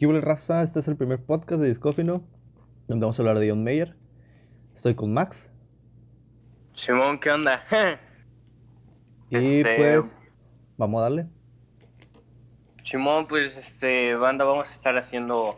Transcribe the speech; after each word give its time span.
¿Qué 0.00 0.06
raza? 0.22 0.62
Este 0.62 0.80
es 0.80 0.88
el 0.88 0.96
primer 0.96 1.22
podcast 1.22 1.60
de 1.60 1.68
Discófino, 1.68 2.24
donde 2.88 3.04
vamos 3.04 3.18
a 3.18 3.22
hablar 3.22 3.38
de 3.38 3.50
John 3.50 3.62
Mayer. 3.62 3.94
Estoy 4.74 4.94
con 4.94 5.12
Max. 5.12 5.50
Simón, 6.72 7.20
¿qué 7.20 7.30
onda? 7.30 7.60
y 9.28 9.36
Este- 9.36 9.76
pues, 9.76 10.16
vamos 10.78 11.00
a 11.00 11.02
darle. 11.02 11.26
Simón, 12.82 13.26
pues, 13.26 13.58
este, 13.58 14.14
banda, 14.14 14.46
vamos 14.46 14.70
a 14.70 14.72
estar 14.72 14.96
haciendo, 14.96 15.50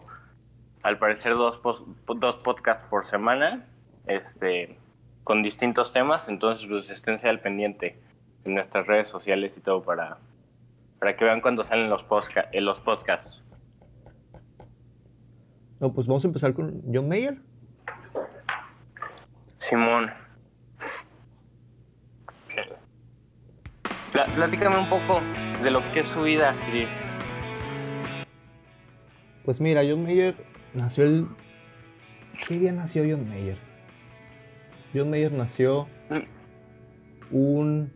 al 0.83 0.99
parecer, 0.99 1.37
dos, 1.37 1.61
pos- 1.61 1.85
dos 2.17 2.37
podcasts 2.39 2.85
por 2.91 3.07
semana, 3.07 3.69
este, 4.09 4.77
con 5.23 5.45
distintos 5.45 5.93
temas, 5.93 6.29
entonces, 6.29 6.67
pues, 6.69 6.91
esténse 6.91 7.29
al 7.29 7.39
pendiente 7.39 7.97
en 8.45 8.55
nuestras 8.55 8.89
redes 8.89 9.07
sociales 9.07 9.57
y 9.57 9.61
todo 9.61 9.85
para, 9.85 10.19
para 10.99 11.15
que 11.15 11.25
vean 11.25 11.41
cuando 11.41 11.63
salen 11.63 11.89
los, 11.89 12.05
eh, 12.51 12.61
los 12.61 12.81
podcasts. 12.81 13.45
No, 15.83 15.93
pues 15.93 16.07
vamos 16.07 16.23
a 16.25 16.29
empezar 16.29 16.55
con 16.55 16.81
John 16.95 17.09
Mayer. 17.09 17.39
Simón. 19.59 20.13
Pla- 24.13 24.27
platícame 24.27 24.79
un 24.79 24.87
poco 24.89 25.21
de 25.61 25.73
lo 25.73 25.81
que 25.93 25.99
es 26.01 26.07
su 26.07 26.23
vida, 26.23 26.55
Cris. 26.71 26.89
Pues 29.45 29.61
mira, 29.61 29.83
John 29.85 30.05
Mayer 30.05 30.37
nació 30.73 31.03
el... 31.05 31.27
¿Qué 32.47 32.61
día 32.61 32.71
nació 32.71 33.03
John 33.05 33.29
Mayer? 33.29 33.59
John 34.95 35.11
Mayer 35.11 35.33
nació 35.33 35.89
un 37.33 37.93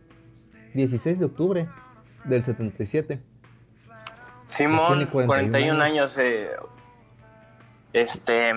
16 0.73 1.19
de 1.19 1.25
octubre 1.25 1.67
del 2.25 2.43
77. 2.43 3.21
Simón, 4.47 4.87
Tiene 4.89 5.07
41 5.09 5.27
41 5.27 5.81
años. 5.83 6.17
años. 6.17 6.17
eh, 6.19 6.49
este, 7.97 8.53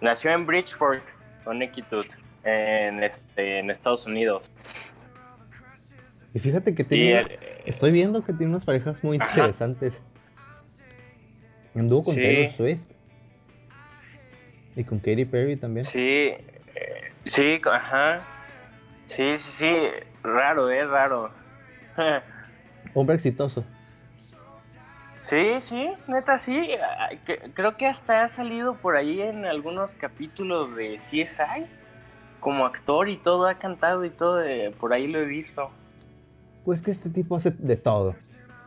nació 0.00 0.30
en 0.32 0.46
Bridgeport, 0.46 1.02
Connecticut, 1.44 2.06
en, 2.44 3.02
este, 3.02 3.58
en 3.60 3.70
Estados 3.70 4.06
Unidos. 4.06 4.50
Y 6.32 6.38
fíjate 6.38 6.74
que 6.74 6.84
tiene... 6.84 7.20
eh, 7.20 7.62
Estoy 7.66 7.92
viendo 7.92 8.22
que 8.24 8.32
tiene 8.32 8.50
unas 8.50 8.64
parejas 8.64 9.02
muy 9.04 9.18
Ajá. 9.20 9.30
interesantes. 9.30 10.00
Anduvo 11.74 12.04
con 12.04 12.14
Sí. 12.14 12.20
Taylor 12.20 12.50
Swift. 12.52 12.86
Y 14.76 14.84
con 14.84 14.98
Katy 14.98 15.24
Perry 15.24 15.56
también. 15.56 15.84
sí, 15.84 16.00
eh, 16.00 16.42
sí, 17.26 17.60
ajá. 17.70 18.22
Sí, 19.06 19.38
sí, 19.38 19.50
sí, 19.52 19.72
raro, 20.22 20.68
es 20.70 20.90
raro. 20.90 21.30
Hombre 22.94 23.14
exitoso. 23.16 23.64
Sí, 25.24 25.58
sí, 25.60 25.88
neta, 26.06 26.38
sí. 26.38 26.68
Creo 27.54 27.78
que 27.78 27.86
hasta 27.86 28.24
ha 28.24 28.28
salido 28.28 28.74
por 28.74 28.94
ahí 28.94 29.22
en 29.22 29.46
algunos 29.46 29.94
capítulos 29.94 30.76
de 30.76 30.96
CSI. 30.96 31.64
Como 32.40 32.66
actor 32.66 33.08
y 33.08 33.16
todo, 33.16 33.46
ha 33.46 33.54
cantado 33.54 34.04
y 34.04 34.10
todo, 34.10 34.42
eh, 34.42 34.70
por 34.78 34.92
ahí 34.92 35.06
lo 35.06 35.18
he 35.18 35.24
visto. 35.24 35.70
Pues 36.66 36.82
que 36.82 36.90
este 36.90 37.08
tipo 37.08 37.36
hace 37.36 37.52
de 37.52 37.78
todo. 37.78 38.16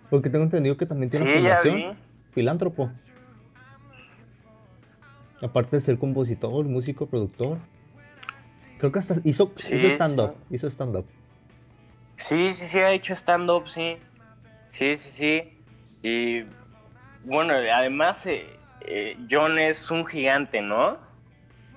Porque 0.09 0.31
tengo 0.31 0.45
entendido 0.45 0.75
que 0.77 0.87
también 0.87 1.11
tiene 1.11 1.27
Sí, 1.27 1.31
una 1.37 1.55
fundación. 1.57 1.97
Filántropo. 2.31 2.89
Aparte 5.43 5.75
de 5.75 5.81
ser 5.81 5.99
compositor, 5.99 6.65
músico, 6.65 7.05
productor. 7.05 7.59
Creo 8.79 8.91
que 8.91 8.97
hasta 8.97 9.13
hizo, 9.23 9.51
Sí, 9.57 9.75
hizo 9.75 9.87
stand-up. 9.89 10.33
sí. 10.49 10.55
Hizo 10.55 10.67
stand-up. 10.71 11.05
Sí, 12.15 12.51
sí, 12.51 12.65
sí, 12.67 12.79
ha 12.79 12.89
hecho 12.93 13.13
stand-up, 13.15 13.67
sí. 13.69 13.97
Sí, 14.69 14.95
sí, 14.95 15.11
sí. 15.11 15.56
Y 16.03 16.43
bueno, 17.23 17.53
además, 17.53 18.25
eh, 18.27 18.47
eh, 18.81 19.17
John 19.29 19.57
es 19.59 19.89
un 19.91 20.05
gigante, 20.05 20.61
¿no? 20.61 20.97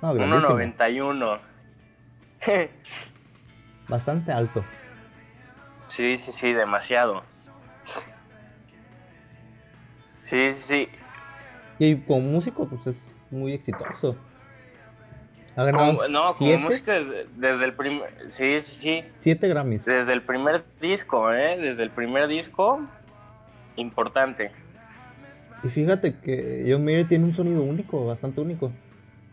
No, 0.03 0.15
grandísimo. 0.15 0.59
1.91. 0.59 1.41
Bastante 3.89 4.33
alto. 4.33 4.65
sí, 5.89 6.17
sí, 6.17 6.33
sí, 6.33 6.53
demasiado. 6.53 7.23
Sí, 10.23 10.53
sí, 10.53 10.63
sí. 10.63 10.89
Y 11.79 11.97
como 11.97 12.21
músico, 12.21 12.69
pues 12.69 12.87
es 12.87 13.15
muy 13.31 13.53
exitoso. 13.55 14.17
Ha 15.57 15.65
ganado 15.65 15.97
Como- 15.97 16.09
no, 16.09 16.23
como 16.27 16.35
siete, 16.35 16.59
música 16.59 16.93
desde, 16.93 17.27
desde 17.35 17.65
el 17.65 17.75
primer... 17.75 18.31
Sí, 18.31 18.61
sí, 18.61 18.77
sí. 18.77 19.05
siete 19.15 19.49
Grammys. 19.49 19.85
Desde 19.85 20.13
el 20.13 20.23
primer 20.23 20.63
disco, 20.81 21.33
¿eh? 21.33 21.59
Desde 21.59 21.83
el 21.83 21.91
primer 21.91 22.29
disco, 22.29 22.81
importante. 23.77 24.51
Y 25.63 25.69
fíjate 25.69 26.15
que 26.17 26.67
John 26.69 26.85
Mayer 26.85 27.07
tiene 27.07 27.25
un 27.25 27.35
sonido 27.35 27.63
único, 27.63 28.07
bastante 28.07 28.41
único. 28.41 28.73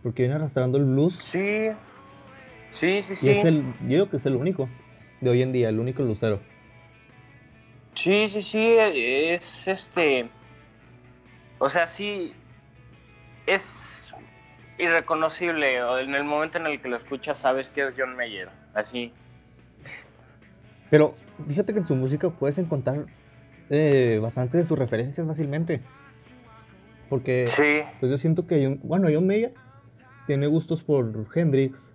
Porque 0.04 0.24
viene 0.24 0.36
arrastrando 0.36 0.78
el 0.78 0.86
blues. 0.86 1.16
Sí. 1.16 1.70
Sí, 2.72 3.02
sí, 3.02 3.14
Y 3.14 3.16
sí. 3.16 3.30
es 3.30 3.46
el, 3.46 3.64
yo 3.82 3.88
digo 3.88 4.10
que 4.10 4.18
es 4.18 4.26
el 4.26 4.36
único 4.36 4.70
de 5.22 5.30
hoy 5.30 5.42
en 5.42 5.52
día, 5.52 5.70
el 5.70 5.80
único 5.80 6.04
lucero. 6.04 6.40
Sí, 7.94 8.28
sí, 8.28 8.42
sí, 8.42 8.76
es 8.78 9.68
este. 9.68 10.30
O 11.58 11.68
sea, 11.70 11.88
sí. 11.88 12.34
Es 13.46 14.14
irreconocible. 14.78 15.78
En 16.02 16.14
el 16.14 16.24
momento 16.24 16.58
en 16.58 16.68
el 16.68 16.80
que 16.80 16.90
lo 16.90 16.98
escuchas, 16.98 17.40
sabes 17.40 17.70
que 17.70 17.88
es 17.88 17.96
John 17.98 18.16
Mayer. 18.16 18.50
Así. 18.74 19.12
Pero 20.90 21.16
fíjate 21.48 21.74
que 21.74 21.80
en 21.80 21.88
su 21.88 21.96
música 21.96 22.30
puedes 22.30 22.58
encontrar 22.58 23.06
eh, 23.70 24.20
bastante 24.22 24.58
de 24.58 24.64
sus 24.66 24.78
referencias 24.78 25.26
fácilmente. 25.28 25.82
Porque 27.10 27.48
Sí, 27.48 27.82
pues 28.00 28.10
yo 28.12 28.18
siento 28.18 28.48
que 28.48 28.64
John, 28.66 28.80
bueno, 28.84 29.08
John 29.14 29.26
Mayer 29.28 29.54
tiene 30.26 30.48
gustos 30.48 30.84
por 30.84 31.26
Hendrix, 31.34 31.94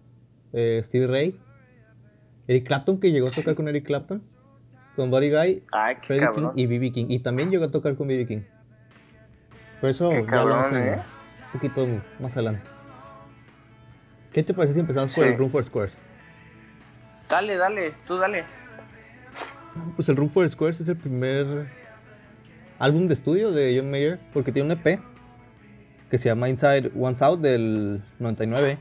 eh, 0.53 0.82
Stevie 0.84 1.06
Ray, 1.06 1.41
Eric 2.49 2.66
Clapton, 2.66 2.99
que 2.99 3.12
llegó 3.12 3.27
a 3.27 3.31
tocar 3.31 3.55
con 3.55 3.69
Eric 3.69 3.84
Clapton, 3.87 4.22
con 4.97 5.11
Buddy 5.11 5.31
Guy, 5.31 5.62
ay, 5.72 5.97
qué 5.97 6.06
Freddie 6.06 6.28
King 6.34 6.49
y 6.56 6.66
B.B. 6.66 6.93
King. 6.93 7.06
Y 7.09 7.19
también 7.21 7.50
llegó 7.50 7.65
a 7.65 7.71
tocar 7.71 7.94
con 7.94 8.09
B.B. 8.09 8.27
King. 8.27 8.41
Por 9.81 9.91
eso 9.91 10.11
Qué 10.11 10.25
ya 10.31 10.41
hablamos 10.41 10.66
cabrón, 10.66 10.82
¿eh? 10.88 10.97
un 11.47 11.53
poquito 11.61 11.87
más 12.21 12.32
adelante. 12.34 12.62
¿Qué 14.32 14.43
te 14.43 14.55
parece 14.55 14.75
si 14.75 14.81
empezamos 14.81 15.15
por 15.15 15.25
Sí. 15.25 15.31
el 15.31 15.38
Room 15.38 15.50
for 15.50 15.65
Squares? 15.65 15.94
Dale, 17.28 17.56
dale, 17.56 17.93
tú 18.06 18.16
dale. 18.16 18.44
Pues 19.97 20.09
el 20.09 20.16
Room 20.16 20.31
for 20.31 20.49
Squares 20.49 20.81
es 20.81 20.88
el 20.88 20.97
primer 20.97 21.66
álbum 22.78 23.09
de 23.09 23.15
estudio 23.15 23.53
de 23.53 23.77
John 23.77 23.91
Mayer 23.91 24.19
porque 24.33 24.53
tiene 24.53 24.72
un 24.72 24.78
EP 24.78 25.00
que 26.10 26.19
se 26.19 26.28
llama 26.28 26.49
Inside 26.49 26.93
One 26.99 27.16
Out 27.21 27.41
del 27.41 28.03
99. 28.19 28.78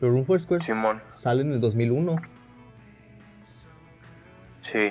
Pero 0.00 0.12
Room 0.12 0.24
for 0.24 0.40
Squares 0.40 0.64
Simón. 0.64 1.00
sale 1.18 1.42
en 1.42 1.52
el 1.52 1.60
2001. 1.60 2.16
Sí. 4.62 4.90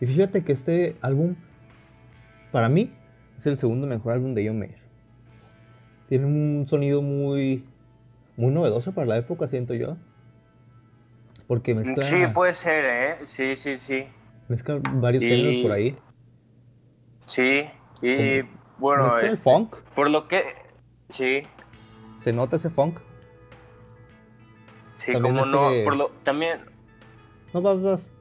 Y 0.00 0.06
fíjate 0.06 0.44
que 0.44 0.52
este 0.52 0.96
álbum, 1.00 1.34
para 2.52 2.68
mí, 2.68 2.92
es 3.36 3.46
el 3.46 3.58
segundo 3.58 3.86
mejor 3.86 4.12
álbum 4.12 4.34
de 4.34 4.46
John 4.46 4.58
Mayer. 4.58 4.78
Tiene 6.08 6.26
un 6.26 6.66
sonido 6.68 7.02
muy, 7.02 7.64
muy 8.36 8.52
novedoso 8.52 8.92
para 8.92 9.06
la 9.06 9.16
época, 9.16 9.48
siento 9.48 9.74
yo. 9.74 9.96
Porque 11.48 11.74
mezcla, 11.74 12.04
Sí, 12.04 12.16
puede 12.32 12.52
ser, 12.52 12.84
¿eh? 12.84 13.16
Sí, 13.24 13.56
sí, 13.56 13.76
sí. 13.76 14.06
Mezcla 14.48 14.80
varios 14.94 15.22
Y- 15.22 15.28
géneros 15.28 15.56
por 15.62 15.72
ahí. 15.72 15.96
Sí. 17.26 17.64
Y 18.02 18.42
bueno, 18.78 19.04
mezcla 19.04 19.20
el 19.22 19.30
este, 19.32 19.42
funk. 19.44 19.76
por 19.94 20.10
lo 20.10 20.28
que. 20.28 20.44
Sí. 21.08 21.42
Se 22.18 22.32
nota 22.32 22.56
ese 22.56 22.70
funk. 22.70 22.98
Sí, 24.96 25.12
También 25.12 25.34
como 25.36 25.46
no. 25.46 25.70
mete- 25.70 25.84
Por 25.84 25.96
lo, 25.96 26.08
también. 26.22 26.60
No, 27.52 27.60
vas, 27.62 27.82
vas. 27.82 28.12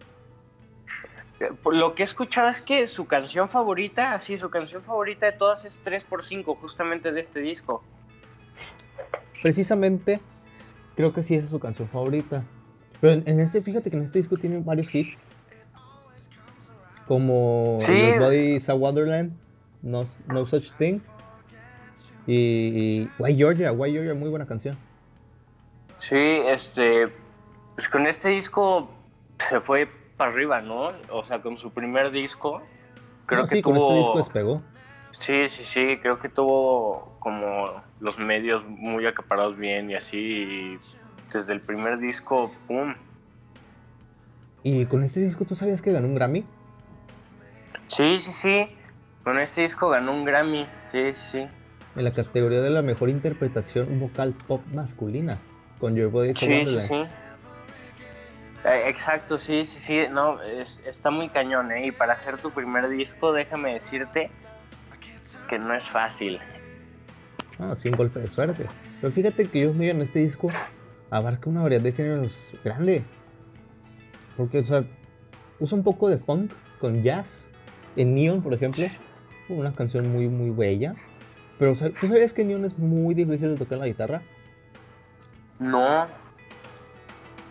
Eh, 1.39 1.51
Por 1.63 1.75
lo 1.75 1.93
que 1.95 2.03
he 2.03 2.05
escuchado 2.05 2.49
es 2.49 2.61
que 2.61 2.85
su 2.87 3.05
canción 3.07 3.49
favorita, 3.49 4.13
así, 4.13 4.37
su 4.37 4.49
canción 4.49 4.83
favorita 4.83 5.25
de 5.27 5.31
todas 5.33 5.65
es 5.65 5.79
3x5, 5.83 6.55
justamente 6.57 7.11
de 7.11 7.21
este 7.21 7.39
disco. 7.39 7.83
Precisamente, 9.41 10.19
creo 10.95 11.13
que 11.13 11.23
sí 11.23 11.35
esa 11.35 11.45
es 11.45 11.49
su 11.51 11.59
canción 11.59 11.87
favorita. 11.87 12.43
Pero 12.99 13.13
en, 13.13 13.23
en 13.25 13.39
este, 13.39 13.61
fíjate 13.61 13.89
que 13.89 13.97
en 13.97 14.03
este 14.03 14.19
disco 14.19 14.37
tiene 14.37 14.59
varios 14.59 14.93
hits. 14.93 15.17
Como 17.11 17.75
Sí. 17.81 17.91
Your 17.91 18.19
Body 18.19 18.55
is 18.55 18.69
a 18.69 18.73
Wonderland, 18.73 19.33
No, 19.81 20.05
no 20.27 20.45
Such 20.45 20.71
Thing. 20.77 21.01
Y 22.25 23.09
Why 23.19 23.35
Georgia, 23.35 23.73
Why 23.73 23.91
Georgia, 23.91 24.13
muy 24.13 24.29
buena 24.29 24.45
canción. 24.45 24.77
Sí, 25.99 26.15
este. 26.15 27.09
Pues 27.75 27.89
con 27.89 28.07
este 28.07 28.29
disco 28.29 28.89
se 29.39 29.59
fue 29.59 29.89
para 30.15 30.31
arriba, 30.31 30.61
¿no? 30.61 30.87
O 31.09 31.25
sea, 31.25 31.41
con 31.41 31.57
su 31.57 31.71
primer 31.71 32.11
disco. 32.11 32.61
Creo 33.25 33.41
No, 33.41 33.47
que 33.49 33.55
sí, 33.57 33.61
tuvo. 33.61 33.73
con 33.73 33.81
este 33.83 33.99
disco 33.99 34.17
despegó. 34.17 34.61
Sí, 35.19 35.49
sí, 35.49 35.63
sí, 35.65 35.97
creo 36.01 36.17
que 36.17 36.29
tuvo 36.29 37.17
como 37.19 37.65
los 37.99 38.19
medios 38.19 38.63
muy 38.69 39.05
acaparados 39.05 39.57
bien 39.57 39.89
y 39.91 39.95
así. 39.95 40.17
y 40.17 40.79
desde 41.33 41.51
el 41.51 41.59
primer 41.59 41.97
disco, 41.99 42.53
¡pum! 42.69 42.93
Y 44.63 44.85
con 44.85 45.03
este 45.03 45.19
disco, 45.19 45.43
¿tú 45.43 45.55
sabías 45.57 45.81
que 45.81 45.91
ganó 45.91 46.07
un 46.07 46.15
Grammy? 46.15 46.45
Sí, 47.95 48.17
sí, 48.19 48.31
sí. 48.31 48.67
Con 49.23 49.39
este 49.39 49.61
disco 49.61 49.89
ganó 49.89 50.13
un 50.13 50.23
Grammy. 50.25 50.65
Sí, 50.91 51.13
sí. 51.13 51.47
en 51.95 52.03
la 52.05 52.11
categoría 52.11 52.61
de 52.61 52.69
la 52.69 52.81
mejor 52.81 53.09
interpretación 53.09 53.99
vocal 53.99 54.33
pop 54.47 54.61
masculina 54.73 55.37
con 55.77 55.95
Your 55.95 56.09
Body 56.09 56.33
Sí, 56.35 56.65
sí, 56.65 56.79
sí. 56.81 56.93
Eh, 58.63 58.83
exacto, 58.87 59.37
sí, 59.37 59.65
sí, 59.65 59.79
sí, 59.79 60.01
no, 60.09 60.41
es- 60.41 60.81
está 60.85 61.09
muy 61.11 61.27
cañón, 61.29 61.71
¿eh? 61.71 61.87
Y 61.87 61.91
para 61.91 62.13
hacer 62.13 62.37
tu 62.37 62.51
primer 62.51 62.87
disco, 62.89 63.33
déjame 63.33 63.73
decirte 63.73 64.29
que 65.49 65.59
no 65.59 65.73
es 65.73 65.89
fácil. 65.89 66.39
Ah, 67.59 67.75
sí, 67.75 67.89
un 67.89 67.95
golpe 67.97 68.19
de 68.19 68.27
suerte. 68.27 68.65
Pero 69.01 69.11
fíjate 69.11 69.45
que 69.49 69.59
yo 69.61 69.71
en 69.71 70.01
este 70.01 70.19
disco 70.19 70.47
abarca 71.09 71.49
una 71.49 71.61
variedad 71.61 71.83
de 71.83 71.91
géneros 71.91 72.51
grande. 72.63 73.03
Porque, 74.37 74.59
o 74.59 74.63
sea, 74.63 74.83
usa 75.59 75.77
un 75.77 75.83
poco 75.83 76.07
de 76.09 76.17
funk 76.17 76.53
con 76.79 77.03
jazz. 77.03 77.49
En 77.95 78.15
Neon, 78.15 78.41
por 78.41 78.53
ejemplo, 78.53 78.85
una 79.49 79.73
canción 79.73 80.11
muy, 80.11 80.27
muy 80.27 80.49
bella. 80.49 80.93
Pero, 81.59 81.75
¿tú 81.75 82.07
sabías 82.07 82.33
que 82.33 82.43
Neon 82.43 82.65
es 82.65 82.77
muy 82.77 83.13
difícil 83.13 83.49
de 83.49 83.57
tocar 83.57 83.77
la 83.77 83.87
guitarra? 83.87 84.21
No, 85.59 86.07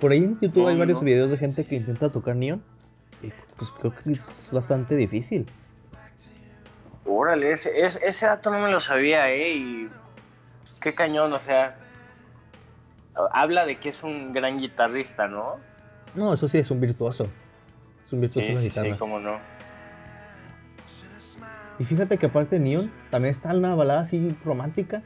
Por 0.01 0.11
ahí 0.13 0.19
en 0.19 0.41
YouTube 0.41 0.63
No, 0.63 0.69
hay 0.69 0.77
varios 0.77 0.99
no. 1.01 1.05
videos 1.05 1.31
de 1.31 1.37
gente 1.37 1.65
que 1.65 1.77
intenta 1.77 2.11
tocar 2.11 2.35
Neon. 2.35 2.63
Y 3.23 3.31
pues 3.57 3.71
creo 3.73 3.95
que 3.95 4.13
es 4.13 4.49
bastante 4.53 4.97
difícil. 4.97 5.47
órale, 7.05 7.53
ese, 7.53 8.27
dato 8.27 8.51
no 8.51 8.61
me 8.61 8.71
lo 8.71 8.81
sabía, 8.81 9.31
¿eh? 9.31 9.55
Y 9.57 9.89
qué 10.81 10.95
cañón, 10.95 11.33
o 11.33 11.39
sea, 11.39 11.77
habla 13.33 13.67
de 13.67 13.77
que 13.79 13.91
es 13.91 14.03
un 14.03 14.33
gran 14.33 14.59
guitarrista, 14.59 15.29
¿no? 15.29 15.57
No, 16.15 16.33
eso 16.35 16.49
sí, 16.49 16.59
es 16.59 16.71
un 16.71 16.81
virtuoso. 16.81 17.29
Es 18.07 18.13
un 18.13 18.23
virtuoso 18.23 18.47
Sí, 18.47 18.49
en 18.49 18.55
la 18.55 18.61
sí, 18.63 18.69
guitarra. 18.69 18.93
sí, 18.95 18.99
cómo 18.99 19.21
no. 19.21 19.39
Y 21.81 21.85
fíjate 21.85 22.17
que 22.19 22.27
aparte 22.27 22.59
de 22.59 22.61
Neon, 22.65 22.93
también 23.11 23.33
está 23.33 23.53
una 23.55 23.75
balada 23.75 24.01
así 24.03 24.37
romántica, 24.45 25.03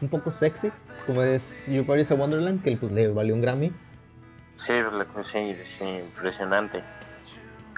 un 0.00 0.08
poco 0.10 0.30
sexy, 0.30 0.70
como 1.06 1.22
es 1.22 1.64
You 1.66 1.84
Paris 1.84 2.10
a 2.12 2.14
Wonderland, 2.14 2.62
que 2.62 2.76
pues, 2.76 2.92
le 2.92 3.08
valió 3.08 3.34
un 3.34 3.40
Grammy. 3.40 3.72
Sí, 4.56 4.72
lo- 4.74 5.24
sí, 5.24 5.56
sí, 5.78 5.84
impresionante. 5.84 6.84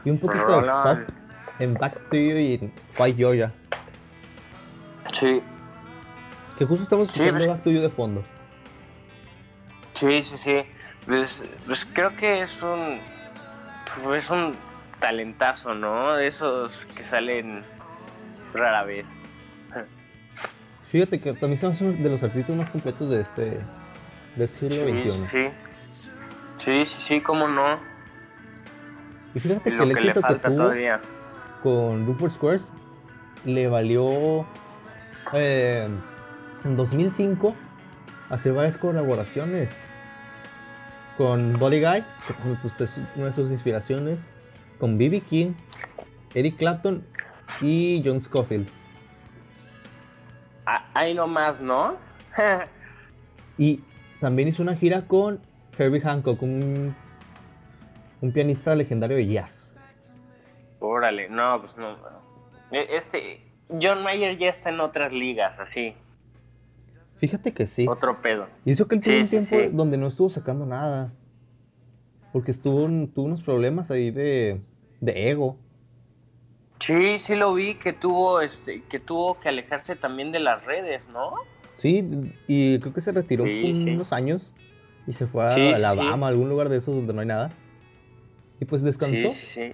Y 0.05 0.11
un 0.11 0.19
poquito 0.19 0.47
de 0.47 0.53
Roland. 0.61 1.07
pop 1.07 1.15
en 1.61 1.75
Back 1.75 1.95
to 2.11 2.17
You 2.17 2.37
y 2.39 2.55
en 2.55 2.73
White. 2.99 3.51
Sí, 5.13 5.43
Que 6.59 6.65
justo 6.67 6.83
estamos 6.85 7.09
Sí, 7.09 7.21
escuchando 7.23 7.39
pues- 7.39 7.49
Back 7.49 7.63
to 7.65 7.71
You 7.71 7.81
de 7.81 7.89
fondo. 7.89 8.25
sí, 9.95 10.23
sí, 10.23 10.37
sí. 10.37 10.57
Pues, 11.07 11.41
pues 11.67 11.87
creo 11.87 12.15
que 12.17 12.41
es 12.43 12.61
un, 12.63 12.99
pues, 14.05 14.25
es 14.25 14.31
un 14.31 14.55
talentazo, 14.99 15.73
¿no? 15.75 16.15
De 16.15 16.27
esos 16.27 16.77
que 16.95 17.03
salen 17.05 17.63
rara 18.55 18.85
vez. 18.85 19.07
Fíjate 20.91 21.21
que 21.21 21.33
también 21.35 21.61
somos 21.61 21.81
uno 21.81 21.93
de 21.93 22.09
los 22.11 22.23
artistas 22.23 22.57
más 22.57 22.69
completos 22.71 23.11
de 23.11 23.21
este 23.21 23.61
del 24.37 24.49
siglo 24.53 24.75
Sí, 24.75 25.09
XXI. 25.09 25.11
sí, 25.11 25.25
sí. 25.25 25.51
Sí, 26.57 26.85
sí, 26.85 27.21
cómo 27.21 27.49
no. 27.49 27.79
Y 29.35 29.41
fíjate 29.41 29.71
Y 29.71 29.77
que 29.77 29.83
el 29.83 29.89
que 29.95 30.01
éxito 30.01 30.23
que 30.23 30.35
tuvo 30.35 30.57
todavía. 30.57 31.01
con 31.63 32.07
Rupert 32.07 32.33
Squares 32.33 32.73
le 33.45 33.69
valió 33.69 34.45
eh, 35.33 35.89
en 36.65 36.77
2005 36.77 37.55
hacer 38.29 38.53
varias 38.53 38.77
colaboraciones 38.77 39.71
con 41.17 41.57
Body 41.59 41.81
Guy, 41.81 42.01
que 42.27 42.35
pues, 42.63 42.81
es 42.81 42.91
una 43.15 43.27
de 43.27 43.33
sus 43.33 43.51
inspiraciones, 43.51 44.29
con 44.79 44.99
B.B. 44.99 45.21
King, 45.21 45.53
Eric 46.35 46.57
Clapton 46.57 47.05
y 47.61 48.03
John 48.05 48.21
Scofield. 48.21 48.69
Ah, 50.67 50.85
Ahí 50.95 51.15
nomás, 51.15 51.61
¿no? 51.61 51.97
Y 53.59 53.81
también 54.21 54.49
hizo 54.49 54.63
una 54.63 54.75
gira 54.75 55.03
con 55.03 55.39
Herbie 55.79 56.01
Hancock, 56.01 56.41
un, 56.43 56.95
un 58.23 58.33
pianista 58.33 58.75
legendario 58.75 59.17
de 59.19 59.27
jazz. 59.27 59.77
Órale, 60.79 61.29
no, 61.29 61.59
pues 61.61 61.77
no. 61.77 61.97
E- 62.71 62.97
Este, 62.97 63.43
John 63.69 64.03
Mayer 64.03 64.39
ya 64.39 64.49
está 64.49 64.71
en 64.71 64.81
otras 64.81 65.13
ligas, 65.13 65.59
así. 65.59 65.95
Fíjate 67.17 67.53
que 67.53 67.67
sí. 67.67 67.87
Otro 67.87 68.23
pedo. 68.23 68.47
Y 68.65 68.73
eso 68.73 68.89
que 68.89 68.95
él 68.95 69.03
tuvo 69.03 69.17
un 69.17 69.25
sí, 69.27 69.39
tiempo 69.41 69.69
sí. 69.71 69.77
donde 69.77 69.99
no 69.99 70.07
estuvo 70.07 70.31
sacando 70.31 70.65
nada. 70.65 71.13
Porque 72.33 72.51
estuvo, 72.51 72.87
tuvo 73.09 73.27
unos 73.27 73.43
problemas 73.43 73.91
ahí 73.91 74.11
de, 74.11 74.63
de 75.01 75.31
ego. 75.31 75.59
Sí, 76.81 77.19
sí 77.19 77.37
lo 77.37 77.53
vi 77.55 77.75
que 77.75 77.93
tuvo, 77.93 78.41
este, 78.41 78.83
que 78.85 78.99
tuvo 78.99 79.39
que 79.39 79.49
alejarse 79.51 79.97
también 79.97 80.33
de 80.33 80.41
las 80.41 80.65
redes, 80.65 81.09
¿no? 81.09 81.33
Sí, 81.77 82.35
y 82.49 82.79
creo 82.81 82.93
que 82.93 83.01
se 83.01 83.13
retiró 83.13 83.45
Sí, 83.45 83.63
por 83.67 83.75
sí. 83.77 83.91
unos 83.91 84.13
años 84.13 84.55
y 85.07 85.13
se 85.13 85.27
fue 85.27 85.45
a 85.45 85.49
Sí, 85.51 85.73
sí, 85.75 85.83
Alabama, 85.85 86.29
algún 86.29 86.49
lugar 86.49 86.69
de 86.69 86.79
esos 86.79 86.95
donde 86.95 87.13
no 87.15 87.21
hay 87.21 87.27
nada. 87.27 87.51
Y 88.61 88.65
pues 88.65 88.83
descansó 88.83 89.17
Sí, 89.17 89.31
sí, 89.31 89.47
sí. 89.47 89.73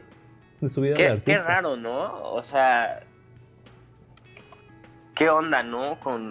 de 0.60 0.68
su 0.68 0.80
vida 0.80 0.92
de 0.92 0.96
Qué, 0.96 1.08
artista. 1.08 1.32
qué 1.32 1.38
raro, 1.42 1.76
¿no? 1.76 2.22
O 2.32 2.42
sea, 2.42 3.00
¿qué 5.14 5.28
onda, 5.30 5.62
no? 5.62 5.98
Con, 6.00 6.30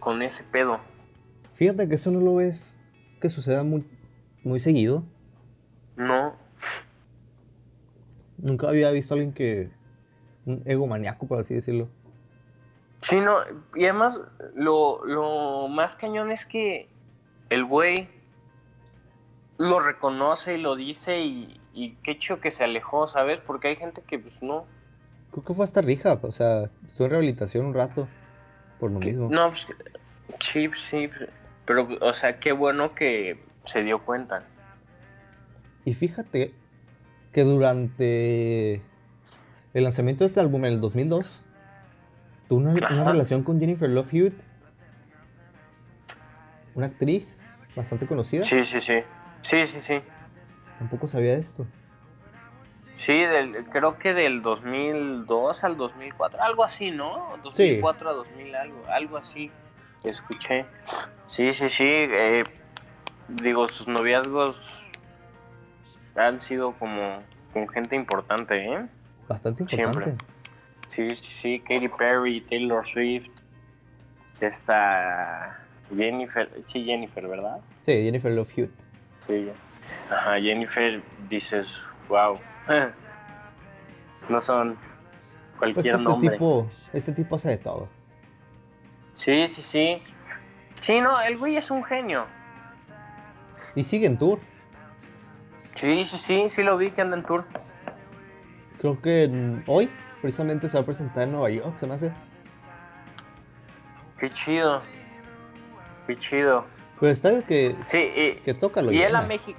con 0.00 0.22
ese 0.22 0.42
pedo. 0.44 0.80
Fíjate 1.54 1.88
que 1.88 1.94
eso 1.96 2.10
no 2.10 2.20
lo 2.20 2.36
ves 2.36 2.78
que 3.20 3.30
suceda 3.30 3.62
muy, 3.62 3.84
muy 4.42 4.58
seguido. 4.60 5.04
No. 5.96 6.34
Nunca 8.38 8.68
había 8.68 8.90
visto 8.90 9.14
a 9.14 9.16
alguien 9.16 9.32
que. 9.32 9.70
Un 10.46 10.62
egomaniaco, 10.64 11.26
por 11.26 11.40
así 11.40 11.54
decirlo. 11.54 11.88
Sí, 12.98 13.20
no, 13.20 13.36
y 13.74 13.84
además 13.84 14.20
lo, 14.54 15.04
lo 15.04 15.68
más 15.68 15.94
cañón 15.94 16.30
es 16.30 16.46
que 16.46 16.88
el 17.50 17.64
güey 17.64 18.08
lo 19.58 19.80
reconoce 19.80 20.54
y 20.54 20.60
lo 20.60 20.74
dice 20.74 21.20
y, 21.20 21.60
y 21.72 21.92
qué 22.02 22.18
chido 22.18 22.40
que 22.40 22.50
se 22.50 22.64
alejó, 22.64 23.06
¿sabes? 23.06 23.40
Porque 23.40 23.68
hay 23.68 23.76
gente 23.76 24.02
que 24.02 24.18
pues 24.18 24.34
no. 24.42 24.66
Creo 25.32 25.44
que 25.44 25.54
fue 25.54 25.64
hasta 25.64 25.80
Rija, 25.80 26.18
o 26.22 26.32
sea, 26.32 26.70
estuvo 26.86 27.06
en 27.06 27.10
rehabilitación 27.10 27.66
un 27.66 27.74
rato. 27.74 28.08
Por 28.78 28.90
lo 28.90 29.00
mismo. 29.00 29.28
No, 29.30 29.50
pues 29.50 29.66
sí, 30.40 30.68
sí, 30.74 31.08
pero 31.64 31.88
o 32.00 32.12
sea, 32.12 32.38
qué 32.38 32.52
bueno 32.52 32.94
que 32.94 33.38
se 33.64 33.82
dio 33.82 34.04
cuenta. 34.04 34.42
Y 35.84 35.94
fíjate 35.94 36.54
que 37.32 37.44
durante 37.44 38.82
el 39.74 39.84
lanzamiento 39.84 40.24
de 40.24 40.28
este 40.28 40.40
álbum 40.40 40.64
en 40.64 40.72
el 40.74 40.80
2002, 40.80 41.42
tuvo 42.48 42.60
una, 42.60 42.72
una 42.72 43.12
relación 43.12 43.42
con 43.42 43.58
Jennifer 43.58 43.90
Love 43.90 44.14
Hewitt, 44.14 44.34
una 46.74 46.86
actriz 46.86 47.42
bastante 47.76 48.06
conocida. 48.06 48.44
Sí, 48.44 48.64
sí, 48.64 48.80
sí. 48.80 49.00
Sí, 49.42 49.64
sí, 49.66 49.80
sí. 49.82 50.00
Tampoco 50.78 51.08
sabía 51.08 51.34
esto. 51.34 51.66
Sí, 52.98 53.18
del, 53.18 53.64
creo 53.66 53.98
que 53.98 54.14
del 54.14 54.40
2002 54.42 55.64
al 55.64 55.76
2004, 55.76 56.40
algo 56.40 56.64
así, 56.64 56.90
¿no? 56.90 57.36
2004 57.42 58.10
a 58.10 58.12
2000, 58.14 58.54
algo, 58.54 58.84
algo 58.88 59.16
así. 59.16 59.50
Escuché. 60.04 60.66
Sí, 61.26 61.52
sí, 61.52 61.68
sí. 61.68 61.84
eh, 61.84 62.44
digo, 63.28 63.68
sus 63.68 63.88
noviazgos 63.88 64.56
han 66.16 66.38
sido 66.38 66.72
como 66.72 67.18
con 67.52 67.68
gente 67.68 67.96
importante, 67.96 68.64
¿eh? 68.64 68.86
Bastante 69.28 69.66
Siempre. 69.66 69.84
importante. 70.10 70.24
Sí, 70.88 71.14
sí, 71.14 71.32
sí. 71.32 71.60
Katy 71.60 71.88
Perry, 71.88 72.40
Taylor 72.42 72.86
Swift. 72.86 73.30
Esta 74.40 75.58
Jennifer, 75.94 76.50
sí, 76.66 76.84
Jennifer, 76.84 77.26
¿verdad? 77.26 77.60
Sí, 77.82 77.92
Jennifer 77.92 78.32
Love 78.32 78.50
Hewitt. 78.56 78.72
Sí. 79.26 79.50
Ajá, 80.10 80.40
Jennifer 80.40 81.02
dices, 81.28 81.68
wow. 82.08 82.38
No 84.28 84.40
son 84.40 84.74
Pues 85.58 85.72
cualquier 85.74 85.94
este 85.96 86.04
nombre. 86.04 86.30
tipo, 86.32 86.70
este 86.92 87.12
tipo 87.12 87.36
hace 87.36 87.50
de 87.50 87.56
todo. 87.58 87.88
Sí, 89.14 89.46
sí, 89.46 89.62
sí. 89.62 90.02
Sí, 90.74 91.00
no, 91.00 91.20
el 91.20 91.38
güey 91.38 91.56
es 91.56 91.70
un 91.70 91.84
genio. 91.84 92.26
Y 93.74 93.84
sigue 93.84 94.06
en 94.06 94.18
tour. 94.18 94.40
Sí, 95.74 96.04
sí, 96.04 96.18
sí, 96.18 96.48
sí 96.48 96.62
lo 96.62 96.76
vi 96.76 96.90
que 96.90 97.00
anda 97.02 97.16
en 97.16 97.22
tour. 97.22 97.44
Creo 98.84 99.00
que 99.00 99.62
hoy, 99.66 99.88
precisamente, 100.20 100.68
se 100.68 100.74
va 100.76 100.82
a 100.82 100.84
presentar 100.84 101.22
en 101.22 101.32
Nueva 101.32 101.48
York, 101.48 101.74
se 101.78 101.86
me 101.86 101.94
hace. 101.94 102.12
Qué 104.18 104.28
chido. 104.28 104.82
Qué 106.06 106.14
chido. 106.16 106.66
El 107.00 107.08
estadio 107.08 107.46
que, 107.46 107.76
Sí, 107.86 107.98
y, 108.14 108.34
que 108.42 108.52
toca 108.52 108.82
lo 108.82 108.92
y 108.92 109.00
él 109.00 109.16
a. 109.16 109.22
México. 109.22 109.58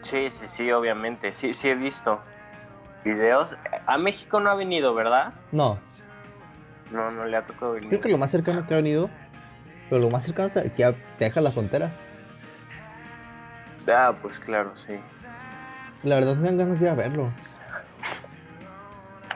Sí, 0.00 0.30
sí, 0.30 0.46
sí, 0.46 0.72
obviamente. 0.72 1.34
Sí, 1.34 1.52
sí 1.52 1.68
he 1.68 1.74
visto 1.74 2.18
videos. 3.04 3.50
A 3.84 3.98
México 3.98 4.40
no 4.40 4.48
ha 4.48 4.54
venido, 4.54 4.94
¿verdad? 4.94 5.34
No, 5.52 5.78
No, 6.90 7.10
no 7.10 7.26
le 7.26 7.36
ha 7.36 7.44
tocado 7.44 7.72
venir. 7.72 7.90
creo 7.90 8.00
que 8.00 8.08
lo 8.08 8.16
más 8.16 8.30
cercano 8.30 8.66
que 8.66 8.72
ha 8.72 8.78
venido, 8.78 9.10
pero 9.90 10.00
lo 10.00 10.08
más 10.08 10.24
cercano 10.24 10.46
es 10.46 10.54
que 10.54 10.94
te 11.18 11.24
deja 11.26 11.42
la 11.42 11.52
frontera. 11.52 11.90
Ah, 13.86 14.14
pues 14.22 14.38
claro, 14.38 14.74
sí. 14.76 14.94
La 16.04 16.14
verdad 16.14 16.36
me 16.36 16.46
dan 16.48 16.56
ganas 16.56 16.80
de 16.80 16.86
ir 16.86 16.90
a 16.90 16.94
verlo. 16.94 17.30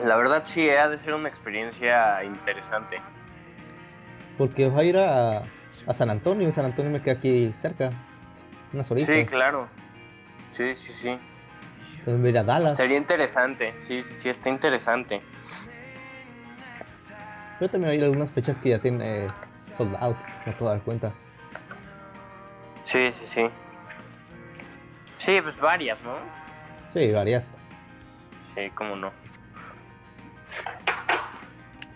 La 0.03 0.17
verdad 0.17 0.43
sí, 0.45 0.69
ha 0.69 0.89
de 0.89 0.99
ser 0.99 1.15
una 1.15 1.29
experiencia 1.29 2.25
interesante. 2.25 2.97
Porque 4.37 4.69
va 4.69 4.81
a 4.81 4.85
ir 4.85 4.99
a, 4.99 5.43
a 5.87 5.95
San 5.95 6.11
Antonio 6.11 6.49
y 6.49 6.53
San 6.53 6.65
Antonio 6.65 6.91
me 6.91 7.01
queda 7.01 7.15
aquí 7.15 7.53
cerca. 7.53 7.91
Unas 8.73 8.91
horitas. 8.91 9.15
Sí, 9.15 9.25
claro. 9.25 9.69
Sí, 10.51 10.75
sí, 10.75 10.93
sí. 10.93 11.19
Ver 12.07 12.39
a 12.39 12.45
Dallas. 12.45 12.73
Estaría 12.73 12.99
interesante. 12.99 13.75
Sí, 13.77 14.03
sí, 14.03 14.17
sí, 14.19 14.29
está 14.29 14.49
interesante. 14.51 15.21
Pero 17.59 17.71
también 17.71 17.93
hay 17.93 18.03
algunas 18.03 18.31
fechas 18.31 18.59
que 18.59 18.71
ya 18.71 18.81
tienen 18.81 19.01
eh, 19.03 19.29
sold 19.77 19.97
out, 20.01 20.17
me 20.45 20.53
puedo 20.53 20.73
dar 20.73 20.81
cuenta. 20.83 21.13
Sí, 22.83 23.11
sí, 23.13 23.27
sí. 23.27 23.49
Sí, 25.19 25.41
pues 25.41 25.59
varias, 25.59 25.99
¿no? 26.03 26.17
Sí, 26.93 27.11
varias. 27.13 27.51
Sí, 28.55 28.71
cómo 28.75 28.97
no. 28.97 29.13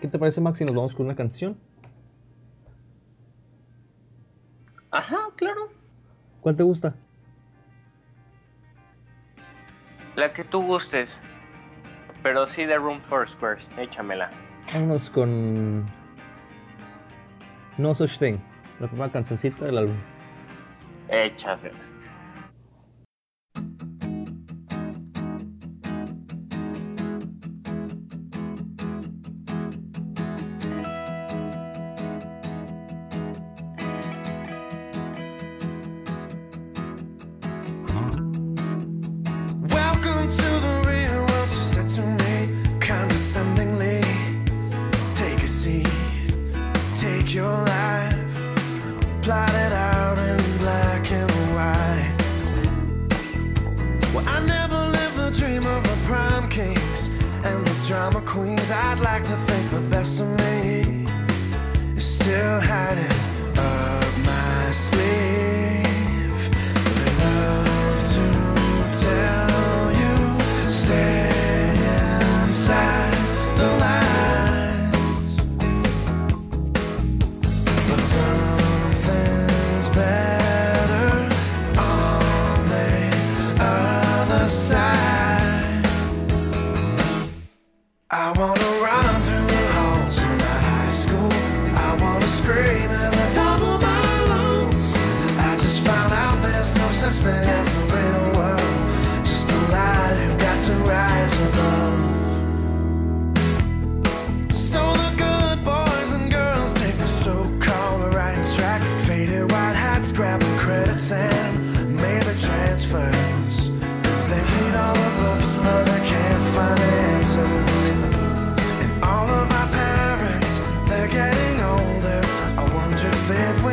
¿Qué 0.01 0.07
te 0.07 0.17
parece, 0.17 0.39
Max, 0.39 0.57
si 0.57 0.65
nos 0.65 0.75
vamos 0.75 0.95
con 0.95 1.05
una 1.05 1.15
canción? 1.15 1.57
Ajá, 4.91 5.17
claro. 5.35 5.69
¿Cuál 6.41 6.55
te 6.55 6.63
gusta? 6.63 6.95
La 10.15 10.33
que 10.33 10.43
tú 10.43 10.61
gustes. 10.61 11.19
Pero 12.23 12.47
sí 12.47 12.65
de 12.65 12.77
Room 12.77 13.01
for 13.01 13.29
Squares, 13.29 13.69
échamela. 13.77 14.29
Vámonos 14.73 15.09
con 15.09 15.85
No 17.77 17.93
Such 17.95 18.17
Thing, 18.17 18.37
la 18.79 18.87
primera 18.87 19.11
cancioncita 19.11 19.65
del 19.65 19.77
álbum. 19.77 19.95
Échasela. 21.09 21.88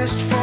best 0.07 0.21
friend. 0.21 0.36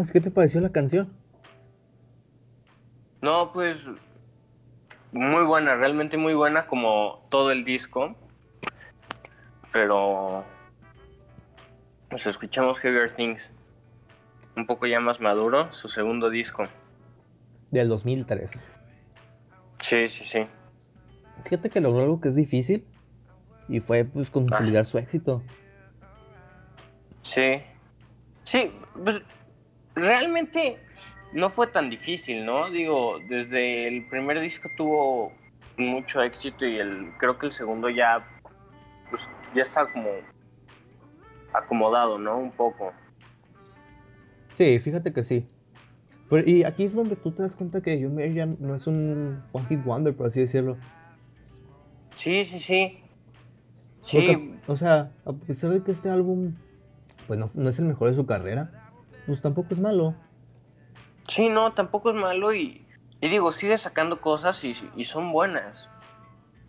Max, 0.00 0.12
¿qué 0.12 0.20
te 0.22 0.30
pareció 0.30 0.62
la 0.62 0.72
canción? 0.72 1.12
No, 3.20 3.52
pues 3.52 3.86
muy 5.12 5.44
buena, 5.44 5.74
realmente 5.76 6.16
muy 6.16 6.32
buena 6.32 6.66
como 6.66 7.26
todo 7.28 7.50
el 7.50 7.66
disco. 7.66 8.16
Pero 9.72 10.42
pues 12.08 12.26
escuchamos 12.26 12.78
Heavier 12.78 13.10
Things, 13.10 13.52
un 14.56 14.64
poco 14.64 14.86
ya 14.86 15.00
más 15.00 15.20
maduro, 15.20 15.70
su 15.70 15.90
segundo 15.90 16.30
disco. 16.30 16.62
del 17.70 17.90
2003. 17.90 18.72
Sí, 19.80 20.08
sí, 20.08 20.24
sí. 20.24 20.46
Fíjate 21.44 21.68
que 21.68 21.80
logró 21.82 22.04
algo 22.04 22.20
que 22.22 22.30
es 22.30 22.36
difícil 22.36 22.86
y 23.68 23.80
fue 23.80 24.06
pues 24.06 24.30
consolidar 24.30 24.86
su 24.86 24.96
éxito. 24.96 25.42
Sí. 27.22 27.62
Sí, 28.44 28.72
pues 29.04 29.22
realmente 30.00 30.78
no 31.32 31.48
fue 31.48 31.66
tan 31.68 31.90
difícil, 31.90 32.44
¿no? 32.44 32.70
Digo, 32.70 33.18
desde 33.28 33.86
el 33.86 34.06
primer 34.08 34.40
disco 34.40 34.68
tuvo 34.76 35.32
mucho 35.76 36.22
éxito 36.22 36.66
y 36.66 36.76
el 36.76 37.12
creo 37.18 37.38
que 37.38 37.46
el 37.46 37.52
segundo 37.52 37.88
ya 37.88 38.26
pues 39.08 39.28
ya 39.54 39.62
está 39.62 39.90
como 39.90 40.10
acomodado, 41.52 42.18
¿no? 42.18 42.38
Un 42.38 42.52
poco. 42.52 42.92
Sí, 44.56 44.78
fíjate 44.78 45.12
que 45.12 45.24
sí. 45.24 45.46
Pero, 46.28 46.48
y 46.48 46.64
aquí 46.64 46.84
es 46.84 46.94
donde 46.94 47.16
tú 47.16 47.32
te 47.32 47.42
das 47.42 47.56
cuenta 47.56 47.80
que 47.80 48.00
John 48.00 48.14
Mayer 48.14 48.32
ya 48.32 48.46
no 48.46 48.74
es 48.74 48.86
un 48.86 49.42
one 49.52 49.66
hit 49.66 49.82
wonder, 49.84 50.14
por 50.14 50.26
así 50.26 50.40
decirlo. 50.40 50.76
Sí, 52.14 52.44
sí, 52.44 52.60
sí. 52.60 52.98
Porque, 54.12 54.34
Sí, 54.34 54.60
o 54.66 54.76
sea, 54.76 55.12
a 55.24 55.32
pesar 55.32 55.70
de 55.70 55.82
que 55.82 55.92
este 55.92 56.08
álbum 56.08 56.54
pues 57.26 57.38
no, 57.38 57.48
no 57.54 57.70
es 57.70 57.78
el 57.78 57.84
mejor 57.84 58.10
de 58.10 58.16
su 58.16 58.26
carrera, 58.26 58.70
pues 59.30 59.42
tampoco 59.42 59.68
es 59.74 59.80
malo. 59.80 60.14
sí, 61.28 61.48
no, 61.48 61.72
tampoco 61.72 62.10
es 62.10 62.16
malo 62.16 62.52
y, 62.52 62.84
y 63.20 63.28
digo, 63.28 63.52
sigue 63.52 63.76
sacando 63.78 64.20
cosas 64.20 64.64
y, 64.64 64.72
y 64.96 65.04
son 65.04 65.32
buenas. 65.32 65.88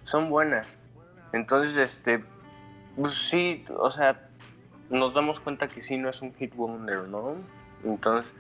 Son 0.03 0.29
buenas. 0.29 0.77
Entonces, 1.33 1.75
este, 1.77 2.23
pues 2.95 3.13
sí, 3.13 3.65
o 3.77 3.89
sea, 3.89 4.29
nos 4.89 5.13
damos 5.13 5.39
cuenta 5.39 5.67
que 5.67 5.81
sí 5.81 5.97
no 5.97 6.09
es 6.09 6.21
un 6.21 6.33
hit 6.35 6.53
wonder, 6.55 7.07
¿no? 7.07 7.35
Entonces, 7.83 8.31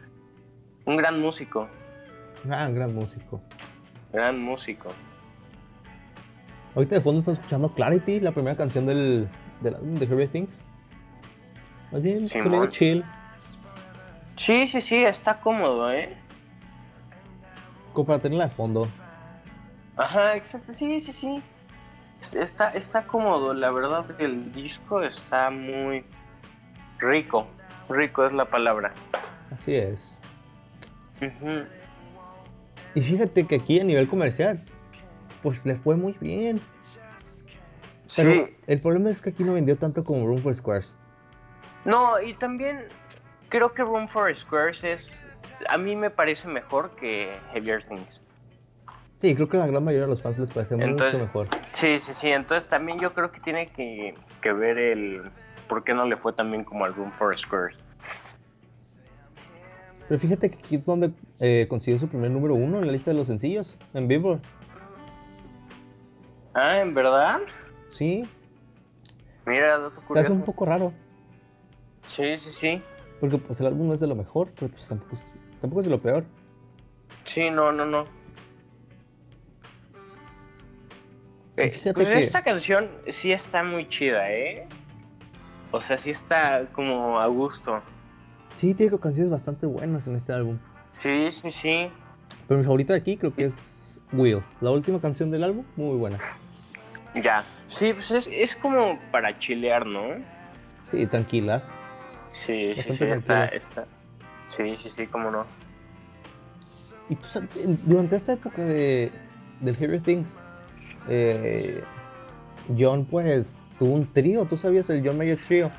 un 0.85 0.97
gran 0.97 1.19
músico, 1.19 1.67
Gran, 2.43 2.73
gran 2.75 2.93
músico. 2.93 3.41
gran 4.11 4.39
músico. 4.39 4.89
Ahorita 6.75 6.95
de 6.95 7.01
fondo 7.01 7.19
están 7.19 7.35
escuchando 7.35 7.73
Clarity, 7.73 8.19
la 8.19 8.31
primera 8.31 8.55
canción 8.55 8.85
del, 8.85 9.27
del 9.61 9.75
álbum 9.75 9.95
de 9.95 10.07
Heavy 10.07 10.27
Things. 10.27 10.63
Sonido 11.91 12.67
chill. 12.67 13.03
Sí, 14.35 14.65
sí, 14.67 14.81
sí, 14.81 15.03
está 15.03 15.39
cómodo, 15.39 15.91
¿eh? 15.91 16.17
Como 17.93 18.07
para 18.07 18.19
tenerla 18.19 18.45
de 18.45 18.51
fondo. 18.51 18.87
Ajá, 19.97 20.35
exacto, 20.35 20.73
sí, 20.73 20.99
sí, 20.99 21.11
sí. 21.11 21.43
Está, 22.37 22.69
está 22.73 23.03
cómodo, 23.05 23.53
la 23.53 23.71
verdad 23.71 24.05
que 24.15 24.25
el 24.25 24.51
disco 24.51 25.01
está 25.01 25.49
muy 25.49 26.05
rico. 26.99 27.47
Rico 27.89 28.25
es 28.25 28.31
la 28.31 28.45
palabra. 28.45 28.93
Así 29.51 29.75
es. 29.75 30.19
Ujú. 31.21 31.65
Y 32.95 33.01
fíjate 33.01 33.45
que 33.45 33.55
aquí 33.55 33.79
a 33.79 33.83
nivel 33.83 34.07
comercial, 34.07 34.63
pues 35.41 35.65
le 35.65 35.75
fue 35.75 35.95
muy 35.97 36.13
bien. 36.21 36.59
Pero 38.15 38.31
Sí. 38.33 38.57
el 38.67 38.81
problema 38.81 39.09
es 39.09 39.21
que 39.21 39.31
aquí 39.31 39.43
no 39.43 39.53
vendió 39.53 39.77
tanto 39.77 40.03
como 40.03 40.25
Room 40.25 40.39
for 40.39 40.53
Squares. 40.53 40.95
No, 41.85 42.21
y 42.21 42.33
también 42.35 42.85
creo 43.51 43.73
que 43.73 43.83
Room 43.83 44.07
for 44.07 44.35
Squares 44.35 44.83
es. 44.83 45.11
A 45.69 45.77
mí 45.77 45.95
me 45.95 46.09
parece 46.09 46.47
mejor 46.47 46.89
que 46.95 47.37
Heavier 47.53 47.83
Things. 47.83 48.23
Sí, 49.19 49.35
creo 49.35 49.47
que 49.47 49.57
la 49.57 49.67
gran 49.67 49.83
mayoría 49.83 50.05
de 50.05 50.09
los 50.09 50.21
fans 50.23 50.39
les 50.39 50.49
parece 50.49 50.73
Entonces- 50.73 51.13
mucho 51.13 51.25
mejor. 51.25 51.47
Sí, 51.73 51.99
sí, 51.99 52.15
sí. 52.15 52.29
Entonces 52.29 52.67
también 52.67 52.97
yo 52.97 53.13
creo 53.13 53.31
que 53.31 53.39
tiene 53.39 53.67
que, 53.67 54.15
que 54.41 54.51
ver 54.53 54.79
el. 54.79 55.29
¿Por 55.67 55.83
qué 55.83 55.93
no 55.93 56.05
le 56.05 56.17
fue 56.17 56.33
tan 56.33 56.49
bien 56.49 56.63
como 56.63 56.85
al 56.85 56.95
Room 56.95 57.11
for 57.11 57.37
Squares? 57.37 57.79
Pero 60.07 60.19
fíjate 60.19 60.49
que 60.49 60.57
aquí 60.57 60.75
es 60.75 60.85
donde 60.85 61.11
eh, 61.39 61.67
consiguió 61.69 61.99
su 61.99 62.07
primer 62.09 62.31
número 62.31 62.55
uno 62.55 62.79
en 62.79 62.87
la 62.87 62.91
lista 62.91 63.11
de 63.11 63.17
los 63.17 63.27
sencillos, 63.27 63.77
en 63.93 64.07
Billboard. 64.07 64.39
Ah, 66.53 66.79
¿en 66.79 66.93
verdad? 66.93 67.39
Sí, 67.89 68.23
Mira, 69.45 69.77
dato 69.77 69.91
se 69.93 69.99
hace 69.99 70.05
curioso. 70.07 70.33
un 70.33 70.41
poco 70.43 70.65
raro. 70.65 70.91
Sí, 72.05 72.35
sí, 72.37 72.49
sí. 72.49 72.83
Porque 73.21 73.37
pues 73.37 73.59
el 73.61 73.67
álbum 73.67 73.87
no 73.87 73.93
es 73.93 73.99
de 74.01 74.07
lo 74.07 74.15
mejor, 74.15 74.51
pero 74.59 74.69
pues 74.71 74.87
tampoco 74.87 75.15
es, 75.15 75.23
tampoco 75.61 75.81
es 75.81 75.85
de 75.87 75.91
lo 75.91 76.01
peor. 76.01 76.25
Sí, 77.23 77.49
no, 77.49 77.71
no, 77.71 77.85
no. 77.85 78.05
Eh, 81.55 81.69
fíjate 81.69 81.93
pues 81.93 82.09
que- 82.09 82.17
esta 82.17 82.41
canción 82.41 82.89
sí 83.07 83.31
está 83.31 83.63
muy 83.63 83.87
chida, 83.87 84.31
¿eh? 84.31 84.67
O 85.71 85.79
sea, 85.79 85.97
sí 85.97 86.09
está 86.09 86.65
como 86.73 87.19
a 87.19 87.27
gusto. 87.27 87.79
Sí, 88.55 88.73
tiene 88.73 88.97
canciones 88.99 89.29
bastante 89.31 89.65
buenas 89.67 90.07
en 90.07 90.15
este 90.15 90.33
álbum. 90.33 90.57
Sí, 90.91 91.29
sí, 91.31 91.51
sí. 91.51 91.89
Pero 92.47 92.57
mi 92.57 92.63
favorita 92.63 92.93
de 92.93 92.99
aquí 92.99 93.17
creo 93.17 93.33
que 93.33 93.45
es 93.45 94.01
Will, 94.11 94.41
la 94.59 94.71
última 94.71 94.99
canción 94.99 95.31
del 95.31 95.43
álbum, 95.43 95.63
muy 95.75 95.95
buena. 95.97 96.17
Ya. 97.15 97.43
Sí, 97.67 97.93
pues 97.93 98.09
es, 98.11 98.27
es 98.27 98.55
como 98.55 98.99
para 99.11 99.37
chilear, 99.37 99.85
¿no? 99.85 100.01
Sí, 100.89 101.05
tranquilas. 101.07 101.73
Sí, 102.31 102.73
sí, 102.75 102.93
sí, 102.93 103.03
está, 103.05 103.45
está. 103.47 103.85
Sí, 104.55 104.75
sí, 104.77 104.89
sí, 104.89 105.07
cómo 105.07 105.29
no. 105.31 105.45
Y 107.09 107.15
pues, 107.15 107.35
en- 107.35 107.79
durante 107.85 108.15
esta 108.15 108.33
época 108.33 108.61
de, 108.63 109.11
del 109.59 109.75
Heavy 109.75 109.99
Things, 109.99 110.37
eh, 111.09 111.83
John 112.77 113.05
pues 113.05 113.59
tuvo 113.79 113.93
un 113.95 114.11
trío, 114.13 114.45
tú 114.45 114.57
sabías 114.57 114.89
el 114.89 115.05
John 115.05 115.17
Mayer 115.17 115.39
Trio, 115.45 115.71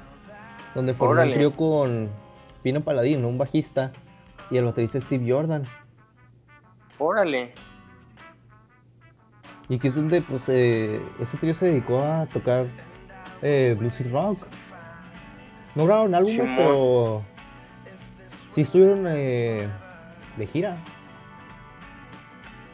donde 0.75 0.93
formó 0.95 1.13
Órale. 1.15 1.31
un 1.33 1.37
trío 1.37 1.53
con 1.57 2.11
Pino 2.63 2.81
Paladino, 2.83 3.29
un 3.29 3.39
bajista, 3.39 3.93
y 4.51 4.57
el 4.59 4.65
baterista 4.67 5.01
Steve 5.01 5.25
Jordan. 5.31 5.63
Órale. 6.99 7.55
Y 9.69 9.79
que 9.79 9.89
es 9.89 9.95
donde 9.95 10.21
pues 10.21 10.49
eh, 10.49 11.01
ese 11.21 11.37
trío 11.39 11.55
se 11.55 11.67
dedicó 11.67 12.01
a 12.01 12.27
tocar 12.27 12.67
eh, 13.41 13.75
blues 13.79 14.01
y 14.01 14.05
rock. 14.05 14.39
No 15.75 15.87
grabaron 15.87 16.15
álbumes, 16.15 16.37
Simón. 16.37 16.57
pero 16.57 17.23
sí 18.55 18.61
estuvieron 18.63 19.07
eh, 19.09 19.69
de 20.37 20.47
gira. 20.47 20.77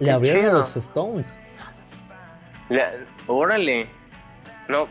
Le 0.01 0.11
abrieron 0.11 0.47
a 0.47 0.53
los 0.53 0.77
Stones. 0.77 1.39
La- 2.69 2.93
órale. 3.27 3.89
No. 4.69 4.87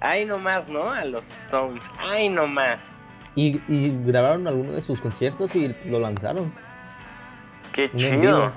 Ay, 0.00 0.24
nomás, 0.24 0.68
¿no? 0.68 0.90
A 0.90 1.04
los 1.04 1.28
Stones. 1.30 1.84
Ay, 1.98 2.28
nomás. 2.28 2.82
Y, 3.34 3.60
y 3.68 3.96
grabaron 4.04 4.46
algunos 4.48 4.74
de 4.74 4.82
sus 4.82 5.00
conciertos 5.00 5.54
y 5.54 5.74
lo 5.86 5.98
lanzaron. 6.00 6.52
Qué 7.72 7.90
chido. 7.94 8.52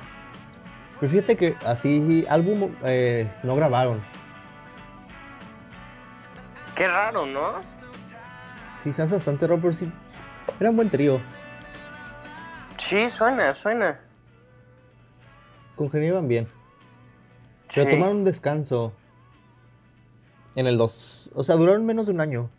Pero 1.00 1.12
fíjate 1.12 1.36
que 1.38 1.56
así 1.66 2.26
álbum 2.30 2.72
eh, 2.84 3.30
no 3.44 3.56
grabaron. 3.56 4.02
Qué 6.76 6.88
raro, 6.88 7.26
¿no? 7.26 7.54
Sí, 8.84 8.91
se 8.91 9.02
hace 9.02 9.15
bastante 9.15 9.48
pero 9.48 9.74
sí. 9.74 9.91
Era 10.60 10.69
un 10.69 10.76
buen 10.76 10.89
trío. 10.89 11.19
Sí, 12.78 13.10
suena, 13.10 13.54
suena. 13.54 14.00
Congeniaban 15.76 16.28
bien. 16.28 16.48
Pero 17.74 17.86
Sí. 17.86 17.91
tomaron 17.91 18.17
un 18.17 18.24
descanso. 18.26 18.93
En 20.56 20.67
el 20.67 20.78
2. 20.78 21.32
O 21.34 21.43
sea, 21.43 21.56
duraron 21.56 21.86
menos 21.86 22.06
de 22.08 22.12
un 22.12 22.22
año. 22.22 22.50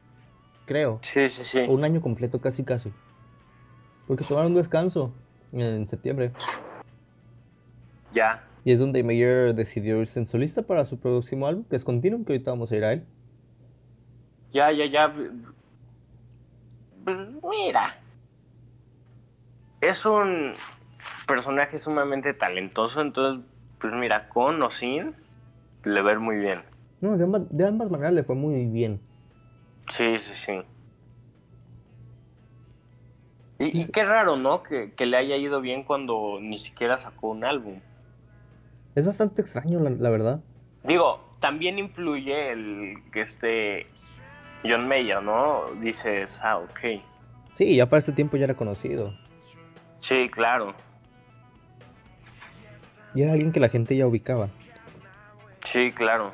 Creo. 0.67 0.99
Sí, 1.03 1.29
sí, 1.29 1.45
sí. 1.45 1.61
O 1.69 1.75
un 1.75 1.85
año 1.85 2.01
completo, 2.01 2.41
casi, 2.41 2.65
casi. 2.65 2.93
Porque 4.07 4.25
tomaron 4.25 4.53
un 4.53 4.59
descanso 4.59 5.13
en 5.53 5.87
septiembre. 5.87 6.33
Ya. 8.13 8.45
Y 8.65 8.73
es 8.73 8.79
donde 8.79 9.03
Mayer 9.03 9.55
decidió 9.55 10.01
irse 10.01 10.19
en 10.19 10.27
solista 10.27 10.63
para 10.63 10.85
su 10.87 10.99
próximo 10.99 11.47
álbum, 11.47 11.65
que 11.65 11.77
es 11.77 11.85
Continuum, 11.85 12.25
que 12.25 12.33
ahorita 12.33 12.51
vamos 12.51 12.73
a 12.73 12.77
ir 12.77 12.85
a 12.85 12.93
él. 12.95 13.05
Ya, 14.53 14.73
ya, 14.73 14.87
ya. 14.87 15.15
Pues, 17.05 17.17
Mira. 17.51 17.99
Es 19.81 20.07
un 20.07 20.55
personaje 21.27 21.77
sumamente 21.77 22.33
talentoso, 22.33 23.03
entonces, 23.03 23.45
pues 23.79 23.93
mira, 23.93 24.29
con 24.31 24.63
o 24.63 24.71
sin, 24.71 25.15
le 25.85 26.03
ver 26.03 26.21
muy 26.21 26.37
bien. 26.37 26.63
No, 27.03 27.19
de 27.19 27.25
ambas, 27.25 27.43
de 27.51 27.67
ambas 27.67 27.91
maneras 27.91 28.15
le 28.15 28.25
fue 28.25 28.35
muy 28.35 28.65
bien. 28.67 29.01
Sí, 29.91 30.19
sí, 30.19 30.33
sí. 30.35 30.63
Y, 33.59 33.83
y 33.83 33.87
qué 33.89 34.05
raro, 34.05 34.37
¿no? 34.37 34.63
Que, 34.63 34.93
que 34.95 35.05
le 35.05 35.19
haya 35.19 35.37
ido 35.37 35.61
bien 35.61 35.85
cuando 35.85 36.39
ni 36.41 36.57
siquiera 36.57 36.97
sacó 36.97 37.29
un 37.29 37.45
álbum. 37.45 37.81
Es 38.95 39.05
bastante 39.05 39.43
extraño, 39.43 39.81
la, 39.81 39.91
la 39.91 40.09
verdad. 40.09 40.41
Digo, 40.83 41.21
también 41.41 41.79
influye 41.79 42.53
el 42.53 42.95
que 43.13 43.21
este 43.21 43.87
John 44.65 44.89
Mayer, 44.89 45.23
¿no? 45.23 45.67
Dices, 45.81 46.41
ah, 46.43 46.59
ok. 46.59 46.81
Sí, 47.53 47.77
ya 47.77 47.89
para 47.89 47.99
este 47.99 48.13
tiempo 48.13 48.37
ya 48.37 48.45
era 48.45 48.55
conocido. 48.55 49.15
Sí, 50.01 50.29
claro. 50.31 50.75
Y 53.15 53.23
era 53.23 53.33
alguien 53.33 53.53
que 53.53 53.61
la 53.61 53.69
gente 53.69 53.97
ya 53.97 54.07
ubicaba. 54.07 54.49
Sí, 55.65 55.93
claro. 55.93 56.33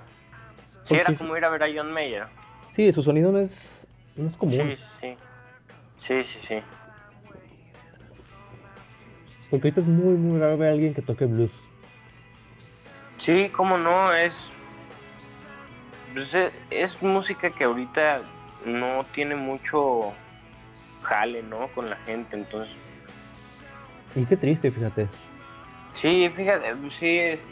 Sí, 0.85 0.95
Porque- 0.95 1.01
era 1.13 1.15
como 1.19 1.37
ir 1.37 1.45
a 1.45 1.51
ver 1.51 1.63
a 1.63 1.67
John 1.75 1.93
Mayer. 1.93 2.27
Sí, 2.71 2.91
su 2.93 3.03
sonido 3.03 3.33
no 3.33 3.39
es, 3.39 3.87
no 4.17 4.27
es 4.27 4.37
común. 4.37 4.55
Sí, 4.55 4.77
sí, 4.77 4.85
sí. 5.01 5.17
Sí, 5.99 6.25
sí, 6.25 6.39
sí. 6.43 6.63
Porque 9.51 9.67
ahorita 9.69 9.81
es 9.81 9.87
muy, 9.87 10.15
muy 10.15 10.39
raro 10.41 10.57
ver 10.57 10.71
a 10.71 10.73
alguien 10.73 10.95
que 10.95 11.03
toque 11.03 11.27
blues. 11.27 11.63
Sí, 13.19 13.51
cómo 13.51 13.77
no, 13.77 14.15
es. 14.15 14.49
Pues, 16.15 16.35
e- 16.35 16.53
es 16.71 17.03
música 17.03 17.51
que 17.51 17.65
ahorita 17.65 18.23
no 18.65 19.05
tiene 19.13 19.37
mucho 19.37 20.13
jale, 21.03 21.43
¿no? 21.43 21.69
Con 21.69 21.89
la 21.89 21.97
gente, 21.97 22.37
entonces. 22.37 22.75
Y 24.15 24.25
qué 24.25 24.37
triste, 24.37 24.71
fíjate. 24.71 25.09
Sí, 25.93 26.29
fíjate, 26.33 26.75
sí, 26.91 27.19
es, 27.19 27.51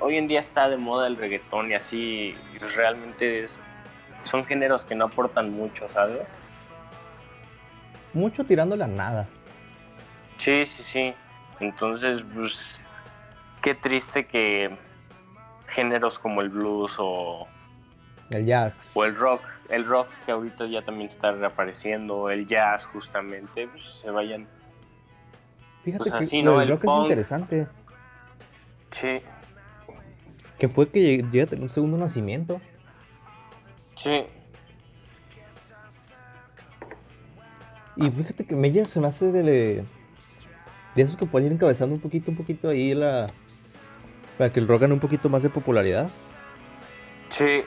hoy 0.00 0.16
en 0.16 0.26
día 0.26 0.40
está 0.40 0.68
de 0.68 0.76
moda 0.76 1.06
el 1.06 1.16
reggaetón 1.16 1.70
y 1.70 1.74
así, 1.74 2.34
y 2.54 2.58
pues 2.58 2.74
realmente 2.74 3.40
es, 3.42 3.58
son 4.24 4.44
géneros 4.44 4.84
que 4.84 4.94
no 4.94 5.06
aportan 5.06 5.52
mucho, 5.52 5.88
¿sabes? 5.88 6.34
Mucho 8.12 8.44
tirándole 8.44 8.84
a 8.84 8.88
nada. 8.88 9.28
Sí, 10.38 10.66
sí, 10.66 10.82
sí. 10.82 11.14
Entonces, 11.60 12.24
pues, 12.34 12.80
qué 13.62 13.74
triste 13.74 14.26
que 14.26 14.76
géneros 15.66 16.18
como 16.18 16.40
el 16.40 16.48
blues 16.48 16.96
o, 16.98 17.46
El 18.30 18.44
jazz. 18.46 18.84
o 18.94 19.04
el 19.04 19.14
rock, 19.14 19.42
el 19.68 19.84
rock 19.84 20.08
que 20.24 20.32
ahorita 20.32 20.66
ya 20.66 20.82
también 20.82 21.08
está 21.08 21.32
reapareciendo, 21.32 22.30
el 22.30 22.46
jazz 22.46 22.84
justamente, 22.86 23.68
pues, 23.68 23.84
se 24.02 24.10
vayan. 24.10 24.48
Fíjate 25.84 26.10
Pues 26.10 26.28
que 26.30 26.38
El 26.40 26.68
rock 26.68 26.84
es 26.84 26.90
interesante. 27.02 27.68
Sí, 28.90 29.20
Que 30.58 30.68
fue 30.68 30.88
que 30.88 31.00
llegue 31.00 31.42
a 31.42 31.46
tener 31.46 31.62
un 31.62 31.70
segundo 31.70 31.96
nacimiento. 31.98 32.60
sí, 33.94 34.26
Y 37.96 38.10
fíjate 38.10 38.44
que 38.46 38.54
Meyer 38.54 38.86
se 38.88 39.00
me 39.00 39.06
hace 39.08 39.32
de, 39.32 39.42
de 40.94 41.02
esos 41.02 41.16
que 41.16 41.26
pueden 41.26 41.46
ir 41.46 41.52
encabezando 41.52 41.94
un 41.94 42.00
poquito, 42.00 42.30
un 42.30 42.36
poquito 42.36 42.68
ahí 42.68 42.94
la. 42.94 43.28
Para 44.36 44.52
que 44.52 44.60
el 44.60 44.68
rock 44.68 44.82
gane 44.82 44.94
un 44.94 45.00
poquito 45.00 45.28
más 45.28 45.42
de 45.42 45.48
popularidad. 45.50 46.10
sí. 47.30 47.62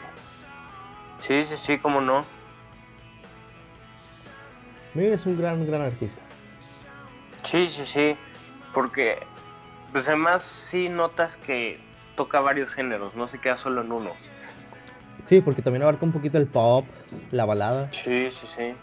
Sí, 1.21 1.43
sí, 1.43 1.55
sí, 1.57 1.77
cómo 1.77 2.01
no. 2.01 2.25
Meyer 4.93 5.13
es 5.13 5.25
un 5.25 5.37
gran, 5.37 5.65
gran 5.67 5.81
artista. 5.81 6.21
Sí, 7.43 7.67
sí, 7.67 7.85
sí. 7.85 8.15
Porque, 8.73 9.19
pues 9.91 10.07
además 10.07 10.41
sí 10.43 10.89
notas 10.89 11.37
que 11.37 11.79
toca 12.15 12.39
varios 12.39 12.73
géneros, 12.73 13.15
no 13.15 13.27
se 13.27 13.39
queda 13.39 13.57
solo 13.57 13.81
en 13.81 13.91
uno. 13.91 14.11
Sí, 15.25 15.41
porque 15.41 15.61
también 15.61 15.83
abarca 15.83 16.05
un 16.05 16.11
poquito 16.11 16.37
el 16.37 16.47
pop, 16.47 16.85
la 17.31 17.45
balada. 17.45 17.91
Sí, 17.91 18.29
sí, 18.31 18.47
sí. 18.47 18.73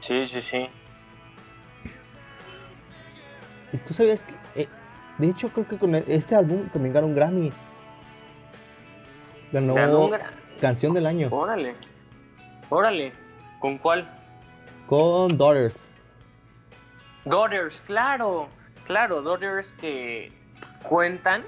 Sí, 0.00 0.26
sí, 0.26 0.40
sí. 0.42 0.68
Y 3.72 3.76
tú 3.78 3.94
sabías 3.94 4.22
que. 4.24 4.34
eh, 4.62 4.68
de 5.18 5.28
hecho, 5.28 5.48
creo 5.48 5.66
que 5.66 5.78
con 5.78 5.94
e- 5.94 6.04
este 6.08 6.34
álbum 6.34 6.68
también 6.68 6.92
ganó 6.94 7.06
un 7.06 7.14
Grammy. 7.14 7.52
Ganó, 9.52 9.74
Ganó 9.74 10.00
un 10.00 10.10
gra- 10.10 10.30
Canción 10.60 10.94
del 10.94 11.06
Año 11.06 11.28
Órale. 11.30 11.74
Órale. 12.70 13.12
¿Con 13.60 13.78
cuál? 13.78 14.08
con 14.86 15.36
Daughters. 15.36 15.76
Daughters, 17.24 17.82
claro. 17.82 18.48
Claro, 18.86 19.22
Daughters 19.22 19.72
que 19.72 20.30
cuentan 20.86 21.44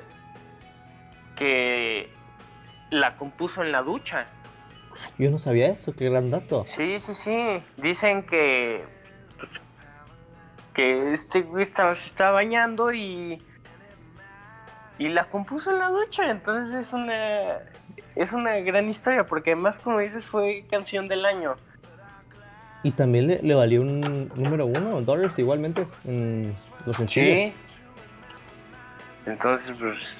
que 1.36 2.10
la 2.90 3.16
compuso 3.16 3.62
en 3.62 3.72
la 3.72 3.82
ducha. 3.82 4.26
Yo 5.18 5.30
no 5.30 5.38
sabía 5.38 5.68
eso, 5.68 5.94
qué 5.94 6.08
gran 6.08 6.30
dato. 6.30 6.64
Sí, 6.66 6.98
sí, 6.98 7.14
sí. 7.14 7.62
Dicen 7.76 8.24
que. 8.24 8.84
que 10.72 11.12
este 11.12 11.42
güey 11.42 11.62
estaba, 11.62 11.94
se 11.94 12.08
estaba 12.08 12.32
bañando 12.32 12.92
y. 12.92 13.42
Y 14.98 15.08
la 15.08 15.26
compuso 15.26 15.70
en 15.70 15.78
la 15.78 15.90
ducha. 15.90 16.30
Entonces 16.30 16.74
es 16.74 16.92
una. 16.94 17.58
Es 18.16 18.32
una 18.32 18.56
gran 18.56 18.88
historia. 18.88 19.26
Porque 19.26 19.52
además, 19.52 19.78
como 19.78 20.00
dices, 20.00 20.26
fue 20.26 20.64
canción 20.68 21.06
del 21.06 21.24
año. 21.24 21.54
Y 22.82 22.90
también 22.92 23.26
le, 23.26 23.40
le 23.42 23.54
valió 23.54 23.82
un 23.82 24.30
número 24.36 24.66
uno, 24.66 25.02
Daughters, 25.02 25.38
igualmente, 25.38 25.86
en 26.04 26.54
los 26.84 26.96
sencillos. 26.96 27.38
Sí. 27.38 27.52
Entonces, 29.26 29.76
pues. 29.78 30.16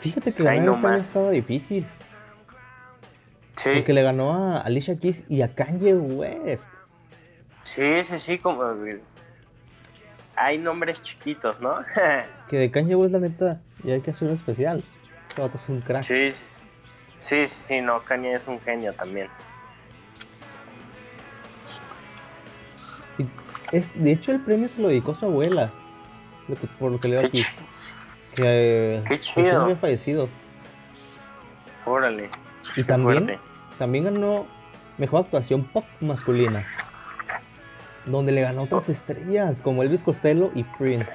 Fíjate 0.00 0.32
que 0.32 0.42
ganar 0.42 0.68
este 0.68 0.86
año 0.86 0.96
estaba 0.96 1.30
difícil. 1.30 1.86
Sí. 3.56 3.70
Porque 3.74 3.92
le 3.92 4.02
ganó 4.02 4.32
a 4.32 4.58
Alicia 4.60 4.98
Keys 4.98 5.24
y 5.28 5.42
a 5.42 5.54
Kanye 5.54 5.94
West. 5.94 6.68
Sí, 7.62 8.04
sí, 8.04 8.18
sí. 8.18 8.38
Como. 8.38 8.62
Hay 10.36 10.58
nombres 10.58 11.02
chiquitos, 11.02 11.60
¿no? 11.60 11.76
Que 12.48 12.58
de 12.58 12.70
Kanye 12.70 12.94
West, 12.94 13.12
la 13.12 13.18
neta, 13.18 13.60
ya 13.82 13.94
hay 13.94 14.00
que 14.00 14.10
hacer 14.10 14.28
un 14.28 14.34
especial. 14.34 14.82
Este 15.28 15.42
vato 15.42 15.58
es 15.62 15.68
un 15.68 15.80
crack. 15.80 16.02
sí. 16.02 16.32
Sí, 16.32 16.44
sí, 17.18 17.46
sí. 17.46 17.80
No, 17.80 18.00
Kanye 18.00 18.34
es 18.34 18.46
un 18.48 18.60
genio 18.60 18.92
también. 18.92 19.28
Es, 23.72 23.90
de 24.02 24.12
hecho, 24.12 24.32
el 24.32 24.40
premio 24.40 24.68
se 24.68 24.80
lo 24.80 24.88
dedicó 24.88 25.12
a 25.12 25.14
su 25.14 25.26
abuela. 25.26 25.70
lo 26.48 26.54
que- 26.56 26.66
por 26.66 26.90
lo 26.90 26.98
que 26.98 27.08
leo 27.08 27.20
aquí. 27.26 27.44
Que 28.34 28.96
eh, 28.96 29.02
Qué 29.06 29.16
recién 29.16 29.44
chido. 29.46 29.62
había 29.64 29.76
fallecido. 29.76 30.28
Órale. 31.84 32.30
Y 32.76 32.84
también, 32.84 33.24
fuerte. 33.26 33.40
también 33.78 34.04
ganó 34.04 34.46
mejor 34.96 35.24
actuación 35.26 35.64
pop 35.64 35.84
masculina. 36.00 36.64
Donde 38.06 38.32
le 38.32 38.40
ganó 38.40 38.62
otras 38.62 38.88
estrellas 38.88 39.60
como 39.60 39.82
Elvis 39.82 40.02
Costello 40.02 40.50
y 40.54 40.62
Prince. 40.64 41.10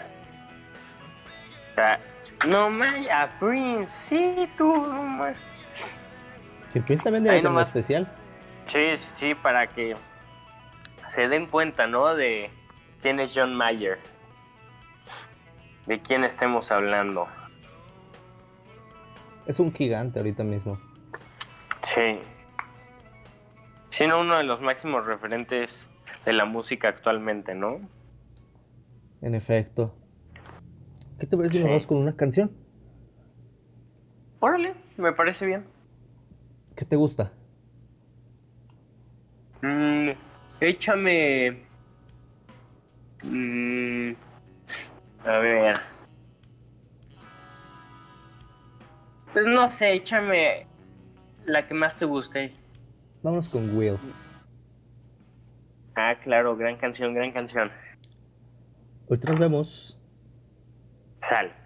Ah, 1.77 1.97
No 2.45 2.69
más, 2.69 2.93
a 3.11 3.29
Prince, 3.39 3.87
sí, 3.87 4.47
tú, 4.55 4.71
no. 4.75 5.25
Prince 6.81 7.03
también 7.03 7.23
debe 7.23 7.41
tener 7.41 7.61
especial. 7.61 8.11
Sí, 8.67 8.97
sí, 8.97 9.09
sí, 9.15 9.35
para 9.35 9.67
que 9.67 9.95
se 11.09 11.27
den 11.27 11.47
cuenta, 11.47 11.85
¿no? 11.87 12.15
De 12.15 12.49
quién 13.01 13.19
es 13.19 13.33
John 13.35 13.55
Mayer. 13.55 13.99
De 15.85 16.01
quién 16.01 16.23
estemos 16.23 16.71
hablando. 16.71 17.27
Es 19.45 19.59
un 19.59 19.73
gigante 19.73 20.19
ahorita 20.19 20.43
mismo. 20.43 20.79
Sí. 21.81 22.19
Sino 23.89 24.19
uno 24.21 24.37
de 24.37 24.43
los 24.43 24.61
máximos 24.61 25.05
referentes 25.05 25.89
de 26.25 26.33
la 26.33 26.45
música 26.45 26.87
actualmente, 26.87 27.53
¿no? 27.53 27.75
En 29.21 29.35
efecto. 29.35 29.93
¿Qué 31.19 31.27
te 31.27 31.35
parece 31.37 31.53
si 31.53 31.57
Sí. 31.59 31.63
nos 31.63 31.69
vamos 31.71 31.87
con 31.87 31.97
una 31.97 32.15
canción? 32.15 32.51
Órale, 34.39 34.73
me 34.97 35.11
parece 35.13 35.45
bien. 35.45 35.65
¿Qué 36.75 36.85
te 36.85 36.95
gusta? 36.95 37.31
Mm, 39.61 40.09
échame. 40.59 41.63
Mm, 43.23 44.11
a 45.25 45.37
ver. 45.37 45.77
Pues 49.31 49.47
no 49.47 49.67
sé, 49.67 49.93
échame 49.93 50.67
la 51.45 51.63
que 51.63 51.73
más 51.73 51.97
te 51.97 52.05
guste. 52.05 52.53
Vámonos 53.21 53.49
con 53.49 53.75
Will. 53.75 53.97
Ah, 55.95 56.15
claro, 56.19 56.55
gran 56.57 56.77
canción, 56.77 57.13
gran 57.13 57.31
canción. 57.31 57.71
Ahorita 59.09 59.31
nos 59.31 59.39
vemos. 59.39 59.99
Sal. 61.21 61.62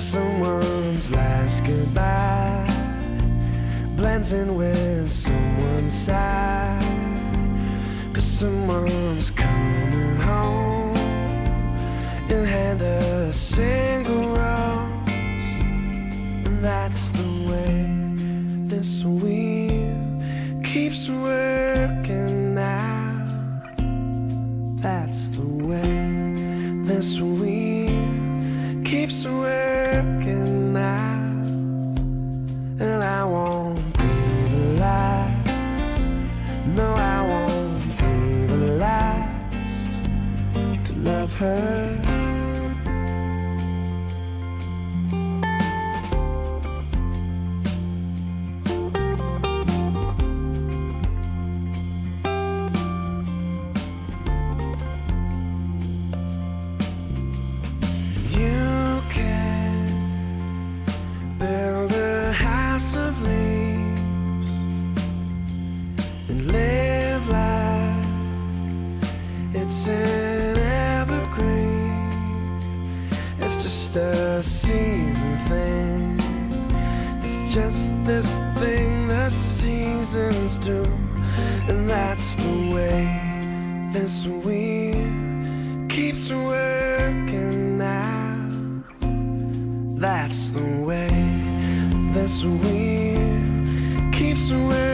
someone's 0.00 1.10
last 1.10 1.62
goodbye 1.64 2.66
blends 4.00 4.32
in 4.32 4.56
with 4.56 5.10
someone's 5.10 5.92
sigh. 5.92 6.80
Cause 8.14 8.24
someone's 8.24 9.30
coming 9.30 10.16
home 10.16 10.96
and 12.30 12.46
hand 12.46 12.80
a 12.80 13.30
single 13.30 14.28
rose. 14.28 15.10
And 16.46 16.64
that's 16.64 17.10
the 17.10 17.28
way 17.50 17.86
this 18.68 19.04
week. 19.04 19.39
just 77.52 77.92
this 78.04 78.36
thing 78.60 79.08
the 79.08 79.28
seasons 79.28 80.56
do, 80.58 80.84
and 81.66 81.90
that's 81.90 82.36
the 82.36 82.70
way 82.72 83.90
this 83.92 84.24
wheel 84.24 84.94
keeps 85.88 86.30
working 86.30 87.76
Now 87.76 88.84
That's 89.98 90.48
the 90.50 90.84
way 90.84 91.10
this 92.12 92.44
wheel 92.44 94.12
keeps 94.12 94.52
working. 94.52 94.89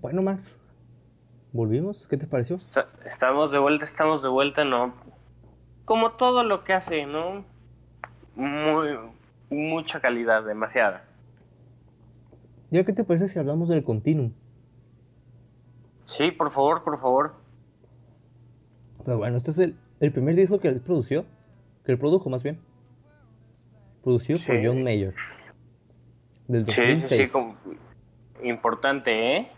Bueno, 0.00 0.22
Max, 0.22 0.56
volvimos. 1.52 2.06
¿Qué 2.06 2.16
te 2.16 2.26
pareció? 2.26 2.58
Estamos 3.04 3.50
de 3.50 3.58
vuelta, 3.58 3.84
estamos 3.84 4.22
de 4.22 4.28
vuelta, 4.28 4.64
no. 4.64 4.94
Como 5.84 6.12
todo 6.12 6.44
lo 6.44 6.64
que 6.64 6.72
hace, 6.72 7.06
¿no? 7.06 7.44
Muy, 8.36 8.98
mucha 9.50 10.00
calidad, 10.00 10.44
demasiada. 10.44 11.04
¿Ya 12.70 12.84
qué 12.84 12.92
te 12.92 13.02
parece 13.04 13.28
si 13.28 13.38
hablamos 13.38 13.70
del 13.70 13.82
continuum? 13.82 14.32
Sí, 16.04 16.30
por 16.30 16.50
favor, 16.50 16.84
por 16.84 17.00
favor. 17.00 17.37
Pero 19.08 19.16
bueno, 19.16 19.38
este 19.38 19.52
es 19.52 19.58
el, 19.58 19.74
el 20.00 20.12
primer 20.12 20.36
disco 20.36 20.60
que 20.60 20.68
él 20.68 20.82
produció, 20.82 21.24
que 21.82 21.92
él 21.92 21.98
produjo 21.98 22.28
más 22.28 22.42
bien. 22.42 22.60
Producido 24.04 24.38
por 24.46 24.62
John 24.62 24.82
Mayer. 24.82 25.14
Del 26.46 26.66
2006. 26.66 27.08
Sí, 27.08 27.24
sí, 27.24 27.24
sí, 27.24 28.46
importante, 28.46 29.36
¿eh? 29.38 29.48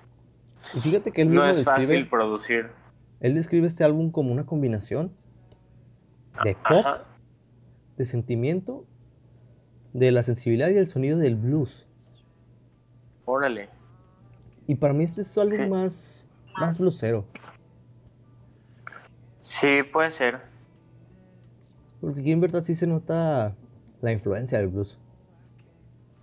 No 1.27 1.45
es 1.45 1.65
fácil 1.65 2.09
producir. 2.09 2.71
Él 3.19 3.35
describe 3.35 3.67
este 3.67 3.83
álbum 3.83 4.13
como 4.13 4.31
una 4.31 4.47
combinación 4.47 5.13
de 6.45 6.55
pop, 6.55 6.87
de 7.97 8.05
sentimiento, 8.05 8.85
de 9.93 10.13
la 10.13 10.23
sensibilidad 10.23 10.69
y 10.69 10.77
el 10.77 10.87
sonido 10.87 11.19
del 11.19 11.35
blues. 11.35 11.89
Órale. 13.25 13.69
Y 14.69 14.77
para 14.77 14.95
mí 14.95 15.03
este 15.03 15.23
es 15.23 15.27
su 15.27 15.41
álbum 15.41 15.71
más, 15.71 16.29
más 16.57 16.79
blusero. 16.79 17.27
Sí, 19.61 19.83
puede 19.83 20.11
ser. 20.11 20.41
Porque 22.01 22.21
aquí 22.21 22.33
en 22.33 22.41
verdad 22.41 22.65
sí 22.65 22.75
se 22.75 22.87
nota 22.87 23.55
la 24.01 24.13
influencia 24.13 24.59
del 24.59 24.69
blues. 24.69 24.99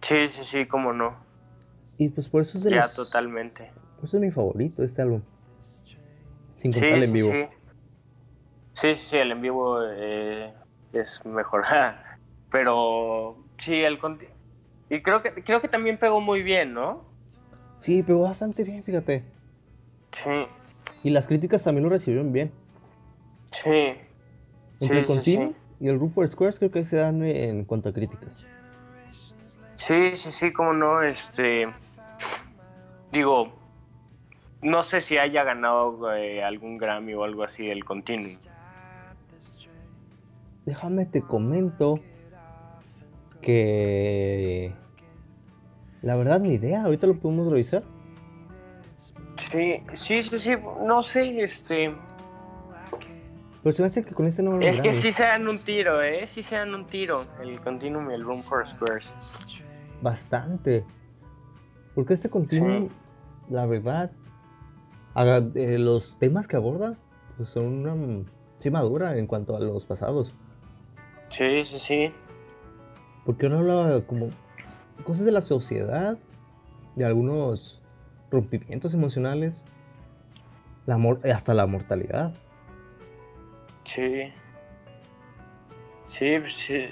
Sí, 0.01 0.27
sí, 0.27 0.43
sí, 0.43 0.65
cómo 0.65 0.93
no. 0.93 1.15
Y 1.97 2.09
pues 2.09 2.27
por 2.27 2.41
eso 2.41 2.57
es 2.57 2.63
de 2.63 2.71
Ya, 2.71 2.81
los- 2.81 2.95
totalmente. 2.95 3.71
por 3.95 4.05
eso 4.05 4.17
es 4.17 4.21
mi 4.21 4.31
favorito 4.31 4.83
este 4.83 5.01
álbum. 5.01 5.21
Sin 6.55 6.73
Sí, 6.73 6.79
contar 6.79 6.97
el 6.97 7.03
en 7.03 7.13
vivo. 7.13 7.29
sí. 7.31 7.47
Sí, 8.73 8.93
sí, 8.93 9.09
sí, 9.09 9.17
el 9.17 9.31
en 9.31 9.41
vivo 9.41 9.79
eh, 9.83 10.53
es 10.93 11.23
mejor. 11.25 11.63
Pero 12.49 13.37
sí, 13.57 13.83
el 13.83 13.99
conti- 13.99 14.29
y 14.89 15.01
creo 15.01 15.21
que 15.21 15.43
creo 15.43 15.61
que 15.61 15.67
también 15.67 15.97
pegó 15.99 16.21
muy 16.21 16.41
bien, 16.43 16.73
¿no? 16.73 17.03
Sí, 17.79 18.01
pegó 18.03 18.23
bastante 18.23 18.63
bien, 18.63 18.81
fíjate. 18.83 19.23
Sí, 20.11 20.47
Y 21.03 21.09
las 21.11 21.27
críticas 21.27 21.63
también 21.63 21.83
lo 21.83 21.89
recibieron 21.89 22.31
bien. 22.31 22.51
Sí. 23.51 23.93
Entre 24.79 24.99
el 24.99 25.05
sí, 25.05 25.13
continuo 25.13 25.49
sí. 25.49 25.55
y 25.79 25.87
el 25.87 26.09
for 26.09 26.27
Squares 26.27 26.59
creo 26.59 26.71
que 26.71 26.83
se 26.83 26.97
dan 26.97 27.23
en 27.23 27.65
cuanto 27.65 27.89
a 27.89 27.93
críticas. 27.93 28.45
Sí, 29.75 30.15
sí, 30.15 30.31
sí, 30.31 30.51
cómo 30.51 30.73
no, 30.73 31.01
este 31.01 31.67
digo, 33.11 33.53
no 34.61 34.83
sé 34.83 35.01
si 35.01 35.17
haya 35.17 35.43
ganado 35.43 36.13
eh, 36.13 36.43
algún 36.43 36.77
Grammy 36.77 37.13
o 37.13 37.23
algo 37.23 37.43
así 37.43 37.69
el 37.69 37.85
Continuum. 37.85 38.37
Déjame 40.65 41.05
te 41.05 41.21
comento 41.21 41.99
que 43.41 44.73
la 46.01 46.15
verdad 46.15 46.39
ni 46.39 46.53
idea, 46.53 46.83
ahorita 46.83 47.07
lo 47.07 47.15
podemos 47.15 47.49
revisar. 47.49 47.83
Sí, 49.37 49.81
sí, 49.93 50.21
sí, 50.21 50.39
sí, 50.39 50.51
no 50.85 51.01
sé, 51.03 51.41
este 51.41 51.95
Pero 53.67 53.75
se 53.75 53.81
me 53.81 53.87
hace 53.87 54.05
que 54.05 54.13
con 54.13 54.25
este 54.25 54.43
no 54.43 54.61
es 54.61 54.79
que 54.79 54.93
sí 54.93 55.11
se 55.11 55.23
dan 55.23 55.45
un 55.45 55.59
tiro, 55.59 56.01
eh, 56.01 56.25
sí 56.25 56.41
se 56.41 56.55
dan 56.55 56.73
un 56.73 56.85
tiro 56.87 57.25
el 57.41 57.59
Continuum 57.59 58.09
y 58.11 58.13
el 58.13 58.23
Room 58.23 58.41
for 58.41 58.65
Squares. 58.65 59.13
bastante. 60.01 60.85
Porque 61.93 62.13
este 62.13 62.29
continuo, 62.29 62.87
la 63.49 63.65
verdad, 63.65 64.11
haga- 65.13 65.43
eh, 65.55 65.77
los 65.79 66.17
temas 66.17 66.47
que 66.47 66.55
aborda 66.55 66.95
pues 67.35 67.49
son 67.49 67.85
una 67.85 68.23
sí 68.57 68.69
madura 68.71 69.17
en 69.17 69.27
cuanto 69.27 69.53
a 69.53 69.59
los 69.59 69.85
pasados. 69.85 70.33
Sí, 71.27 71.61
sí, 71.65 71.77
sí. 71.77 72.13
Porque 73.25 73.47
uno 73.47 73.57
habla 73.59 74.01
como 74.07 74.29
cosas 75.03 75.25
de 75.25 75.33
la 75.33 75.41
sociedad, 75.41 76.17
de 76.95 77.03
algunos 77.03 77.81
rompimientos 78.31 78.93
emocionales, 78.93 79.65
la 80.85 80.97
hasta 81.33 81.53
la 81.53 81.67
mortalidad. 81.67 82.33
Sí. 83.87 84.33
Sí, 86.07 86.35
sí. 86.47 86.85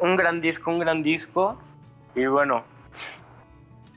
Un 0.00 0.16
gran 0.16 0.40
disco, 0.40 0.70
un 0.70 0.78
gran 0.78 1.02
disco. 1.02 1.56
Y 2.14 2.26
bueno, 2.26 2.62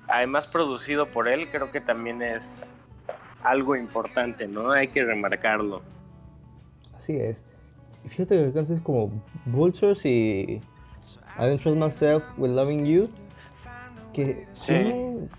además 0.07 0.47
producido 0.47 1.05
por 1.05 1.27
él, 1.27 1.47
creo 1.51 1.71
que 1.71 1.79
también 1.79 2.21
es 2.23 2.65
algo 3.43 3.75
importante, 3.75 4.47
¿no? 4.47 4.71
Hay 4.71 4.87
que 4.87 5.03
remarcarlo. 5.05 5.83
Así 6.97 7.17
es. 7.17 7.45
Fíjate 8.07 8.35
que 8.45 8.51
canciones 8.51 8.83
como 8.83 9.11
Vultures 9.45 10.03
y 10.05 10.59
I 11.37 11.39
Don't 11.39 11.61
Trust 11.61 11.77
Myself 11.77 12.23
with 12.37 12.49
Loving 12.49 12.83
You, 12.85 13.09
que 14.11 14.47
Sí. 14.53 14.73
tienen 14.73 15.29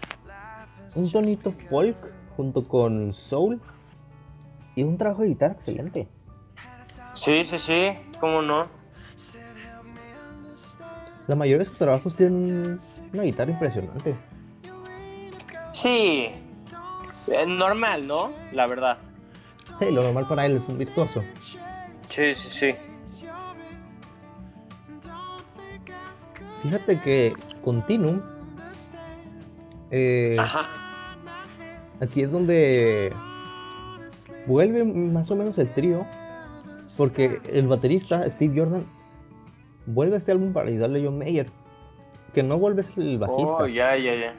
un 0.94 1.11
tonito 1.11 1.51
folk 1.51 1.96
junto 2.37 2.66
con 2.68 3.12
soul 3.14 3.61
y 4.77 4.85
un 4.85 4.96
trabajo 4.96 5.22
de 5.22 5.29
guitarra 5.29 5.55
excelente. 5.55 6.07
Sí, 7.14 7.44
sí, 7.44 7.59
sí, 7.59 7.92
cómo 8.20 8.42
no. 8.42 8.62
La 11.27 11.37
mayoría 11.37 11.59
de 11.59 11.64
sus 11.66 11.79
trabajos 11.79 12.16
tienen 12.16 12.79
una 13.12 13.22
guitarra 13.22 13.53
impresionante. 13.53 14.16
Sí. 15.75 16.31
Eh, 17.29 17.46
normal, 17.46 18.07
¿no? 18.07 18.33
La 18.53 18.66
verdad. 18.66 18.98
Sí, 19.79 19.90
lo 19.90 20.03
normal 20.03 20.27
para 20.29 20.46
él 20.46 20.57
es 20.57 20.68
un 20.68 20.79
virtuoso. 20.79 21.22
Sí, 22.09 22.35
sí, 22.35 22.48
sí. 22.51 22.75
Fíjate 26.62 27.01
que 27.01 27.35
Continuum, 27.64 28.20
eh, 29.90 30.37
Ajá. 30.38 30.68
aquí 32.01 32.22
es 32.22 32.31
donde 32.31 33.12
vuelve 34.46 34.85
más 34.85 35.31
o 35.31 35.37
menos 35.37 35.59
el 35.59 35.72
trío, 35.72 36.07
porque 36.96 37.40
el 37.52 37.68
baterista 37.68 38.28
Steve 38.31 38.61
Jordan 38.61 38.85
vuelve 39.87 40.14
a 40.14 40.18
este 40.18 40.33
álbum 40.33 40.52
para 40.52 40.68
ayudarle 40.68 41.00
a 41.00 41.05
John 41.05 41.18
Mayer, 41.18 41.46
que 42.33 42.42
no 42.42 42.59
vuelve 42.59 42.83
a 42.83 42.85
ser 42.85 43.02
el 43.05 43.18
bajista. 43.18 43.57
Oh, 43.59 43.66
ya, 43.66 43.96
ya, 43.96 44.14
ya. 44.14 44.35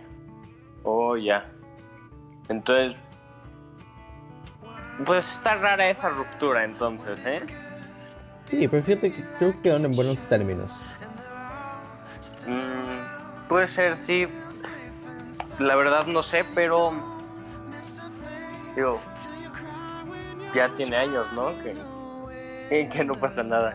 Oh, 0.84 1.18
ya. 1.18 1.50
Entonces. 2.50 3.00
Pues 5.06 5.34
está 5.34 5.56
rara 5.56 5.90
esa 5.90 6.10
ruptura 6.10 6.64
entonces, 6.64 7.26
¿eh? 7.26 7.42
Sí, 8.46 8.68
pero 8.68 8.84
fíjate 8.84 9.12
que 9.12 9.24
creo 9.40 9.52
que 9.54 9.62
quedaron 9.62 9.86
en 9.86 9.96
buenos 9.96 10.20
términos. 10.28 10.72
Mm, 12.48 13.48
puede 13.48 13.68
ser, 13.68 13.96
sí. 13.96 14.28
La 15.60 15.76
verdad 15.76 16.06
no 16.06 16.22
sé, 16.22 16.46
pero. 16.54 16.92
Digo. 18.76 19.00
Ya 20.54 20.70
tiene 20.76 20.96
años, 20.98 21.26
¿no? 21.34 21.48
Que, 21.64 21.76
que 22.92 23.04
no 23.06 23.14
pasa 23.14 23.44
nada. 23.44 23.74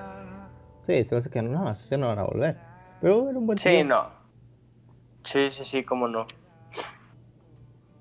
Sí, 0.81 1.05
se 1.05 1.15
me 1.15 1.19
hace 1.19 1.31
que 1.31 1.43
no, 1.43 1.73
ya 1.73 1.97
no 1.97 2.09
van 2.09 2.19
a 2.19 2.25
volver. 2.25 2.57
Pero 3.01 3.29
era 3.29 3.39
un 3.39 3.47
buen 3.47 3.59
Sí, 3.59 3.85
no. 3.85 4.09
Sí, 5.23 5.51
sí, 5.51 5.65
sí, 5.65 5.85
cómo 5.85 6.09
no. 6.09 6.27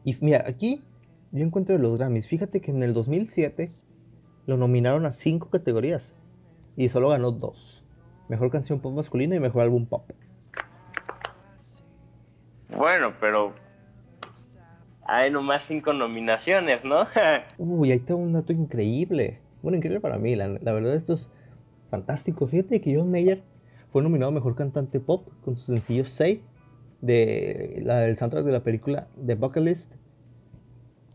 Y 0.04 0.16
mira, 0.22 0.46
aquí 0.48 0.84
yo 1.32 1.44
encuentro 1.44 1.78
los 1.78 1.98
Grammys. 1.98 2.28
Fíjate 2.28 2.62
que 2.62 2.72
en 2.72 2.82
el 2.84 2.94
2007 2.94 3.72
lo 4.46 4.58
nominaron 4.58 5.06
a 5.06 5.12
cinco 5.12 5.50
categorías 5.50 6.16
y 6.76 6.90
solo 6.90 7.10
ganó 7.10 7.32
dos. 7.32 7.86
Mejor 8.30 8.50
canción 8.50 8.80
pop 8.80 8.94
masculina 8.94 9.36
y 9.36 9.40
mejor 9.40 9.64
álbum 9.64 9.86
pop. 9.86 10.10
Bueno, 12.76 13.14
pero. 13.20 13.54
Hay 15.10 15.32
nomás 15.32 15.64
cinco 15.64 15.94
nominaciones, 15.94 16.84
¿no? 16.84 17.08
Uy, 17.58 17.92
ahí 17.92 18.00
tengo 18.00 18.20
un 18.20 18.34
dato 18.34 18.52
increíble. 18.52 19.42
Bueno, 19.68 19.76
increíble 19.80 20.00
para 20.00 20.18
mí. 20.18 20.34
La, 20.38 20.48
la 20.48 20.72
verdad 20.72 20.96
esto 20.96 21.12
es 21.12 21.30
fantástico. 21.92 22.48
Fíjate 22.48 22.80
que 22.80 22.96
John 22.96 23.12
Mayer 23.12 23.44
fue 23.90 24.02
nominado 24.02 24.32
a 24.32 24.34
mejor 24.34 24.56
cantante 24.56 25.02
pop 25.02 25.28
con 25.44 25.58
su 25.58 25.74
sencillo 25.74 26.06
Say 26.06 26.42
de 27.02 27.82
la 27.84 28.00
del 28.00 28.16
soundtrack 28.16 28.46
de 28.46 28.52
la 28.54 28.64
película 28.64 29.10
The 29.26 29.36
Vocalist, 29.36 29.92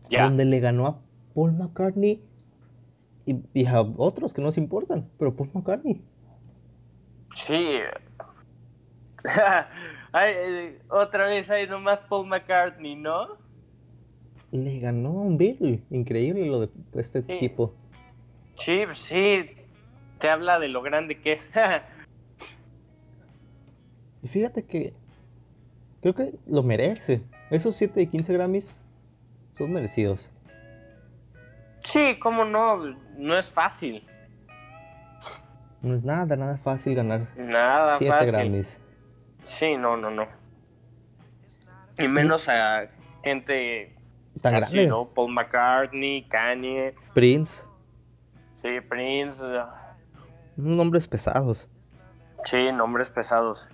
ya. 0.07 0.25
donde 0.25 0.45
le 0.45 0.59
ganó 0.59 0.85
a 0.85 1.01
Paul 1.33 1.53
McCartney 1.53 2.21
y, 3.25 3.37
y 3.55 3.65
a 3.65 3.81
otros 3.81 4.35
que 4.35 4.41
no 4.41 4.49
nos 4.49 4.57
importan, 4.59 5.09
pero 5.17 5.35
Paul 5.35 5.49
McCartney. 5.55 6.03
Sí. 7.33 7.79
Ay, 10.11 10.31
eh, 10.37 10.79
otra 10.89 11.25
vez 11.25 11.49
hay 11.49 11.67
nomás 11.67 12.03
Paul 12.03 12.27
McCartney, 12.27 12.95
¿no? 12.97 13.29
Le 14.51 14.77
ganó 14.79 15.09
a 15.09 15.21
un 15.23 15.39
Beatle. 15.39 15.81
Increíble 15.89 16.45
lo 16.45 16.59
de 16.59 16.69
este 16.93 17.23
Sí. 17.23 17.39
tipo. 17.39 17.73
Pues 18.55 18.97
sí. 18.97 19.55
Te 20.19 20.29
habla 20.29 20.59
de 20.59 20.67
lo 20.69 20.81
grande 20.81 21.19
que 21.19 21.33
es. 21.33 21.49
Y 24.21 24.29
fíjate 24.29 24.63
que 24.63 24.93
creo 26.01 26.15
que 26.15 26.33
lo 26.47 26.63
merece. 26.63 27.23
Esos 27.49 27.75
7 27.75 27.99
de 27.99 28.07
15 28.07 28.31
Grammys 28.31 28.81
son 29.51 29.73
merecidos. 29.73 30.29
sí, 31.79 32.17
cómo 32.19 32.45
no. 32.45 32.77
No 33.17 33.37
es 33.37 33.51
fácil. 33.51 34.07
No 35.81 35.93
es 35.93 36.05
nada, 36.05 36.37
nada 36.37 36.57
fácil 36.57 36.95
ganar 36.95 37.27
Nada 37.35 37.97
7 37.97 38.09
fácil. 38.13 38.31
Grammys. 38.31 38.79
Sí, 39.43 39.75
no, 39.75 39.97
no, 39.97 40.09
no. 40.09 40.25
Y 41.99 42.07
menos 42.07 42.47
a 42.47 42.87
gente 43.25 43.93
Tan 44.41 44.55
así, 44.55 44.73
grande. 44.75 44.89
¿no? 44.89 45.09
Paul 45.09 45.33
McCartney, 45.33 46.23
Kanye, 46.29 46.95
Prince. 47.13 47.63
Sí, 48.63 48.81
Prince. 48.89 49.43
eh, 49.45 49.61
Nombres 50.55 51.07
pesados. 51.07 51.67
Sí, 52.45 52.71
nombres 52.71 53.09
pesados. 53.11 53.69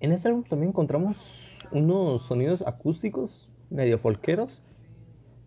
en 0.00 0.12
este 0.12 0.28
álbum 0.28 0.44
también 0.44 0.70
encontramos 0.70 1.58
unos 1.70 2.22
sonidos 2.26 2.62
acústicos 2.66 3.48
medio 3.70 3.98
folqueros 3.98 4.62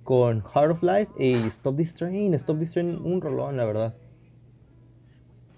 con 0.03 0.41
Heart 0.41 0.71
of 0.71 0.83
Life 0.83 1.11
y 1.19 1.33
Stop 1.47 1.77
This 1.77 1.93
Train. 1.93 2.33
Stop 2.33 2.57
This 2.59 2.71
Train, 2.73 2.99
un 3.05 3.21
rolón, 3.21 3.57
la 3.57 3.65
verdad. 3.65 3.95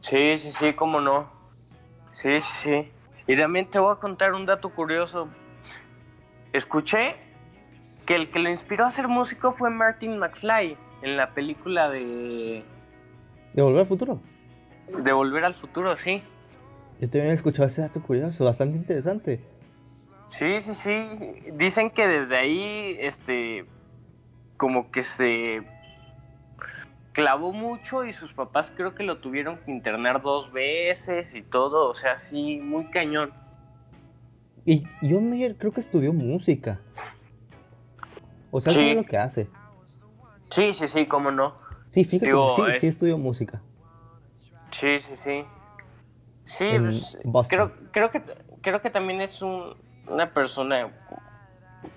Sí, 0.02 0.36
sí, 0.36 0.52
sí, 0.52 0.74
cómo 0.74 1.00
no. 1.00 1.32
Sí, 2.12 2.42
sí, 2.42 2.52
sí. 2.64 2.92
Y 3.28 3.38
también 3.38 3.70
te 3.70 3.80
voy 3.80 3.94
a 3.94 3.96
contar 3.96 4.34
un 4.34 4.46
dato 4.46 4.70
curioso. 4.70 5.30
Escuché 6.52 7.16
que 8.06 8.16
el 8.16 8.30
que 8.30 8.40
lo 8.40 8.50
inspiró 8.50 8.86
a 8.86 8.92
ser 8.92 9.08
músico 9.08 9.54
fue 9.54 9.70
Martin 9.70 10.18
McFly 10.20 10.76
en 11.02 11.18
la 11.18 11.34
película 11.34 11.90
de, 11.90 12.64
¿De 13.54 13.62
Volver 13.62 13.82
al 13.82 13.88
Futuro? 13.88 14.20
de 15.04 15.12
Volver 15.14 15.44
al 15.46 15.54
Futuro, 15.54 15.96
sí. 15.96 16.22
Yo 17.00 17.10
también 17.10 17.32
he 17.32 17.34
escuchado 17.34 17.68
ese 17.68 17.82
dato 17.82 18.02
curioso, 18.02 18.46
bastante 18.46 18.78
interesante. 18.78 19.40
Sí, 20.30 20.60
sí, 20.60 20.76
sí. 20.76 21.06
Dicen 21.54 21.90
que 21.90 22.08
desde 22.08 22.38
ahí, 22.38 22.96
este, 23.00 23.66
como 24.58 24.92
que 24.92 25.04
se 25.04 25.62
clavó 27.14 27.52
mucho 27.52 28.06
y 28.06 28.14
sus 28.14 28.34
papás 28.34 28.72
creo 28.76 28.96
que 28.96 29.04
lo 29.04 29.18
tuvieron 29.18 29.58
que 29.58 29.72
internar 29.72 30.22
dos 30.22 30.52
veces 30.54 31.34
y 31.36 31.42
todo, 31.42 31.90
o 31.90 31.96
sea, 31.96 32.18
sí, 32.18 32.60
muy 32.64 32.86
cañón. 32.86 33.32
Y 34.66 34.84
John 35.02 35.30
Mayer 35.30 35.58
creo 35.58 35.72
que 35.72 35.82
estudió 35.82 36.14
música. 36.14 36.80
O 38.52 38.62
sea, 38.62 38.72
Sí. 38.72 38.80
sabe 38.80 38.94
lo 38.96 39.04
que 39.06 39.18
hace. 39.18 39.48
Sí, 40.52 40.74
sí, 40.74 40.88
sí, 40.88 41.06
cómo 41.08 41.32
no. 41.32 41.56
Sí, 41.88 42.06
fíjate, 42.06 42.28
Digo, 42.28 42.56
que 42.56 42.62
sí, 42.74 42.80
sí 42.82 42.88
es- 42.88 42.94
estudió 42.94 43.18
música. 43.18 43.62
Sí, 44.72 45.00
sí, 45.00 45.16
sí. 45.16 45.46
Sí, 46.44 46.66
pues, 47.32 47.48
creo, 47.50 47.72
creo 47.92 48.10
que 48.10 48.22
creo 48.62 48.82
que 48.82 48.90
también 48.90 49.22
es 49.22 49.42
un- 49.42 49.76
una 50.08 50.32
persona 50.34 50.92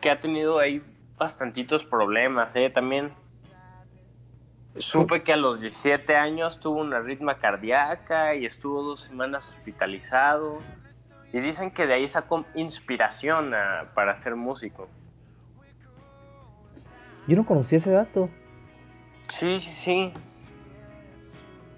que 0.01 0.11
ha 0.11 0.19
tenido 0.19 0.59
ahí 0.59 0.83
bastantitos 1.19 1.85
problemas, 1.85 2.55
¿eh? 2.57 2.71
También 2.71 3.13
supe 4.77 5.23
que 5.23 5.33
a 5.33 5.37
los 5.37 5.61
17 5.61 6.17
años 6.17 6.59
tuvo 6.61 6.81
una 6.81 6.97
arritmia 6.99 7.39
cardíaca 7.39 8.35
y 8.35 8.45
estuvo 8.47 8.83
dos 8.83 9.01
semanas 9.01 9.49
hospitalizado. 9.49 10.59
Y 11.33 11.41
dicen 11.41 11.71
que 11.71 11.87
de 11.87 11.95
ahí 11.95 12.09
sacó 12.09 12.45
inspiración 12.55 13.55
a- 13.55 13.91
para 13.95 14.17
ser 14.17 14.37
músico. 14.37 14.89
Yo 17.27 17.37
no 17.37 17.45
conocía 17.47 17.79
ese 17.79 17.91
dato. 17.91 18.31
Sí, 19.29 19.59
sí, 19.59 19.71
sí. 19.71 20.13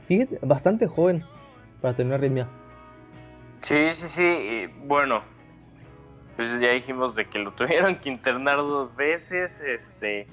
Fíjate, 0.06 0.38
bastante 0.42 0.86
joven 0.86 1.24
para 1.80 1.94
tener 1.94 2.14
arritmia. 2.14 2.48
Sí, 3.60 3.90
sí, 3.92 4.08
sí. 4.08 4.22
y 4.22 4.66
bueno, 4.86 5.22
pues 6.36 6.60
ya 6.60 6.70
dijimos 6.70 7.16
de 7.16 7.24
que 7.26 7.38
lo 7.38 7.50
tuvieron 7.56 7.96
que 7.96 8.10
internar 8.10 8.58
dos 8.58 8.94
veces, 8.94 9.60
este. 9.60 10.28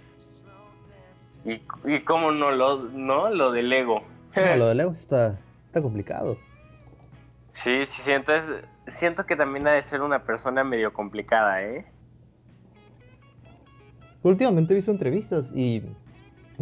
Y, 1.46 1.62
y 1.86 2.00
cómo 2.02 2.32
no 2.32 2.52
lo, 2.52 2.84
no, 2.84 3.30
lo 3.30 3.52
del 3.52 3.72
ego. 3.74 4.04
No, 4.36 4.56
lo 4.56 4.68
de 4.68 4.76
Lego 4.76 4.92
está, 4.94 5.40
está 5.68 5.82
complicado. 5.82 6.38
Sí, 7.52 7.86
sí, 7.86 8.02
sí. 8.02 8.12
Entonces 8.12 8.64
siento 8.88 9.26
que 9.26 9.36
también 9.36 9.68
ha 9.68 9.72
de 9.72 9.82
ser 9.82 10.02
una 10.02 10.24
persona 10.24 10.64
medio 10.64 10.94
complicada, 10.94 11.62
¿eh? 11.64 11.86
Últimamente 14.24 14.74
he 14.74 14.76
visto 14.78 14.92
entrevistas 14.92 15.52
y 15.54 15.84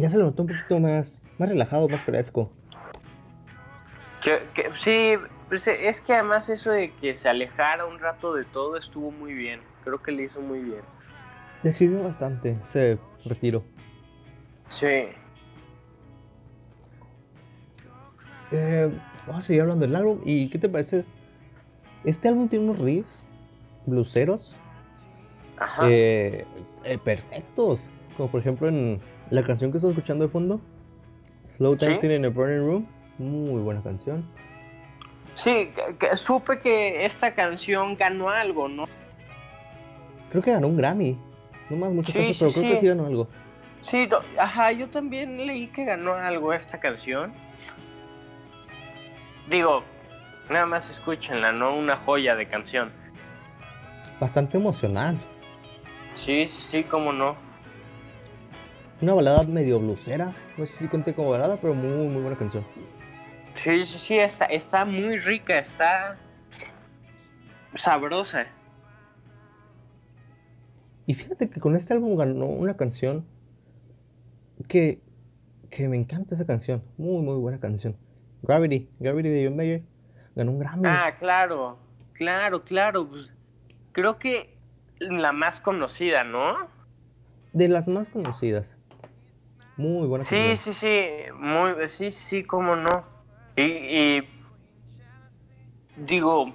ya 0.02 0.10
se 0.10 0.18
lo 0.18 0.24
notó 0.24 0.42
un 0.42 0.48
poquito 0.48 0.80
más, 0.80 1.22
más 1.38 1.48
relajado, 1.48 1.88
más 1.88 2.02
fresco. 2.02 2.50
Que, 4.20 4.42
que- 4.52 4.70
sí, 4.82 5.14
pues, 5.48 5.68
es 5.68 6.00
que 6.00 6.12
además 6.14 6.48
eso 6.48 6.72
de 6.72 6.90
que 6.92 7.14
se 7.14 7.28
alejara 7.28 7.86
un 7.86 8.00
rato 8.00 8.34
de 8.34 8.44
todo 8.44 8.76
estuvo 8.76 9.12
muy 9.12 9.32
bien. 9.32 9.60
Creo 9.84 10.02
que 10.02 10.10
le 10.10 10.24
hizo 10.24 10.40
muy 10.40 10.58
bien. 10.58 10.80
Le 11.62 11.72
sirvió 11.72 12.02
bastante 12.02 12.58
ese 12.64 12.98
retiro. 13.24 13.62
Sí. 14.70 15.04
Eh, 18.50 18.90
vamos 19.26 19.44
a 19.44 19.46
seguir 19.46 19.62
hablando 19.62 19.86
del 19.86 19.94
álbum. 19.94 20.20
¿Y 20.24 20.50
qué 20.50 20.58
te 20.58 20.68
parece? 20.68 21.04
Este 22.04 22.26
álbum 22.26 22.48
tiene 22.48 22.64
unos 22.64 22.80
riffs 22.80 23.28
bluseros 23.86 24.56
Ajá. 25.58 25.86
eh, 25.88 26.44
eh, 26.84 26.98
perfectos. 26.98 27.88
Como 28.16 28.30
por 28.30 28.40
ejemplo 28.40 28.68
en 28.68 29.00
la 29.32 29.42
canción 29.42 29.70
que 29.70 29.78
estoy 29.78 29.90
escuchando 29.92 30.24
de 30.24 30.30
fondo, 30.30 30.60
Slow 31.56 31.78
Sí. 31.78 31.86
Dancing 31.86 32.10
in 32.10 32.24
a 32.24 32.28
Burning 32.28 32.64
Room. 32.66 32.86
Muy 33.18 33.60
buena 33.62 33.82
canción. 33.82 34.24
Sí, 35.34 35.70
que- 35.74 35.96
que 35.98 36.16
supe 36.16 36.58
que 36.58 37.04
esta 37.04 37.34
canción 37.34 37.96
ganó 37.96 38.28
algo, 38.30 38.68
¿no? 38.68 38.86
Creo 40.30 40.42
que 40.42 40.52
ganó 40.52 40.68
un 40.68 40.76
Grammy. 40.76 41.18
No 41.70 41.76
más 41.76 41.90
muchos 41.90 42.12
Sí, 42.12 42.18
casos, 42.18 42.36
sí, 42.36 42.44
pero 42.44 42.52
creo 42.52 42.64
que 42.64 42.74
sí. 42.76 42.80
sí 42.80 42.86
ganó 42.88 43.06
algo. 43.06 43.28
Sí, 43.80 44.06
no, 44.06 44.18
ajá, 44.38 44.72
yo 44.72 44.88
también 44.88 45.46
leí 45.46 45.68
que 45.68 45.84
ganó 45.84 46.14
algo 46.14 46.52
esta 46.52 46.78
canción. 46.80 47.32
Digo, 49.48 49.82
nada 50.50 50.66
más 50.66 50.90
escúchenla, 50.90 51.52
¿no? 51.52 51.76
Una 51.76 51.96
joya 51.96 52.34
de 52.36 52.46
canción. 52.46 52.92
Bastante 54.20 54.56
emocional. 54.56 55.16
Sí, 56.12 56.46
sí, 56.46 56.62
sí, 56.62 56.84
cómo 56.84 57.12
no. 57.12 57.36
Una 59.02 59.14
balada 59.14 59.42
medio 59.42 59.80
blusera. 59.80 60.32
No 60.56 60.64
sé 60.64 60.76
si 60.78 60.86
cuente 60.86 61.12
como 61.12 61.30
balada, 61.30 61.56
pero 61.60 61.74
muy, 61.74 62.06
muy 62.06 62.22
buena 62.22 62.38
canción. 62.38 62.64
Sí, 63.52 63.84
sí, 63.84 63.98
sí, 63.98 64.16
está, 64.16 64.44
está 64.44 64.84
muy 64.84 65.16
rica, 65.16 65.58
está 65.58 66.16
sabrosa. 67.74 68.46
Y 71.04 71.14
fíjate 71.14 71.50
que 71.50 71.58
con 71.58 71.74
este 71.74 71.94
álbum 71.94 72.16
ganó 72.16 72.46
una 72.46 72.76
canción 72.76 73.26
que, 74.68 75.02
que 75.68 75.88
me 75.88 75.96
encanta 75.96 76.36
esa 76.36 76.46
canción. 76.46 76.84
Muy, 76.96 77.22
muy 77.22 77.38
buena 77.38 77.58
canción. 77.58 77.96
Gravity. 78.42 78.88
Gravity 79.00 79.28
de 79.30 79.46
John 79.46 79.56
Mayer. 79.56 79.82
Ganó 80.36 80.52
un 80.52 80.60
Grammy. 80.60 80.86
Ah, 80.86 81.12
claro, 81.18 81.76
claro, 82.12 82.62
claro. 82.62 83.08
pues, 83.08 83.34
creo 83.90 84.20
que 84.20 84.56
la 85.00 85.32
más 85.32 85.60
conocida, 85.60 86.22
¿no? 86.22 86.70
De 87.52 87.66
las 87.66 87.88
más 87.88 88.08
conocidas. 88.08 88.78
Muy 89.76 90.06
buena 90.06 90.24
Sí, 90.24 90.54
sí, 90.56 90.74
sí, 90.74 91.08
muy, 91.34 91.88
sí, 91.88 92.10
sí, 92.10 92.44
cómo 92.44 92.76
no. 92.76 93.04
Y, 93.56 93.62
y 93.62 94.28
digo, 95.96 96.52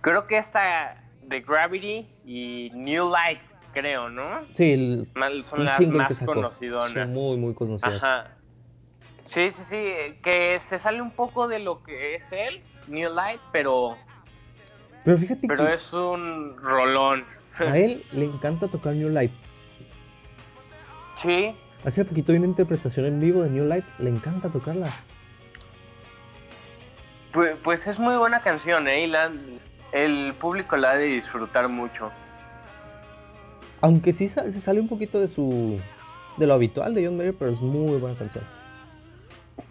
creo 0.00 0.26
que 0.26 0.38
esta 0.38 1.02
de 1.22 1.40
Gravity 1.40 2.06
y 2.24 2.70
New 2.74 3.10
Light, 3.10 3.40
creo, 3.72 4.08
¿no? 4.08 4.40
Sí, 4.52 4.72
el, 4.72 5.06
Son 5.44 5.64
las 5.64 5.80
más 5.80 6.16
sacó. 6.16 6.34
conocidonas. 6.34 6.92
Son 6.92 7.12
muy, 7.12 7.36
muy 7.36 7.54
conocidas. 7.54 8.02
Ajá. 8.02 8.30
Sí, 9.26 9.50
sí, 9.50 9.62
sí, 9.64 9.76
que 10.22 10.58
se 10.60 10.78
sale 10.78 11.00
un 11.00 11.10
poco 11.10 11.48
de 11.48 11.58
lo 11.58 11.82
que 11.82 12.14
es 12.14 12.30
él, 12.32 12.62
New 12.88 13.12
Light, 13.12 13.40
pero, 13.52 13.96
Pero 15.04 15.18
fíjate 15.18 15.48
pero 15.48 15.66
que 15.66 15.72
es 15.72 15.92
un 15.92 16.56
rolón. 16.58 17.24
a 17.58 17.78
él 17.78 18.02
le 18.12 18.26
encanta 18.26 18.68
tocar 18.68 18.94
New 18.94 19.08
Light. 19.08 19.32
Sí, 21.14 21.54
Hace 21.84 22.04
poquito 22.04 22.32
vi 22.32 22.38
una 22.38 22.46
interpretación 22.46 23.04
en 23.06 23.20
vivo 23.20 23.42
de 23.42 23.50
New 23.50 23.66
Light. 23.66 23.84
Le 23.98 24.08
encanta 24.10 24.48
tocarla. 24.50 24.88
pues, 27.32 27.56
pues 27.62 27.86
es 27.88 27.98
muy 27.98 28.16
buena 28.16 28.40
canción, 28.40 28.88
¿eh? 28.88 29.04
Y 29.04 29.06
la- 29.06 29.30
el 29.92 30.32
público 30.34 30.76
la 30.76 30.92
ha 30.92 30.96
de 30.96 31.06
disfrutar 31.06 31.68
mucho. 31.68 32.10
Aunque 33.80 34.12
sí 34.12 34.28
se 34.28 34.50
sale 34.52 34.80
un 34.80 34.88
poquito 34.88 35.20
de 35.20 35.28
su... 35.28 35.78
De 36.38 36.46
lo 36.46 36.54
habitual 36.54 36.94
de 36.94 37.04
John 37.06 37.16
Mayer, 37.16 37.34
pero 37.38 37.50
es 37.50 37.60
muy 37.60 37.98
buena 37.98 38.16
canción. 38.18 38.42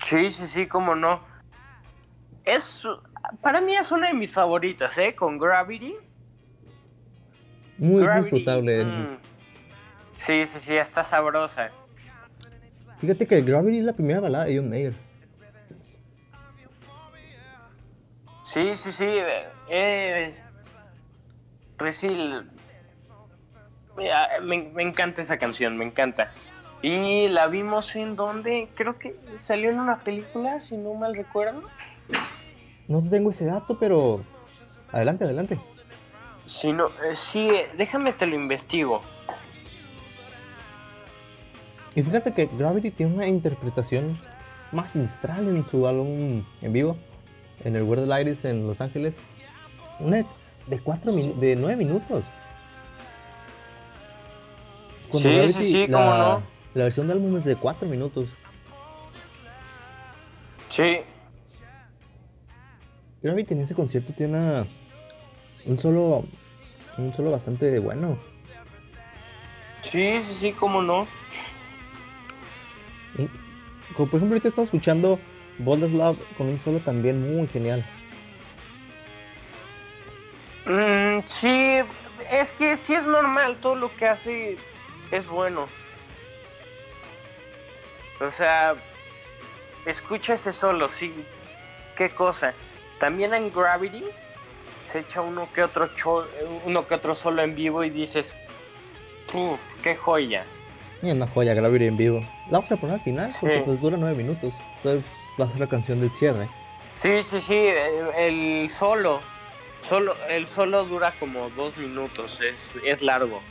Sí, 0.04 0.30
sí, 0.30 0.48
sí, 0.48 0.68
cómo 0.68 0.94
no. 0.96 1.20
Es, 2.46 2.84
para 3.41 3.60
mí 3.60 3.76
es 3.76 3.91
una 3.91 4.08
de 4.08 4.14
mis 4.14 4.32
favoritas, 4.34 4.98
¿eh? 4.98 5.16
Con 5.16 5.38
Gravity. 5.39 5.96
Muy 7.80 8.04
Gravity, 8.04 8.22
disfrutable. 8.24 8.86
mm. 8.86 9.18
Sí, 10.18 10.45
sí, 10.45 10.59
sí, 10.59 10.76
está 10.76 11.03
sabrosa. 11.03 11.72
Fíjate 12.99 13.28
que 13.28 13.41
Gravity 13.41 13.80
es 13.80 13.84
la 13.84 13.93
primera 13.93 14.20
balada 14.20 14.45
de 14.45 14.57
John 14.57 14.70
Mayer. 14.70 14.93
Sí, 18.43 18.76
sí, 18.76 18.91
sí. 18.91 19.05
eh, 19.05 19.47
eh, 19.70 20.36
pues 21.78 22.05
Me, 24.43 24.70
me 24.74 24.84
encanta 24.84 25.22
esa 25.22 25.38
canción, 25.38 25.78
me 25.78 25.86
encanta. 25.86 26.32
Y 26.82 27.30
la 27.30 27.47
vimos 27.47 27.95
en 27.95 28.16
donde, 28.16 28.70
creo 28.76 28.99
que 28.99 29.18
salió 29.38 29.70
en 29.70 29.80
una 29.80 29.99
película, 29.99 30.59
si 30.59 30.76
no 30.78 30.93
mal 30.93 31.16
recuerdo. 31.16 31.64
No 32.88 33.01
tengo 33.01 33.32
ese 33.32 33.45
dato, 33.45 33.80
pero... 33.80 34.24
Adelante, 34.91 35.24
adelante. 35.24 35.57
Si 36.45 36.74
no, 36.74 36.88
eh, 36.88 37.16
sí, 37.16 37.49
déjame 37.78 38.11
te 38.14 38.28
lo 38.28 38.36
investigo. 38.36 39.01
Y 41.96 42.02
fíjate 42.02 42.34
que 42.34 42.50
Gravity 42.58 42.91
tiene 42.91 43.14
una 43.14 43.28
interpretación 43.28 44.20
magistral 44.72 45.48
en 45.48 45.68
su 45.68 45.86
álbum 45.88 46.44
en 46.62 46.74
vivo, 46.74 46.98
en 47.64 47.76
el 47.76 47.84
World 47.84 48.12
of 48.12 48.20
Iris 48.20 48.46
en 48.46 48.68
Los 48.68 48.82
Ángeles. 48.82 49.20
Una 50.00 50.26
de 50.68 50.80
cuatro 50.80 51.12
de 51.14 51.56
nueve 51.56 51.78
minutos. 51.78 52.24
Sí, 55.12 55.54
sí, 55.54 55.64
sí, 55.64 55.88
la, 55.88 55.98
cómo 55.98 56.18
no. 56.18 56.44
La 56.74 56.84
versión 56.86 57.08
de 57.08 57.14
álbum 57.14 57.38
es 57.38 57.46
de 57.46 57.56
cuatro 57.56 57.88
minutos. 57.88 58.34
Sí, 60.70 61.02
Gravity 63.24 63.54
en 63.54 63.62
ese 63.62 63.74
concierto 63.74 64.12
tiene 64.12 64.38
una, 64.38 64.68
un 65.66 65.80
solo 65.80 66.26
un 66.98 67.14
solo 67.14 67.32
bastante 67.32 67.80
bueno. 67.80 68.18
sí, 69.82 70.20
sí, 70.20 70.34
sí, 70.34 70.52
cómo 70.52 70.82
no. 70.82 71.08
Como 73.95 74.09
por 74.09 74.18
ejemplo 74.18 74.36
ahorita 74.36 74.47
estamos 74.47 74.68
escuchando 74.68 75.20
Bold 75.59 75.84
as 75.84 75.91
Love 75.91 76.18
con 76.38 76.47
un 76.47 76.59
solo 76.59 76.80
también 76.80 77.36
muy 77.38 77.47
genial. 77.47 77.86
Mm, 80.66 81.20
sí, 81.26 81.80
es 82.32 82.53
que 82.53 82.76
sí 82.76 82.95
es 82.95 83.05
normal, 83.05 83.57
todo 83.61 83.76
lo 83.76 83.95
que 83.95 84.07
hace 84.07 84.57
es 85.11 85.28
bueno. 85.28 85.68
O 88.22 88.32
sea, 88.32 88.76
escucha 89.86 90.34
ese 90.36 90.53
solo, 90.53 90.88
sí, 90.89 91.14
qué 91.97 92.09
cosa. 92.09 92.53
También 92.99 93.34
en 93.34 93.51
Gravity 93.53 94.03
se 94.86 94.99
echa 94.99 95.22
uno 95.22 95.49
que 95.53 95.64
otro 95.64 95.93
cho- 95.95 96.28
uno 96.66 96.88
que 96.88 96.95
otro 96.95 97.14
solo 97.16 97.41
en 97.41 97.53
vivo 97.55 97.84
y 97.84 97.89
dices, 97.89 98.36
"Puf, 99.32 99.59
qué 99.84 99.95
joya." 99.95 100.45
Y 101.04 101.12
una 101.12 101.28
joya 101.28 101.54
Gravity 101.54 101.86
en 101.86 101.97
vivo. 101.97 102.20
La 102.49 102.60
vamos 102.60 102.72
a 102.72 102.78
poner 102.78 102.95
al 102.95 103.01
final 103.01 103.30
porque 103.39 103.58
Sí. 103.58 103.62
pues 103.66 103.82
dura 103.82 103.97
nueve 103.97 104.16
minutos. 104.16 104.56
Entonces 104.78 105.06
va 105.39 105.45
a 105.45 105.49
ser 105.49 105.60
la 105.60 105.68
canción 105.68 105.99
del 105.99 106.10
cierre. 106.12 106.47
Sí, 107.01 107.22
sí, 107.22 107.41
sí, 107.41 107.54
el, 107.56 108.08
el 108.64 108.70
solo, 108.70 109.20
solo, 109.82 110.16
el 110.30 110.47
solo 110.47 110.86
dura 110.86 111.14
como 111.20 111.49
dos 111.49 111.76
minutos, 111.78 112.39
es, 112.39 112.78
es 112.86 113.01
largo. 113.01 113.41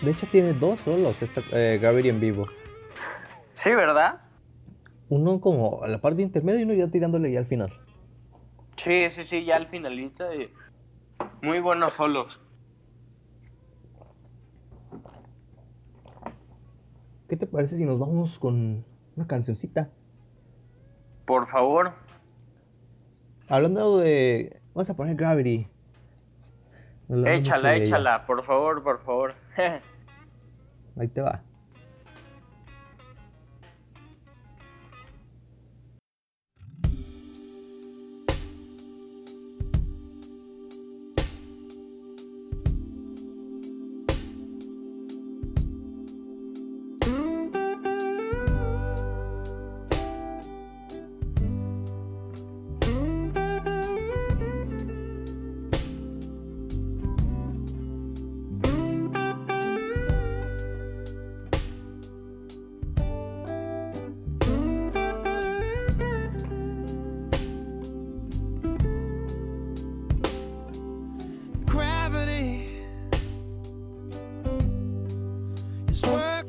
De 0.00 0.12
hecho 0.12 0.26
tiene 0.26 0.54
dos 0.54 0.80
solos 0.80 1.20
esta 1.22 1.42
eh, 1.52 1.78
Gravity 1.80 2.08
en 2.08 2.20
vivo. 2.20 2.48
Sí, 3.52 3.70
¿verdad? 3.74 4.22
Uno 5.10 5.38
como 5.40 5.82
a 5.84 5.88
la 5.88 5.98
parte 6.00 6.22
intermedia 6.22 6.60
y 6.60 6.64
uno 6.64 6.72
ya 6.74 6.88
tirándole 6.88 7.30
ya 7.30 7.40
al 7.40 7.46
final. 7.46 7.70
Sí, 8.76 9.10
sí, 9.10 9.24
sí, 9.24 9.44
ya 9.44 9.56
al 9.56 9.66
finalito. 9.68 10.24
Muy 11.42 11.60
buenos 11.60 11.92
solos. 11.94 12.40
¿Qué 17.28 17.36
te 17.36 17.46
parece 17.46 17.76
si 17.76 17.84
nos 17.84 17.98
vamos 17.98 18.38
con 18.38 18.84
una 19.16 19.26
cancioncita? 19.26 19.90
Por 21.24 21.46
favor. 21.46 21.92
Hablando 23.48 23.98
de... 23.98 24.60
Vamos 24.74 24.90
a 24.90 24.94
poner 24.94 25.16
Gravity. 25.16 25.66
Échala, 27.08 27.76
échala, 27.76 28.26
por 28.26 28.44
favor, 28.44 28.82
por 28.82 29.00
favor. 29.02 29.34
Ahí 30.96 31.08
te 31.08 31.20
va. 31.20 31.42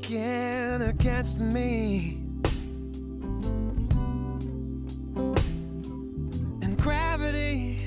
Against 0.10 1.40
me. 1.40 2.18
And 6.62 6.78
gravity 6.78 7.80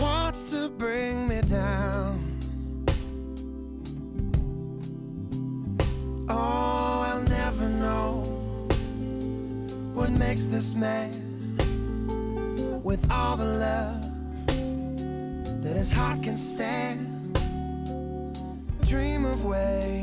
wants 0.00 0.50
to 0.50 0.70
bring 0.70 1.28
me 1.28 1.40
down. 1.42 2.38
Oh, 6.28 7.04
I'll 7.06 7.22
never 7.22 7.68
know 7.68 8.22
what 9.94 10.10
makes 10.10 10.46
this 10.46 10.74
man 10.74 11.12
with 12.82 13.08
all 13.08 13.36
the 13.36 13.44
love 13.44 14.02
that 15.62 15.76
his 15.76 15.92
heart 15.92 16.24
can 16.24 16.36
stand 16.36 16.69
halfway. 19.40 19.99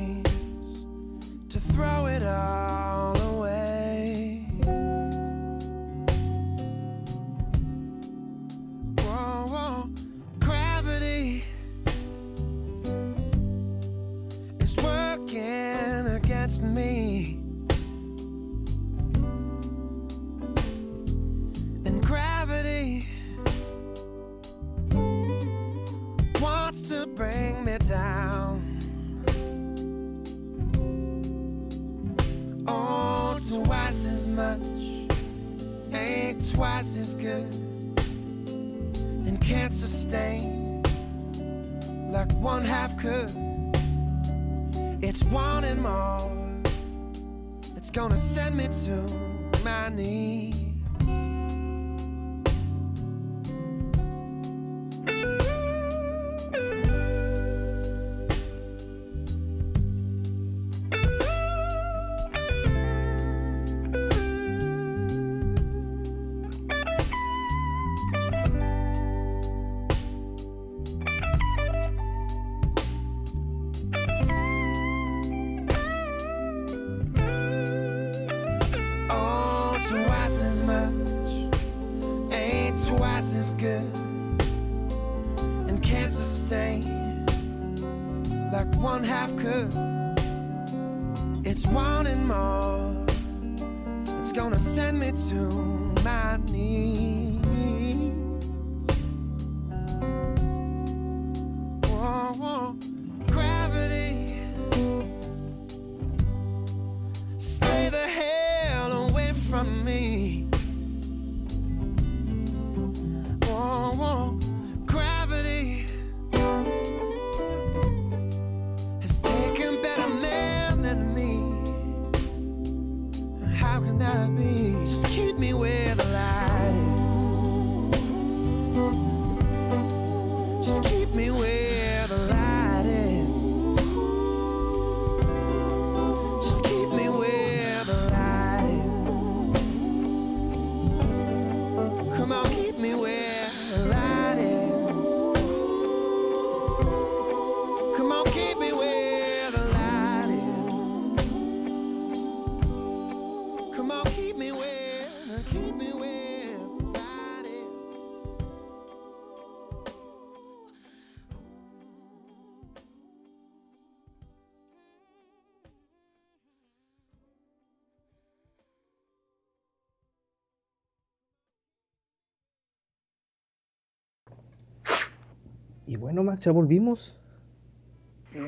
Y 175.97 175.99
bueno, 175.99 176.23
Max, 176.23 176.41
ya 176.45 176.51
volvimos. 176.51 177.19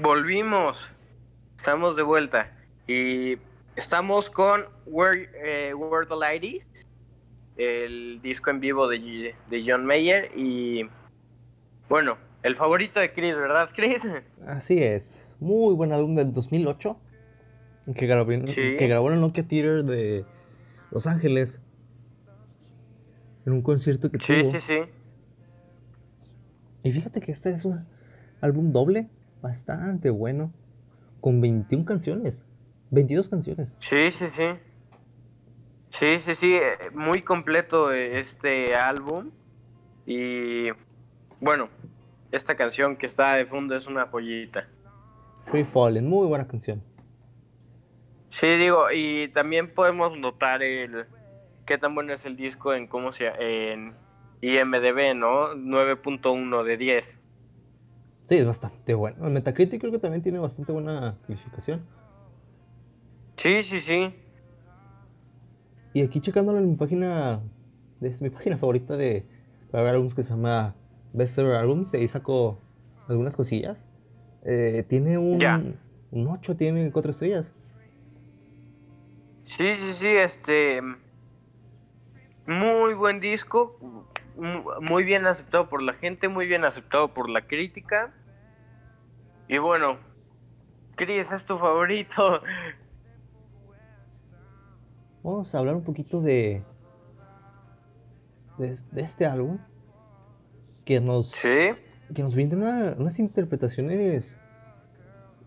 Volvimos. 0.04 0.88
Estamos 1.58 1.96
de 1.96 2.04
vuelta. 2.04 2.56
Y 2.88 3.38
estamos 3.76 4.30
con 4.30 4.66
Where, 4.86 5.30
eh, 5.44 5.74
Where 5.74 6.06
the 6.06 6.16
Light 6.16 6.44
Is, 6.44 6.86
el 7.58 8.20
disco 8.22 8.52
en 8.52 8.60
vivo 8.60 8.88
de, 8.88 9.34
de 9.50 9.64
John 9.68 9.84
Mayer. 9.84 10.30
Y 10.36 10.84
bueno, 11.90 12.18
el 12.44 12.56
favorito 12.56 13.00
de 13.00 13.12
Chris, 13.14 13.36
¿verdad, 13.36 13.72
Chris? 13.76 14.04
Así 14.46 14.84
es. 14.84 15.26
Muy 15.40 15.74
buen 15.74 15.92
álbum 15.92 16.14
del 16.16 16.32
2008. 16.34 17.00
Que 17.96 18.06
grabó, 18.06 18.30
Sí. 18.46 18.76
que 18.78 18.88
grabó 18.88 19.08
en 19.08 19.16
el 19.16 19.22
Nokia 19.22 19.48
Theater 19.48 19.84
de 19.86 20.24
Los 20.92 21.08
Ángeles. 21.08 21.60
En 23.48 23.54
un 23.54 23.64
concierto 23.64 24.12
que 24.12 24.20
Sí, 24.20 24.42
tuvo. 24.42 24.52
sí, 24.52 24.60
sí. 24.60 24.80
Y 26.84 26.92
fíjate 26.92 27.22
que 27.22 27.32
este 27.32 27.52
es 27.52 27.66
un 27.66 27.86
álbum 28.42 28.72
doble. 28.72 29.10
Bastante 29.42 30.10
bueno. 30.10 30.52
Con 31.22 31.42
21 31.42 31.86
canciones. 31.86 32.46
22 32.92 33.30
canciones. 33.30 33.78
Sí, 33.80 34.12
sí, 34.12 34.26
sí. 34.32 34.44
Sí, 35.92 36.20
sí, 36.20 36.36
sí. 36.36 36.54
eh, 36.56 36.92
Muy 36.94 37.22
completo 37.24 37.92
eh, 37.92 38.20
este 38.20 38.76
álbum. 38.76 39.32
Y 40.06 40.70
bueno, 41.40 41.70
esta 42.32 42.56
canción 42.56 42.96
que 42.96 43.06
está 43.06 43.36
de 43.36 43.46
fondo 43.46 43.76
es 43.76 43.88
una 43.88 44.08
joyita. 44.08 44.68
Free 45.46 45.64
Falling. 45.64 46.08
Muy 46.08 46.28
buena 46.28 46.48
canción. 46.48 46.82
Sí, 48.30 48.48
digo, 48.58 48.92
y 48.92 49.30
también 49.30 49.74
podemos 49.74 50.18
notar 50.18 50.62
el 50.62 51.06
qué 51.66 51.78
tan 51.78 51.96
bueno 51.96 52.14
es 52.14 52.26
el 52.26 52.36
disco 52.36 52.74
en 52.74 52.88
cómo 52.88 53.12
se 53.12 53.28
en 53.38 53.94
IMDb, 54.42 55.16
¿no? 55.16 55.54
9.1 55.56 56.64
de 56.64 56.78
10. 56.78 57.20
Sí, 58.26 58.38
es 58.38 58.46
bastante 58.46 58.94
bueno. 58.94 59.26
El 59.28 59.34
Metacritic 59.34 59.80
creo 59.82 59.92
que 59.92 60.00
también 60.00 60.22
tiene 60.22 60.40
bastante 60.40 60.72
buena 60.72 61.18
calificación. 61.26 61.82
Sí, 63.36 63.64
sí, 63.64 63.80
sí. 63.80 64.14
Y 65.94 66.04
aquí 66.04 66.22
checándolo 66.22 66.60
en 66.60 66.70
mi 66.70 66.76
página, 66.76 67.42
es 68.02 68.22
mi 68.22 68.30
página 68.30 68.58
favorita 68.58 68.96
de 68.98 69.26
para 69.72 69.84
ver 69.84 69.94
álbumes 69.96 70.16
que 70.16 70.24
se 70.24 70.30
llama 70.30 70.76
Best 71.14 71.38
Ever 71.38 71.56
Albums, 71.56 71.92
de 71.92 72.00
ahí 72.00 72.08
saco 72.08 72.60
algunas 73.08 73.36
cosillas. 73.36 73.86
Eh, 74.46 74.84
tiene 74.88 75.18
un, 75.18 75.40
Ya. 75.40 75.62
un 76.12 76.28
8, 76.28 76.56
tiene 76.56 76.92
4 76.92 77.12
estrellas. 77.12 77.52
Sí, 79.46 79.76
sí, 79.78 79.94
sí, 79.94 80.08
este 80.08 80.82
muy 82.46 82.94
buen 82.94 83.20
disco, 83.20 83.78
muy 84.82 85.04
bien 85.04 85.26
aceptado 85.28 85.70
por 85.70 85.82
la 85.82 85.94
gente, 85.94 86.28
muy 86.28 86.48
bien 86.48 86.66
aceptado 86.66 87.14
por 87.14 87.30
la 87.30 87.48
crítica. 87.48 88.14
Y 89.48 89.58
bueno, 89.58 89.98
Chris, 90.96 91.32
es 91.32 91.46
tu 91.46 91.58
favorito. 91.58 92.42
Vamos 95.24 95.54
a 95.54 95.60
hablar 95.60 95.76
un 95.76 95.84
poquito 95.84 96.22
de, 96.22 96.64
de, 98.58 98.78
de 98.92 99.02
este 99.02 99.26
álbum 99.26 99.58
que 100.86 101.00
nos, 101.02 101.32
Sí. 101.32 101.72
que 102.14 102.24
nos 102.24 102.36
brinda 102.36 102.56
una- 102.58 102.96
unas 102.98 103.20
interpretaciones 103.20 104.40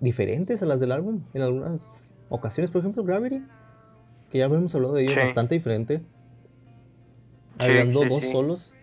diferentes 0.01 0.63
a 0.63 0.67
las 0.67 0.81
del 0.81 0.93
álbum 0.93 1.23
en 1.33 1.43
algunas 1.43 2.11
ocasiones. 2.29 2.71
Por 2.71 2.81
ejemplo, 2.81 3.03
Gravity, 3.03 3.43
que 4.31 4.39
ya 4.39 4.45
hemos 4.45 4.75
hablado 4.75 4.95
de 4.95 5.05
ello, 5.05 5.15
Sí. 5.15 5.21
bastante 5.21 5.55
diferente. 5.55 6.03
Sí, 7.61 7.71
sí, 7.83 7.91
dos 7.93 8.25
solos. 8.31 8.75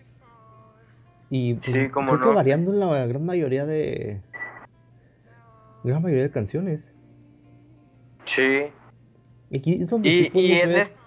Y 1.30 1.55
pues, 1.55 1.65
Sí, 1.67 1.71
creo 1.89 2.19
que 2.19 2.27
variando 2.30 2.73
en 2.73 2.80
la 2.80 3.05
gran 3.05 3.25
mayoría 3.25 3.65
de. 3.65 4.21
Gran 5.84 6.01
mayoría 6.01 6.23
de 6.23 6.32
canciones. 6.32 6.93
Sí. 8.25 8.63
Y 9.49 9.57
aquí 9.57 9.82
es 9.82 9.89
donde 9.89 10.09
Y, 10.09 10.23
sí 10.25 10.32
y 10.34 10.51
en 10.53 10.69
ver- 10.69 10.77
este 10.80 10.97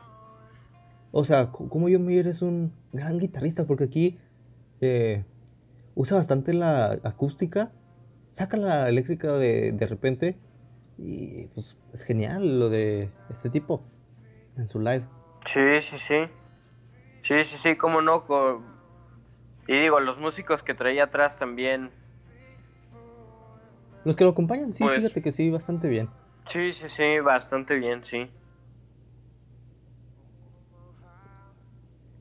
O 1.13 1.25
sea, 1.25 1.51
como 1.51 1.89
John 1.91 2.05
Mayer 2.07 2.27
es 2.29 2.41
un 2.43 2.73
gran 2.93 3.19
guitarrista, 3.19 3.65
porque 3.67 3.85
aquí 3.85 4.19
eh, 4.81 5.25
usa 5.95 6.17
bastante 6.17 6.55
la 6.55 6.93
acústica, 7.05 7.71
saca 8.33 8.57
la 8.57 8.89
eléctrica 8.89 9.35
de, 9.35 9.73
de 9.73 9.87
repente, 9.87 10.39
y 10.99 11.47
pues 11.49 11.77
es 11.93 12.03
genial 12.03 12.59
lo 12.59 12.71
de 12.71 13.11
este 13.31 13.51
tipo 13.51 13.85
en 14.57 14.69
su 14.69 14.81
live. 14.81 15.05
Sí, 15.45 15.61
sí, 15.81 15.99
sí. 15.99 16.17
Sí, 17.23 17.45
sí, 17.45 17.57
sí, 17.59 17.77
cómo 17.77 18.01
no. 18.01 18.25
co- 18.25 18.63
Y 19.69 19.75
digo, 19.81 20.01
los 20.01 20.19
músicos 20.19 20.63
que 20.63 20.75
traía 20.75 21.05
atrás 21.05 21.37
también. 21.39 21.91
Los 24.05 24.17
que 24.17 24.25
lo 24.25 24.31
acompañan, 24.31 24.73
sí, 24.73 24.83
Pues- 24.83 24.97
fíjate 25.03 25.23
que 25.23 25.33
sí, 25.33 25.51
bastante 25.51 25.89
bien. 25.89 26.09
Sí, 26.47 26.73
sí, 26.73 26.89
sí, 26.89 27.21
bastante 27.21 27.77
bien, 27.77 28.05
sí. 28.05 28.29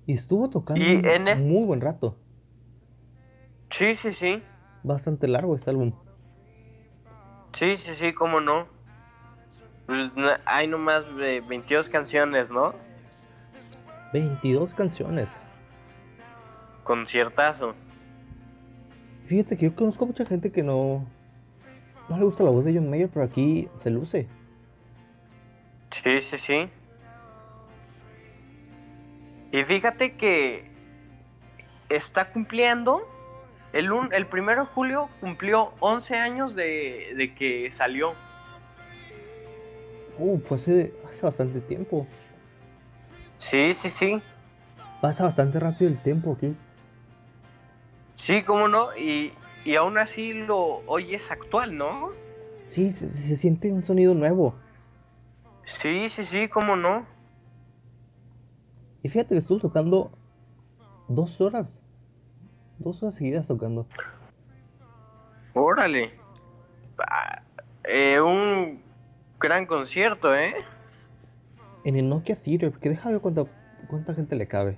Y 0.05 0.13
estuvo 0.13 0.49
tocando 0.49 0.83
Y 0.83 0.95
un 0.97 1.05
en 1.05 1.27
es- 1.27 1.45
muy 1.45 1.65
buen 1.65 1.81
rato. 1.81 2.17
Sí, 3.69 3.95
sí, 3.95 4.13
sí. 4.13 4.43
Bastante 4.83 5.27
largo 5.27 5.55
este 5.55 5.69
álbum. 5.69 5.93
Sí, 7.53 7.77
sí, 7.77 7.93
sí, 7.95 8.13
cómo 8.13 8.41
no. 8.41 8.67
Pues, 9.85 10.11
hay 10.45 10.67
nomás 10.67 11.03
eh, 11.19 11.41
22 11.47 11.89
canciones, 11.89 12.51
¿no? 12.51 12.73
22 14.13 14.73
canciones. 14.75 15.39
Conciertazo. 16.83 17.75
Fíjate 19.25 19.57
que 19.57 19.65
yo 19.65 19.75
conozco 19.75 20.05
mucha 20.05 20.25
gente 20.25 20.51
que 20.51 20.63
no, 20.63 21.05
no 22.09 22.17
le 22.17 22.23
gusta 22.25 22.43
la 22.43 22.49
voz 22.49 22.65
de 22.65 22.73
John 22.73 22.89
Mayer, 22.89 23.09
pero 23.09 23.25
aquí 23.25 23.69
se 23.77 23.89
luce. 23.89 24.27
Sí, 25.89 26.19
sí, 26.19 26.37
sí. 26.37 26.69
Y 29.51 29.63
fíjate 29.63 30.15
que 30.15 30.69
está 31.89 32.29
cumpliendo. 32.29 33.01
El, 33.73 33.91
un, 33.93 34.13
el 34.13 34.25
primero 34.25 34.63
de 34.63 34.67
julio 34.67 35.09
cumplió 35.21 35.71
11 35.79 36.17
años 36.17 36.55
de, 36.55 37.13
de 37.15 37.33
que 37.33 37.71
salió. 37.71 38.13
Uh, 40.17 40.39
pues 40.41 40.63
hace, 40.63 40.93
hace 41.09 41.21
bastante 41.21 41.61
tiempo. 41.61 42.05
Sí, 43.37 43.71
sí, 43.71 43.89
sí. 43.89 44.21
Pasa 45.01 45.23
bastante 45.23 45.59
rápido 45.59 45.89
el 45.89 45.97
tiempo 45.97 46.33
aquí. 46.33 46.55
Sí, 48.21 48.43
cómo 48.43 48.67
no. 48.67 48.95
Y, 48.95 49.33
y 49.65 49.75
aún 49.77 49.97
así 49.97 50.33
lo 50.33 50.83
oyes 50.85 51.31
actual, 51.31 51.75
¿no? 51.75 52.11
Sí, 52.67 52.93
se, 52.93 53.09
se 53.09 53.35
siente 53.35 53.73
un 53.73 53.83
sonido 53.83 54.13
nuevo. 54.13 54.53
Sí, 55.65 56.07
sí, 56.07 56.23
sí, 56.23 56.47
cómo 56.47 56.75
no. 56.75 57.07
Y 59.01 59.09
fíjate 59.09 59.29
que 59.29 59.39
estuvo 59.39 59.59
tocando 59.59 60.11
dos 61.07 61.41
horas. 61.41 61.83
Dos 62.77 63.01
horas 63.01 63.15
seguidas 63.15 63.47
tocando. 63.47 63.87
Órale. 65.55 66.13
Ah, 66.99 67.41
eh, 67.85 68.21
un 68.21 68.83
gran 69.39 69.65
concierto, 69.65 70.35
¿eh? 70.35 70.53
En 71.83 71.95
el 71.95 72.07
Nokia 72.07 72.35
Theater, 72.35 72.69
porque 72.69 72.89
deja 72.89 73.09
ver 73.09 73.19
cuánta, 73.19 73.45
cuánta 73.89 74.13
gente 74.13 74.35
le 74.35 74.47
cabe. 74.47 74.77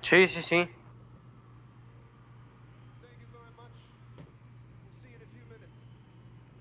Sí, 0.00 0.26
sí, 0.28 0.40
sí. 0.40 0.66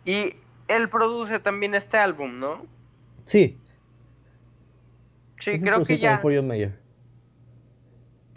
Y 0.06 0.36
él 0.68 0.90
produce 0.90 1.40
también 1.40 1.76
este 1.76 1.98
álbum, 1.98 2.40
¿no? 2.40 2.66
Sí, 3.26 3.58
Sí, 5.40 5.52
ese 5.52 5.66
creo 5.66 5.84
que 5.84 5.98
ya. 5.98 6.22
por 6.22 6.34
John 6.34 6.48
Mayer. 6.48 6.80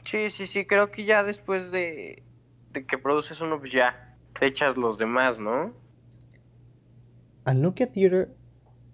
Sí, 0.02 0.28
sí, 0.30 0.46
sí, 0.48 0.66
creo 0.66 0.90
que 0.90 1.04
ya 1.04 1.22
después 1.22 1.70
de, 1.70 2.24
de 2.72 2.84
que 2.84 2.98
produces 2.98 3.40
uno, 3.40 3.60
pues 3.60 3.70
ya 3.70 4.16
te 4.38 4.46
echas 4.46 4.76
los 4.76 4.98
demás, 4.98 5.38
¿no? 5.38 5.72
Al 7.44 7.62
Nokia 7.62 7.92
Theater 7.92 8.34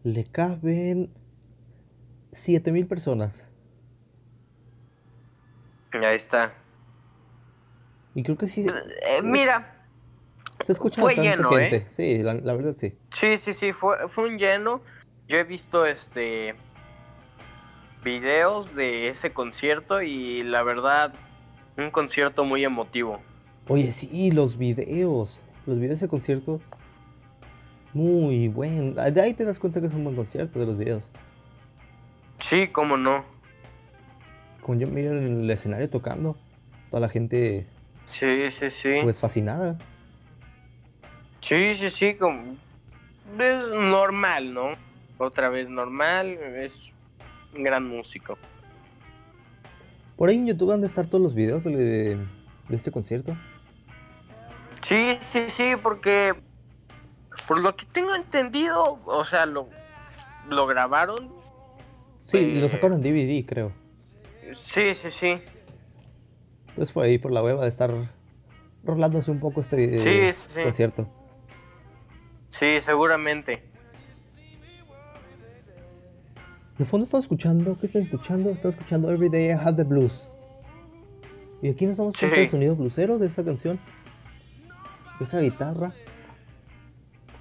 le 0.05 0.25
caben 0.25 1.11
7000 2.33 2.87
personas. 2.87 3.47
Ahí 5.95 6.17
está. 6.17 6.55
Y 8.15 8.23
creo 8.23 8.37
que 8.37 8.47
sí. 8.47 8.67
Eh, 8.67 9.23
mira, 9.23 9.82
Se 10.63 10.73
escucha 10.73 11.01
fue 11.01 11.15
bastante 11.15 11.37
lleno, 11.37 11.51
gente. 11.51 11.77
¿eh? 11.77 11.87
Sí, 11.91 12.19
la, 12.23 12.35
la 12.35 12.53
verdad 12.55 12.75
sí. 12.77 12.95
sí, 13.13 13.39
sí, 13.39 13.53
sí, 13.53 13.73
fue, 13.73 14.09
fue 14.09 14.29
un 14.29 14.39
lleno. 14.39 14.81
Yo 15.29 15.39
he 15.39 15.45
visto 15.45 15.87
este 15.87 16.55
videos 18.05 18.75
de 18.75 19.09
ese 19.09 19.33
concierto 19.33 20.03
y 20.03 20.43
la 20.43 20.63
verdad, 20.63 21.15
un 21.77 21.91
concierto 21.91 22.45
muy 22.45 22.65
emotivo. 22.65 23.21
Oye, 23.69 23.93
sí, 23.93 24.31
los 24.33 24.59
videos. 24.59 25.41
Los 25.67 25.77
videos 25.77 26.01
de 26.01 26.07
ese 26.07 26.09
concierto. 26.09 26.61
Muy 27.95 28.49
buen. 28.49 28.95
De 28.95 29.21
ahí 29.21 29.35
te 29.35 29.45
das 29.45 29.59
cuenta 29.59 29.81
que 29.81 29.87
es 29.87 29.95
un 29.95 30.05
buen 30.05 30.17
concierto 30.17 30.59
de 30.59 30.67
los 30.67 30.77
videos. 30.79 31.11
Sí, 32.39 32.69
cómo 32.69 32.97
no. 32.97 33.25
Con 34.61 34.79
yo 34.81 34.87
miro 34.89 35.17
en 35.17 35.43
el 35.43 35.51
escenario 35.51 35.89
tocando. 35.89 36.37
Toda 36.91 37.01
la 37.01 37.09
gente, 37.09 37.67
Sí, 38.05 38.51
sí, 38.51 38.71
sí. 38.71 38.95
pues 39.03 39.21
fascinada. 39.21 39.79
Sí, 41.43 41.75
sí, 41.75 41.91
sí, 41.91 42.15
como... 42.15 42.57
Es 43.39 43.69
normal, 43.69 44.55
¿no? 44.55 44.71
Otra 45.19 45.49
vez 45.49 45.69
normal, 45.69 46.29
es 46.57 46.93
un 47.57 47.63
gran 47.63 47.87
músico. 47.87 48.39
Por 50.17 50.29
ahí 50.29 50.37
en 50.37 50.47
YouTube 50.47 50.71
han 50.73 50.81
de 50.81 50.87
estar 50.87 51.07
todos 51.07 51.23
los 51.23 51.35
videos 51.35 51.65
de, 51.65 52.17
de 52.17 52.77
este 52.77 52.91
concierto. 52.91 53.37
Sí, 54.83 55.17
sí, 55.21 55.45
sí, 55.49 55.73
porque 55.83 56.35
por 57.49 57.61
lo 57.61 57.75
que 57.77 57.87
tengo 57.87 58.15
entendido, 58.15 58.99
o 59.05 59.25
sea, 59.25 59.47
lo, 59.47 59.67
lo 60.49 60.67
grabaron. 60.67 61.29
Sí, 62.21 62.39
y 62.39 62.61
lo 62.61 62.67
Eh. 62.67 62.69
sacaron 62.69 63.03
en 63.05 63.13
DVD, 63.15 63.47
creo. 63.47 63.73
Sí, 64.53 64.95
sí, 64.95 65.11
sí. 65.11 65.39
Entonces 66.69 66.93
por 66.93 67.05
ahí 67.05 67.19
por 67.19 67.33
la 67.33 67.43
web 67.43 67.59
va 67.59 67.65
a 67.65 67.69
estar 67.69 67.91
rolándose 68.85 69.31
un 69.31 69.41
poco 69.41 69.61
este 69.61 69.77
video 69.77 70.01
Sí, 70.01 70.33
sí, 70.33 70.49
sí. 70.55 70.63
concierto. 70.63 71.09
Sí, 72.63 72.81
seguramente. 72.81 73.61
De 76.79 76.85
fondo 76.85 77.03
estaba 77.03 77.21
escuchando, 77.21 77.77
¿qué 77.77 77.87
estaba 77.87 78.05
escuchando? 78.05 78.51
Estaba 78.51 78.71
escuchando 78.71 79.11
Every 79.11 79.29
Day 79.29 79.49
I 79.49 79.51
Have 79.51 79.75
the 79.75 79.83
Blues. 79.83 80.29
Y 81.61 81.71
aquí 81.71 81.87
nos 81.87 81.97
damos 81.97 82.17
cuenta 82.17 82.37
Sí. 82.37 82.41
del 82.43 82.51
sonido 82.51 82.77
bluesero 82.77 83.19
de 83.19 83.27
esa 83.27 83.45
canción. 83.45 83.81
De 85.19 85.25
esa 85.25 85.41
guitarra. 85.41 85.91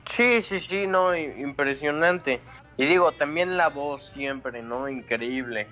Sí, 0.05 0.41
sí, 0.41 0.59
sí, 0.59 0.88
no, 0.88 1.15
impresionante. 1.15 2.39
Y 2.80 2.86
digo, 2.86 3.11
también 3.11 3.57
la 3.57 3.67
voz 3.69 4.01
siempre, 4.01 4.63
¿no? 4.63 4.89
Increíble. 4.89 5.67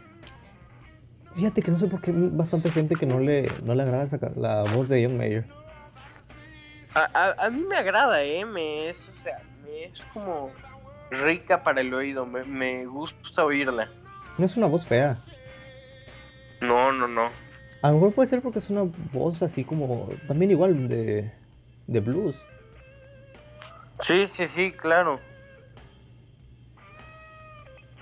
Fíjate 1.34 1.64
que 1.64 1.72
no 1.72 1.80
sé 1.80 1.88
por 1.88 2.02
qué 2.02 2.12
hay 2.12 2.30
bastante 2.34 2.70
gente 2.70 2.96
que 2.96 3.08
no 3.08 3.20
le, 3.20 3.48
no 3.64 3.74
le 3.74 3.82
agrada 3.82 4.04
esa 4.04 4.20
la 4.36 4.62
voz 4.76 4.90
de 4.90 5.04
John 5.04 5.18
Mayer. 5.18 5.46
A, 6.94 7.02
a- 7.14 7.46
a 7.46 7.50
mí 7.50 7.62
me 7.62 7.76
agrada, 7.78 8.24
¿eh? 8.24 8.46
Me 8.46 8.90
es, 8.90 9.10
o 9.10 9.16
sea, 9.16 9.42
me 9.64 9.86
es 9.86 10.00
como 10.14 10.52
rica 11.12 11.64
para 11.64 11.82
el 11.82 11.94
oído, 11.94 12.26
me, 12.26 12.44
me 12.44 12.86
gusta 12.86 13.44
oírla. 13.46 13.88
No 14.38 14.46
es 14.46 14.58
una 14.58 14.68
voz 14.68 14.86
fea. 14.88 15.18
No, 16.62 16.92
no, 16.92 17.08
no. 17.08 17.30
A 17.82 17.90
lo 17.90 17.94
mejor 17.96 18.14
puede 18.14 18.28
ser 18.30 18.42
porque 18.42 18.60
es 18.60 18.70
una 18.70 18.84
voz 19.14 19.42
así 19.42 19.64
como. 19.64 20.10
También 20.28 20.52
igual 20.52 20.88
de. 20.90 21.32
de 21.88 22.00
blues. 22.00 22.46
Sí, 24.02 24.28
sí, 24.28 24.48
sí, 24.48 24.72
claro. 24.72 25.20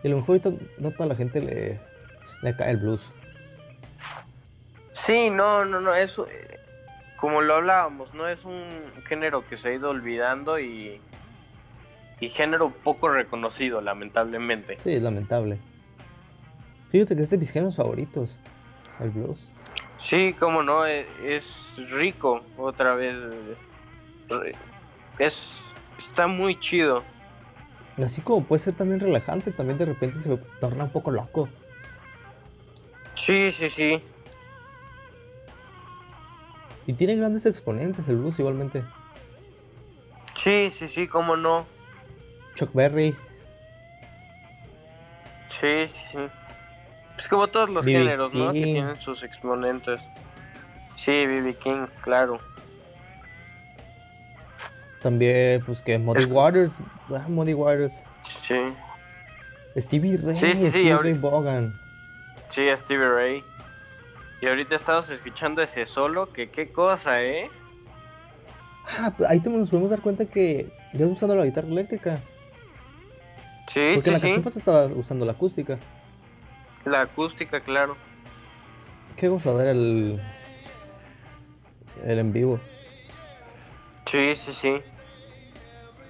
Y 0.04 0.08
a 0.08 0.12
lo 0.12 0.18
mejor 0.18 0.40
ahorita 0.44 0.66
no 0.78 0.92
toda 0.92 1.08
la 1.08 1.16
gente 1.16 1.42
le, 1.42 1.80
le 2.42 2.56
cae 2.56 2.72
el 2.72 2.78
blues. 2.78 3.02
Sí, 4.94 5.30
no, 5.30 5.66
no, 5.66 5.80
no, 5.82 5.94
eso, 5.94 6.28
como 7.18 7.41
lo 7.41 7.55
hablábamos, 7.55 8.13
¿no? 8.13 8.28
Es 8.28 8.45
un 8.45 8.65
género 9.07 9.45
que 9.47 9.57
se 9.57 9.70
ha 9.70 9.74
ido 9.74 9.89
olvidando 9.89 10.59
y, 10.59 11.01
y 12.20 12.30
género 12.30 12.70
poco 12.70 13.09
reconocido, 13.09 13.82
lamentablemente. 13.82 14.78
Sí, 14.78 14.93
es 14.93 15.01
lamentable. 15.01 15.57
Fíjate 16.91 17.15
que 17.15 17.24
es 17.24 17.30
de 17.30 17.38
mis 17.38 17.51
géneros 17.51 17.76
favoritos. 17.76 18.39
El 18.99 19.09
blues. 19.09 19.51
Sí, 19.97 20.36
cómo 20.39 20.63
no, 20.63 20.86
e- 20.86 21.07
es, 21.24 21.74
rico, 21.89 22.43
otra 22.57 22.95
vez. 22.95 23.18
Es, 25.20 25.61
está 25.97 26.28
muy 26.28 26.59
chido. 26.59 27.03
Así 28.03 28.22
como 28.22 28.43
puede 28.43 28.61
ser 28.61 28.76
también 28.76 28.99
relajante, 28.99 29.51
también 29.51 29.80
de 29.80 29.86
repente 29.86 30.20
se 30.20 30.38
torna 30.59 30.84
un 30.84 30.91
poco 30.91 31.09
loco. 31.09 31.49
Sí, 33.15 33.49
sí, 33.49 33.70
sí. 33.72 34.03
Y 36.88 36.94
tiene 36.94 37.16
grandes 37.16 37.46
exponentes 37.46 38.08
el 38.08 38.16
blues 38.18 38.40
igualmente. 38.40 38.84
Sí, 40.36 40.70
sí, 40.72 40.88
sí, 40.88 41.08
cómo 41.08 41.36
no. 41.36 41.66
Chuck 42.56 42.74
Berry, 42.74 43.16
Sí, 45.48 45.88
sí, 45.88 46.06
sí. 46.12 46.18
Es 47.18 47.28
como 47.28 47.48
todos 47.48 47.70
los 47.70 47.84
géneros, 47.84 48.32
¿no? 48.34 48.54
Que 48.54 48.64
tienen 48.64 49.00
sus 49.00 49.24
exponentes. 49.24 50.00
Sí, 50.96 51.12
B.B. 51.26 51.56
King, 51.56 51.86
claro. 52.02 52.40
también 55.02 55.64
pues 55.66 55.80
que 55.82 55.98
Muddy 56.00 56.20
Es- 56.24 56.26
Waters, 56.28 56.78
ah, 57.16 57.26
Muddy 57.28 57.54
Waters, 57.54 57.94
Sí. 58.46 58.56
Stevie 59.78 60.18
Ray, 60.18 60.36
Sí, 60.36 60.54
sí, 60.54 60.58
sí, 60.60 60.70
Stevie 60.70 60.84
Ray 60.98 61.14
ahorita- 61.14 61.20
Vaughan. 61.22 61.74
Sí, 62.50 62.66
Stevie 62.76 63.08
Ray. 63.10 63.44
Y 64.42 64.48
ahorita 64.48 64.76
estamos 64.76 65.10
escuchando 65.10 65.62
ese 65.62 65.86
solo, 65.86 66.32
que 66.32 66.50
qué 66.50 66.72
cosa, 66.72 67.24
¿eh? 67.24 67.50
Ah, 69.00 69.12
pues 69.16 69.30
ahí 69.30 69.40
te 69.40 69.50
nos 69.50 69.70
podemos 69.70 69.92
dar 69.92 70.02
cuenta 70.02 70.26
que 70.26 70.68
ya 70.94 71.06
está 71.06 71.08
usando 71.08 71.36
la 71.36 71.46
guitarra 71.46 71.68
eléctrica. 71.68 72.20
Sí, 73.68 73.82
Porque 73.96 74.02
sí, 74.02 74.10
en 74.10 74.14
la 74.14 74.20
sí. 74.20 74.22
canción 74.22 74.44
pues 74.44 74.56
estaba 74.58 74.86
usando 74.88 75.26
la 75.26 75.34
acústica. 75.34 75.78
La 76.86 77.02
acústica, 77.02 77.60
claro. 77.60 77.98
Qué 79.18 79.28
gozadera 79.28 79.72
el. 79.72 80.22
El 82.06 82.20
en 82.20 82.32
vivo. 82.32 82.60
Sí, 84.06 84.36
sí, 84.36 84.54
sí. 84.54 84.82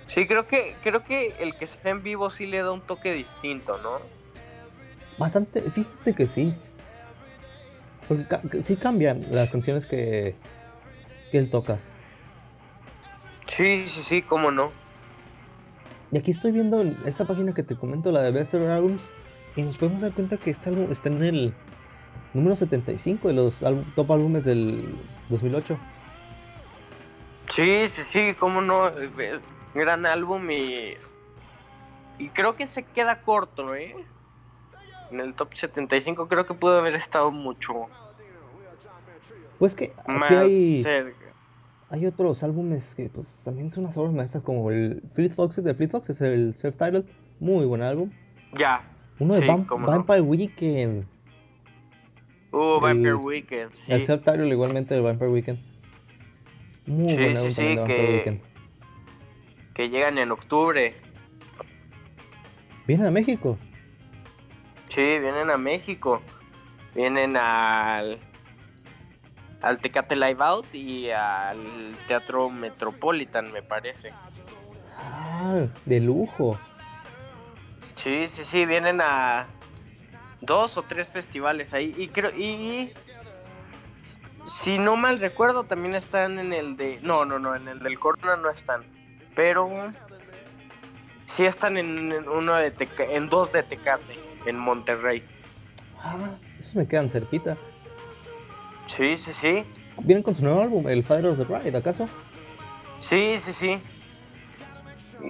Sí, 0.07 0.27
creo 0.27 0.47
que, 0.47 0.75
creo 0.83 1.03
que 1.03 1.33
el 1.39 1.55
que 1.55 1.65
está 1.65 1.89
en 1.89 2.03
vivo 2.03 2.29
sí 2.29 2.45
le 2.45 2.61
da 2.61 2.71
un 2.71 2.81
toque 2.81 3.13
distinto, 3.13 3.77
¿no? 3.81 3.99
Bastante, 5.17 5.61
fíjate 5.61 6.13
que 6.13 6.27
sí. 6.27 6.53
Porque 8.07 8.25
ca- 8.25 8.41
sí 8.63 8.75
cambian 8.77 9.21
las 9.31 9.49
canciones 9.49 9.85
que, 9.85 10.35
que 11.31 11.37
él 11.37 11.49
toca. 11.49 11.77
Sí, 13.47 13.87
sí, 13.87 14.01
sí, 14.01 14.21
cómo 14.21 14.51
no. 14.51 14.71
Y 16.11 16.17
aquí 16.17 16.31
estoy 16.31 16.51
viendo 16.51 16.81
en 16.81 16.97
esta 17.05 17.25
página 17.25 17.53
que 17.53 17.63
te 17.63 17.75
comento, 17.75 18.11
la 18.11 18.21
de 18.21 18.31
Best 18.31 18.53
Ever 18.53 18.71
Albums, 18.71 19.03
y 19.55 19.61
nos 19.61 19.77
podemos 19.77 20.01
dar 20.01 20.11
cuenta 20.13 20.37
que 20.37 20.51
este 20.51 20.69
álbum 20.69 20.91
está 20.91 21.09
en 21.09 21.23
el 21.23 21.53
número 22.33 22.55
75 22.55 23.27
de 23.27 23.33
los 23.33 23.63
top 23.95 24.11
álbumes 24.11 24.45
del 24.45 24.95
2008. 25.29 25.77
Sí, 27.49 27.87
sí, 27.87 28.03
sí, 28.03 28.35
cómo 28.39 28.61
no. 28.61 28.87
eh, 28.89 29.39
Gran 29.73 30.05
álbum 30.05 30.49
y. 30.51 30.93
Y 32.19 32.29
creo 32.29 32.55
que 32.55 32.67
se 32.67 32.83
queda 32.83 33.21
corto, 33.21 33.75
¿eh? 33.75 33.95
En 35.11 35.19
el 35.19 35.33
top 35.33 35.53
75 35.53 36.27
creo 36.27 36.45
que 36.45 36.53
pudo 36.53 36.77
haber 36.79 36.95
estado 36.95 37.31
mucho 37.31 37.87
Pues 39.59 39.73
que 39.75 39.93
más 40.07 40.31
hay, 40.31 40.83
cerca. 40.83 41.15
hay 41.89 42.05
otros 42.05 42.43
álbumes 42.43 42.93
que 42.95 43.09
pues 43.09 43.27
también 43.43 43.69
son 43.69 43.85
unas 43.85 43.97
obras 43.97 44.13
maestras, 44.13 44.43
como 44.43 44.69
el 44.71 45.01
Fleet 45.13 45.29
Foxes 45.31 45.63
de 45.63 45.73
Fleet 45.73 45.89
Foxes, 45.89 46.19
el 46.21 46.53
self-titled, 46.55 47.05
muy 47.39 47.65
buen 47.65 47.81
álbum. 47.81 48.11
Ya. 48.53 48.81
Uno 49.19 49.33
de 49.35 49.41
Sí, 49.41 49.47
Vamp- 49.47 49.65
cómo 49.65 49.85
no. 49.87 49.91
Vampire 49.91 50.21
Weekend. 50.21 51.05
Uh, 52.51 52.79
Vampire 52.79 53.09
El- 53.09 53.15
Weekend. 53.15 53.71
El 53.87 54.05
self-titled 54.05 54.51
igualmente 54.51 54.93
de 54.93 55.01
Vampire 55.01 55.29
Weekend. 55.31 55.59
Muy 56.85 57.09
Sí, 57.09 57.15
buen 57.17 57.35
álbum 57.37 57.51
sí, 57.51 57.63
de 57.65 57.75
Vampire 57.75 57.97
que- 58.05 58.13
Weekend. 58.13 58.41
Que 59.73 59.89
llegan 59.89 60.17
en 60.17 60.31
octubre. 60.31 60.95
¿Vienen 62.87 63.07
a 63.07 63.11
México? 63.11 63.57
Sí, 64.87 65.19
vienen 65.19 65.49
a 65.49 65.57
México. 65.57 66.21
Vienen 66.95 67.37
al. 67.37 68.19
Al 69.61 69.79
Tecate 69.79 70.15
Live 70.15 70.37
Out 70.43 70.73
y 70.75 71.09
al 71.09 71.57
Teatro 72.07 72.49
Metropolitan, 72.49 73.51
me 73.51 73.63
parece. 73.63 74.13
Ah, 74.95 75.65
de 75.85 75.99
lujo. 75.99 76.59
Sí, 77.95 78.27
sí, 78.27 78.43
sí, 78.43 78.65
vienen 78.67 79.01
a 79.01 79.47
dos 80.41 80.77
o 80.77 80.83
tres 80.83 81.09
festivales 81.09 81.73
ahí. 81.73 81.93
Y 81.97 82.09
creo, 82.09 82.29
y 82.37 82.93
si 84.45 84.77
no 84.77 84.95
mal 84.95 85.19
recuerdo, 85.19 85.63
también 85.63 85.95
están 85.95 86.37
en 86.37 86.53
el 86.53 86.77
de. 86.77 86.99
No, 87.01 87.25
no, 87.25 87.39
no, 87.39 87.55
en 87.55 87.67
el 87.67 87.79
del 87.79 87.99
Corona 87.99 88.35
no 88.35 88.49
están. 88.51 88.83
Pero 89.35 89.69
sí 91.25 91.45
están 91.45 91.77
en, 91.77 92.11
en 92.11 92.29
uno 92.29 92.53
de 92.55 92.71
Teca- 92.71 93.09
en 93.09 93.27
dos 93.29 93.51
de 93.51 93.63
Tecate, 93.63 94.19
en 94.47 94.57
Monterrey. 94.57 95.23
Ah, 95.99 96.29
esos 96.59 96.75
me 96.75 96.87
quedan 96.87 97.09
cerquita. 97.09 97.57
Sí, 98.87 99.17
sí, 99.17 99.33
sí. 99.33 99.63
Vienen 100.03 100.23
con 100.23 100.35
su 100.35 100.43
nuevo 100.43 100.61
álbum, 100.61 100.87
el 100.87 101.03
Father 101.03 101.27
of 101.27 101.37
the 101.37 101.43
Bride, 101.43 101.77
¿acaso? 101.77 102.07
Sí, 102.99 103.35
sí, 103.37 103.51
sí. 103.51 103.79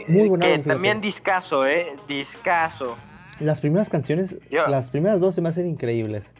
Muy 0.08 0.28
buen 0.30 0.42
Que 0.42 0.54
álbum, 0.54 0.66
también 0.66 1.02
discaso, 1.02 1.66
eh. 1.66 1.96
Discaso. 2.08 2.98
Las 3.40 3.62
primeras 3.62 3.90
canciones, 3.90 4.38
Yo- 4.52 4.68
las 4.68 4.90
primeras 4.92 5.20
dos 5.20 5.36
se 5.36 5.42
me 5.42 5.50
hacen 5.50 5.66
increíbles. 5.68 6.32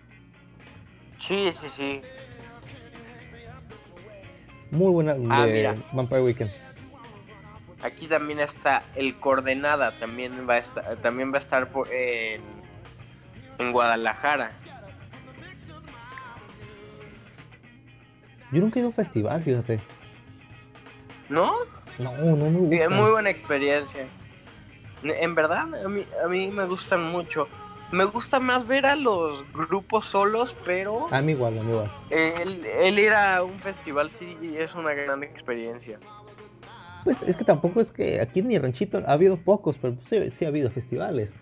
Sí, 1.20 1.50
sí, 1.54 1.68
sí. 1.76 2.02
Muy 4.72 4.92
buen 4.92 5.10
álbum 5.10 5.32
Ah, 5.32 5.46
de 5.46 5.54
mira. 5.54 5.76
Vampire 5.94 6.22
Weekend. 6.22 6.52
Aquí 7.82 8.08
también 8.08 8.40
está 8.40 8.84
el 8.96 9.16
Coordenada, 9.20 9.98
también 10.00 10.48
va 10.50 10.56
a 10.56 10.58
estar, 10.58 10.96
también 10.98 11.32
va 11.32 11.36
a 11.36 11.40
estar 11.40 11.70
por- 11.70 11.88
en, 11.94 12.42
en 13.60 13.72
Guadalajara. 13.72 14.52
Yo 18.52 18.62
nunca 18.62 18.76
he 18.78 18.80
ido 18.80 18.88
a 18.88 18.90
un 18.90 18.96
festival, 18.96 19.44
fíjate. 19.44 19.80
¿No? 21.30 21.52
No, 22.00 22.14
no 22.18 22.36
me 22.50 22.70
Sí, 22.70 22.78
gusta. 22.78 22.90
muy 22.90 23.12
buena 23.12 23.30
experiencia. 23.30 24.06
En 25.04 25.36
verdad, 25.36 25.68
a 25.84 25.90
mí, 25.90 26.06
a 26.24 26.28
mí 26.28 26.48
me 26.50 26.66
gustan 26.66 27.04
mucho. 27.12 27.48
Me 27.92 28.04
gusta 28.06 28.40
más 28.40 28.68
ver 28.68 28.86
a 28.86 28.96
los 28.96 29.46
grupos 29.54 30.06
solos, 30.06 30.56
pero 30.66 31.08
A 31.12 31.22
mí 31.22 31.34
igual, 31.34 31.58
a 31.60 31.64
mí 31.64 31.72
igual. 31.72 31.92
el, 32.10 32.66
el 32.66 33.00
ir 33.00 33.14
a 33.14 33.44
un 33.44 33.58
festival 33.60 34.10
sí 34.10 34.38
es 34.58 34.76
una 34.76 34.94
gran 34.94 35.24
experiencia. 35.24 36.00
Pues 37.04 37.22
es 37.24 37.38
que 37.38 37.46
tampoco 37.46 37.80
es 37.80 37.92
que 37.92 38.20
aquí 38.20 38.40
en 38.40 38.48
mi 38.48 38.58
ranchito 38.58 39.02
ha 39.08 39.14
habido 39.14 39.38
pocos, 39.38 39.78
pero 39.78 39.96
sí, 40.06 40.30
sí 40.32 40.44
ha 40.46 40.50
habido 40.50 40.70
festivales. 40.70 41.36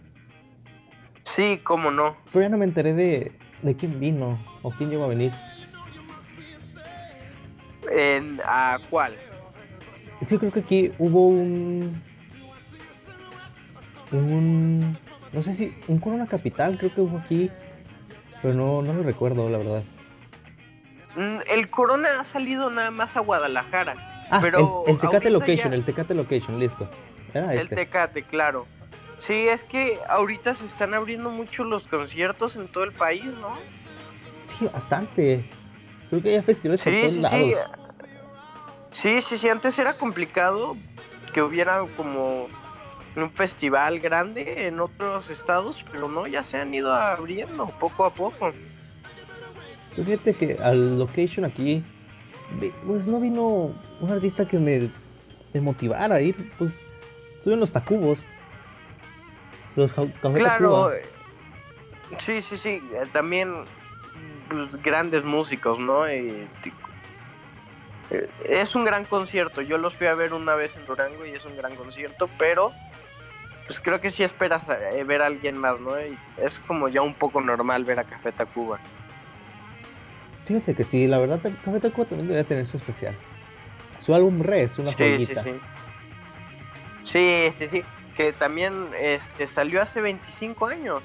Sí, 1.25 1.59
cómo 1.63 1.91
no. 1.91 2.15
Pero 2.31 2.43
ya 2.43 2.49
no 2.49 2.57
me 2.57 2.65
enteré 2.65 2.93
de, 2.93 3.31
de 3.61 3.75
quién 3.75 3.99
vino 3.99 4.39
o 4.61 4.71
quién 4.71 4.89
llegó 4.89 5.03
a 5.05 5.07
venir. 5.07 5.31
En, 7.91 8.39
¿A 8.45 8.79
cuál? 8.89 9.15
Sí, 10.25 10.37
creo 10.37 10.51
que 10.51 10.61
aquí 10.61 10.91
hubo 10.97 11.27
un. 11.27 12.01
Un. 14.11 14.97
No 15.33 15.41
sé 15.41 15.53
si. 15.53 15.75
Un 15.87 15.99
Corona 15.99 16.27
Capital, 16.27 16.77
creo 16.77 16.93
que 16.93 17.01
hubo 17.01 17.17
aquí. 17.17 17.51
Pero 18.41 18.53
no, 18.53 18.81
no 18.81 18.93
lo 18.93 19.03
recuerdo, 19.03 19.49
la 19.49 19.57
verdad. 19.57 19.83
Mm, 21.15 21.37
El 21.49 21.69
Corona 21.69 22.21
ha 22.21 22.25
salido 22.25 22.69
nada 22.69 22.91
más 22.91 23.17
a 23.17 23.21
Guadalajara. 23.21 24.27
Ah, 24.31 24.39
Pero 24.41 24.83
el, 24.87 24.93
el 24.93 24.99
Tecate 24.99 25.29
Location, 25.29 25.71
ya- 25.71 25.75
el 25.77 25.85
Tecate 25.85 26.13
Location, 26.15 26.59
listo. 26.59 26.89
Era 27.33 27.53
El 27.53 27.59
este. 27.61 27.75
Tecate, 27.75 28.23
claro. 28.23 28.65
Sí, 29.19 29.47
es 29.47 29.63
que 29.63 29.99
ahorita 30.09 30.55
se 30.55 30.65
están 30.65 30.93
abriendo 30.93 31.29
mucho 31.29 31.63
los 31.63 31.87
conciertos 31.87 32.55
en 32.55 32.67
todo 32.67 32.83
el 32.83 32.91
país, 32.91 33.25
¿no? 33.25 33.57
Sí, 34.43 34.67
bastante. 34.71 35.45
Creo 36.09 36.21
que 36.21 36.35
hay 36.35 36.41
festivales 36.41 36.81
por 36.83 36.93
Sí, 36.93 36.99
todos 36.99 37.13
sí, 37.13 37.21
lados. 37.21 37.39
sí. 37.41 37.55
Sí, 38.91 39.21
sí, 39.21 39.37
sí. 39.37 39.49
Antes 39.49 39.77
era 39.79 39.93
complicado 39.97 40.77
que 41.33 41.41
hubiera 41.41 41.81
como 41.97 42.47
un 43.15 43.31
festival 43.31 43.99
grande 43.99 44.67
en 44.67 44.79
otros 44.79 45.29
estados, 45.29 45.83
pero 45.91 46.07
no, 46.07 46.27
ya 46.27 46.43
se 46.43 46.57
han 46.57 46.73
ido 46.73 46.93
abriendo 46.93 47.65
poco 47.79 48.05
a 48.05 48.13
poco. 48.13 48.51
Pues 49.95 50.05
Fíjate 50.07 50.33
que 50.33 50.57
al 50.61 50.99
location 50.99 51.45
aquí, 51.45 51.83
pues 52.85 53.07
no 53.07 53.19
vino 53.19 53.73
un 54.01 54.11
artista 54.11 54.45
que 54.45 54.59
me, 54.59 54.89
me 55.53 55.61
motivara 55.61 56.15
a 56.15 56.21
ir. 56.21 56.51
Pues 56.57 56.73
estuvieron 57.35 57.61
los 57.61 57.71
Tacubos. 57.71 58.25
Los 59.75 59.91
Claro. 59.93 60.11
Tacuba. 60.33 60.95
eh, 60.95 61.05
Sí, 62.19 62.41
sí, 62.41 62.57
sí. 62.57 62.69
eh, 62.93 63.03
También 63.11 63.53
pues, 64.49 64.81
grandes 64.83 65.23
músicos, 65.23 65.79
¿no? 65.79 66.09
Y 66.11 66.47
eh, 68.11 68.29
es 68.47 68.75
un 68.75 68.85
gran 68.85 69.05
concierto. 69.05 69.61
Yo 69.61 69.77
los 69.77 69.95
fui 69.95 70.07
a 70.07 70.13
ver 70.13 70.33
una 70.33 70.55
vez 70.55 70.77
en 70.77 70.85
Durango 70.85 71.25
y 71.25 71.31
es 71.31 71.45
un 71.45 71.57
gran 71.57 71.75
concierto, 71.75 72.29
pero 72.37 72.71
pues 73.65 73.79
creo 73.79 73.99
que 73.99 74.11
sí 74.11 74.23
esperas 74.23 74.69
eh, 74.69 75.03
ver 75.03 75.23
a 75.23 75.25
alguien 75.25 75.57
más, 75.57 75.79
¿no? 75.79 75.99
Y 75.99 76.15
es 76.37 76.53
como 76.67 76.87
ya 76.87 77.01
un 77.01 77.15
poco 77.15 77.41
normal 77.41 77.83
ver 77.83 77.99
a 77.99 78.03
Café 78.03 78.31
Tacuba. 78.31 78.79
Fíjate 80.45 80.75
que 80.75 80.83
sí, 80.83 81.07
la 81.07 81.17
verdad, 81.17 81.39
Café 81.63 81.79
Tacuba 81.79 82.05
también 82.05 82.27
debería 82.27 82.47
tener 82.47 82.67
su 82.67 82.77
especial. 82.77 83.15
Su 83.97 84.13
álbum 84.13 84.39
Re 84.43 84.63
es 84.63 84.77
una 84.77 84.91
Sí, 84.91 84.97
sí, 84.97 85.25
joyita. 85.25 85.41
sí. 85.43 85.53
Sí, 87.03 87.49
sí, 87.51 87.67
sí. 87.67 87.83
Que 88.15 88.31
también 88.33 88.89
este, 88.99 89.45
salió 89.47 89.81
hace 89.81 90.01
25 90.01 90.67
años. 90.67 91.01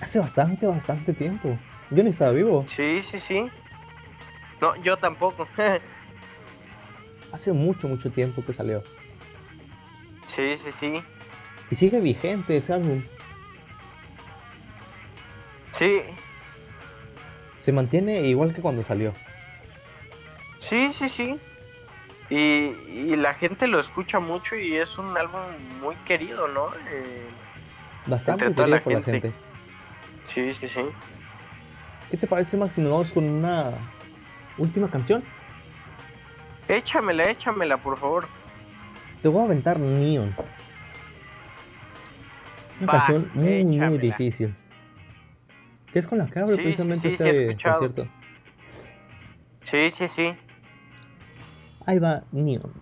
Hace 0.00 0.20
bastante, 0.20 0.66
bastante 0.66 1.12
tiempo. 1.12 1.58
Yo 1.90 2.02
ni 2.02 2.10
estaba 2.10 2.32
vivo. 2.32 2.64
Sí, 2.68 3.02
sí, 3.02 3.18
sí. 3.18 3.44
No, 4.60 4.76
yo 4.76 4.96
tampoco. 4.96 5.48
Hace 7.32 7.52
mucho, 7.52 7.88
mucho 7.88 8.10
tiempo 8.10 8.44
que 8.44 8.52
salió. 8.52 8.82
sí, 10.26 10.56
sí, 10.56 10.70
sí. 10.72 10.92
Y 11.70 11.74
sigue 11.74 12.00
vigente 12.00 12.56
ese 12.56 12.72
álbum. 12.72 13.02
Sí, 15.72 16.00
Se 17.58 17.70
mantiene 17.72 18.22
igual 18.22 18.54
que 18.54 18.62
cuando 18.62 18.82
salió. 18.82 19.12
sí, 20.58 20.90
sí, 20.92 21.08
sí. 21.08 21.38
Y, 22.28 22.34
y 22.36 23.16
la 23.16 23.34
gente 23.34 23.68
lo 23.68 23.78
escucha 23.78 24.18
mucho 24.18 24.56
y 24.56 24.74
es 24.74 24.98
un 24.98 25.16
álbum 25.16 25.40
muy 25.80 25.94
querido, 26.06 26.48
¿no? 26.48 26.68
Eh, 26.90 27.26
Bastante 28.06 28.46
querido 28.46 28.66
la 28.66 28.80
por 28.80 28.92
la 28.92 29.02
gente. 29.02 29.32
sí, 30.28 30.54
sí, 30.54 30.68
sí. 30.68 30.80
¿Qué 32.10 32.16
te 32.16 32.26
parece, 32.26 32.56
Max, 32.56 32.74
si 32.74 32.80
nos 32.80 32.90
vamos 32.90 33.12
con 33.12 33.24
una 33.24 33.72
última 34.58 34.88
canción? 34.90 35.22
Échamela, 36.68 37.30
échamela, 37.30 37.76
por 37.76 37.96
favor. 37.98 38.26
Te 39.22 39.28
voy 39.28 39.42
a 39.42 39.44
aventar 39.44 39.78
Neon. 39.78 40.34
Una 42.80 42.86
Va, 42.92 42.98
canción 42.98 43.30
muy, 43.34 43.64
muy 43.64 43.98
difícil. 43.98 44.54
Que 45.92 46.00
es 46.00 46.06
con 46.06 46.18
la 46.18 46.26
que 46.26 46.38
abre 46.40 46.56
Sí, 46.56 46.58
sí, 46.58 46.62
precisamente 46.64 47.10
sí, 47.10 47.16
sí 47.16 47.22
he 47.22 47.50
este 47.52 47.62
concierto. 47.70 48.08
Sí, 49.62 49.90
sí, 49.90 50.08
sí. 50.08 50.36
Ahí 51.86 51.98
va 51.98 52.24
Neon. 52.32 52.72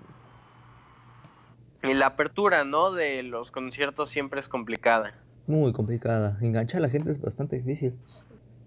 Y 1.83 1.93
la 1.95 2.07
apertura, 2.07 2.65
¿no? 2.65 2.91
De 2.93 3.23
los 3.23 3.51
conciertos 3.51 4.09
siempre 4.09 4.41
es 4.41 4.49
complicada. 4.49 5.13
Muy 5.47 5.73
complicada. 5.73 6.39
Enganchar 6.41 6.79
a 6.79 6.83
la 6.83 6.89
gente 6.89 7.11
es 7.13 7.21
bastante 7.21 7.57
difícil. 7.57 7.95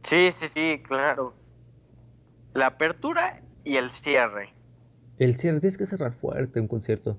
Sí, 0.03 0.31
sí, 0.31 0.47
sí, 0.47 0.81
claro. 0.83 1.33
La 2.53 2.67
apertura 2.67 3.41
y 3.63 3.77
el 3.77 3.89
cierre. 3.89 4.53
El 5.17 5.35
cierre, 5.35 5.59
tienes 5.59 5.77
que 5.77 5.87
cerrar 5.87 6.13
fuerte 6.13 6.59
un 6.59 6.67
concierto. 6.67 7.17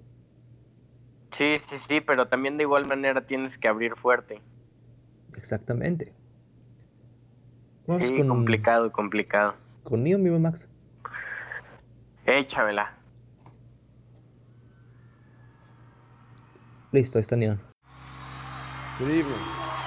Sí, 1.32 1.56
sí, 1.58 1.78
sí, 1.78 2.00
pero 2.00 2.28
también 2.28 2.56
de 2.56 2.62
igual 2.62 2.86
manera 2.86 3.26
tienes 3.26 3.58
que 3.58 3.66
abrir 3.66 3.96
fuerte. 3.96 4.40
Exactamente. 5.36 6.12
Vamos 7.88 8.06
Sí, 8.06 8.16
con, 8.16 8.28
complicado, 8.28 8.92
complicado. 8.92 9.54
con 9.82 10.04
Neon, 10.04 10.22
mi 10.22 10.30
Max. 10.30 10.68
Échamela. 12.24 12.97
Listo, 16.91 17.18
ahí 17.18 17.22
está 17.22 17.36
Neon. 17.36 17.61
Good 18.99 19.11
evening. 19.11 19.77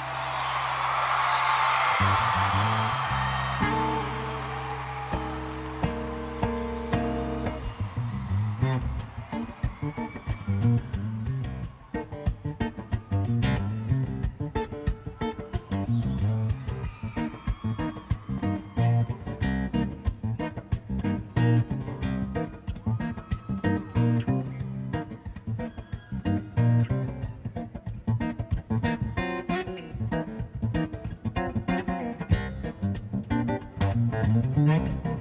connect. 34.71 35.20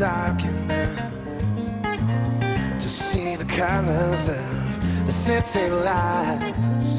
Dark 0.00 0.38
to 2.78 2.88
see 2.88 3.36
the 3.36 3.44
colors 3.44 4.28
of 4.28 5.06
the 5.06 5.12
city 5.12 5.68
lights. 5.68 6.96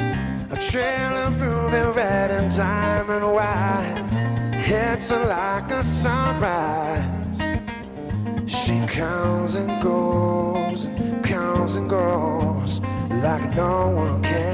A 0.52 0.58
trail 0.70 1.14
of 1.26 1.42
ruby 1.42 1.82
red 1.98 2.30
and 2.30 2.56
diamond 2.56 3.26
white. 3.26 4.04
It's 4.68 5.10
like 5.10 5.72
a 5.72 5.84
sunrise. 5.84 7.42
She 8.46 8.86
comes 8.86 9.56
and 9.56 9.82
goes, 9.82 10.88
comes 11.24 11.78
and 11.78 11.90
goes, 11.90 12.82
like 13.24 13.56
no 13.56 13.90
one 13.96 14.22
can. 14.22 14.51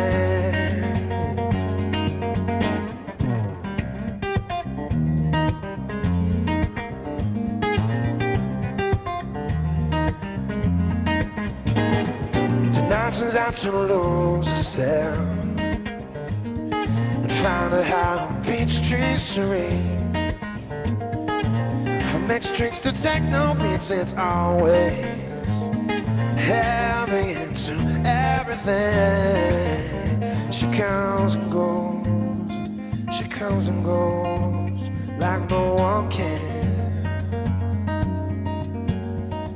Out 13.38 13.56
to 13.56 13.72
lose 13.72 14.50
herself 14.50 15.20
and 15.60 17.32
find 17.32 17.74
a 17.74 17.84
high 17.84 18.32
beach 18.44 18.82
tree 18.90 19.16
serene. 19.16 20.12
From 22.10 22.28
mixed 22.28 22.56
drinks 22.56 22.80
to 22.80 22.92
techno 22.92 23.54
beats, 23.54 23.92
it's 23.92 24.16
always 24.16 25.70
heavy 26.36 27.34
into 27.34 27.74
everything. 28.08 29.32
She 30.52 30.66
comes 30.72 31.36
and 31.36 31.52
goes, 31.52 32.08
she 33.16 33.28
comes 33.28 33.68
and 33.68 33.86
goes 33.86 34.90
like 35.20 35.48
no 35.50 35.76
one 35.76 36.10
can. 36.10 36.42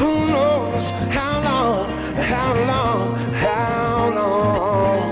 Who 0.00 0.12
knows 0.32 0.84
how 1.18 1.34
long, 1.48 1.90
how 2.32 2.54
long, 2.72 3.14
how 3.46 4.08
long 4.18 5.04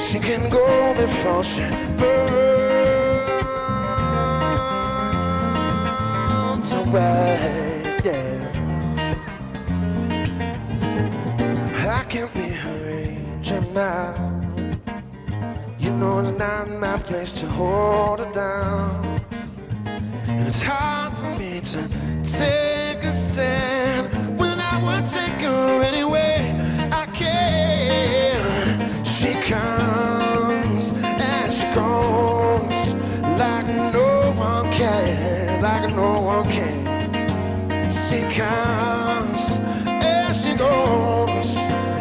she 0.00 0.18
can 0.18 0.48
go 0.48 0.94
before 0.94 1.44
she 1.44 1.64
burns 1.98 2.32
away. 6.72 7.25
Now. 13.76 14.14
You 15.78 15.90
know 15.90 16.20
it's 16.20 16.38
not 16.38 16.66
my 16.70 16.96
place 16.96 17.30
to 17.34 17.46
hold 17.46 18.20
her 18.20 18.32
down. 18.32 19.20
And 20.28 20.48
it's 20.48 20.62
hard 20.62 21.12
for 21.18 21.30
me 21.38 21.60
to 21.60 21.80
take 22.24 23.04
a 23.04 23.12
stand 23.12 24.40
when 24.40 24.58
I 24.60 24.82
would 24.82 25.04
take 25.04 25.42
her 25.42 25.82
anyway. 25.82 26.38
I 26.90 27.04
can. 27.20 29.04
She 29.04 29.34
comes 29.52 30.94
and 30.94 31.52
she 31.52 31.66
goes 31.74 32.94
like 33.42 33.66
no 33.66 34.32
one 34.38 34.72
can, 34.72 35.60
like 35.60 35.94
no 35.94 36.20
one 36.20 36.50
can. 36.50 37.90
She 37.90 38.20
comes 38.40 39.58
and 39.86 40.34
she 40.34 40.54
goes. 40.54 41.50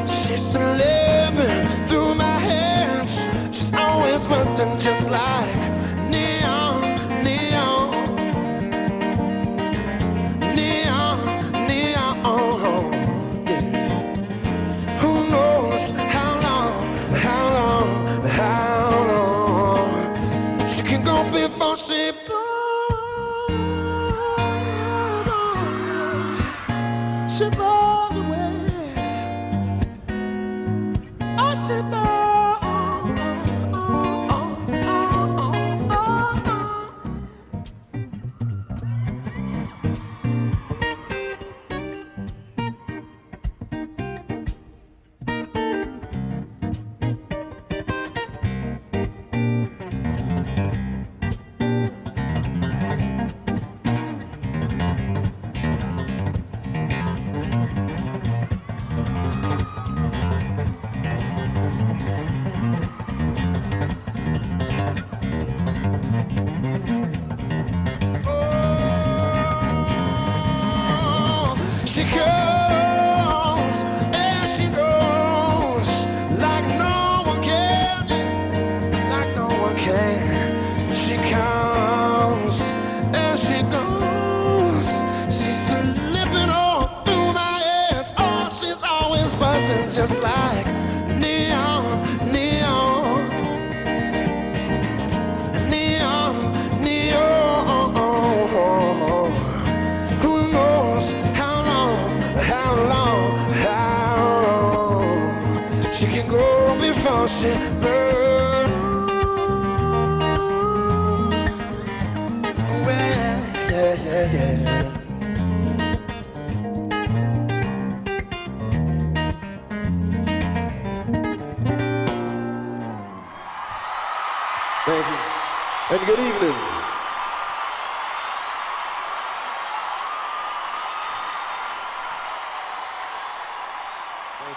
She's 0.08 0.52
slipping 0.54 0.85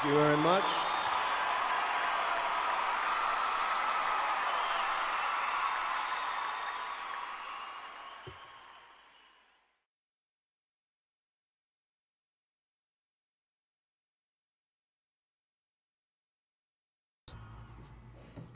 Thank 0.00 0.12
you 0.12 0.20
very 0.20 0.36
much. 0.36 0.62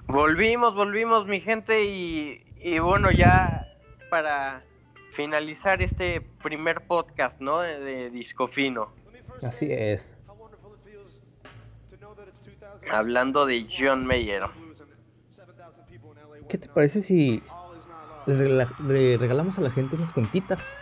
Volvimos, 0.06 0.76
volvimos, 0.76 1.26
mi 1.26 1.40
gente, 1.40 1.84
y, 1.84 2.44
y 2.56 2.78
bueno, 2.78 3.10
ya 3.10 3.66
para 4.10 4.62
finalizar 5.10 5.82
este 5.82 6.20
primer 6.20 6.86
podcast, 6.86 7.40
¿no? 7.40 7.60
De, 7.60 7.80
de 7.80 8.10
Disco 8.10 8.46
Fino. 8.46 8.92
Así 9.42 9.72
es. 9.72 10.16
Hablando 12.90 13.46
de 13.46 13.66
John 13.68 14.06
Mayer. 14.06 14.42
¿Qué 16.48 16.58
te 16.58 16.68
parece 16.68 17.02
si 17.02 17.42
le, 18.26 18.34
regala- 18.36 18.74
le 18.86 19.16
regalamos 19.16 19.58
a 19.58 19.62
la 19.62 19.70
gente 19.70 19.96
unas 19.96 20.12
cuentitas? 20.12 20.74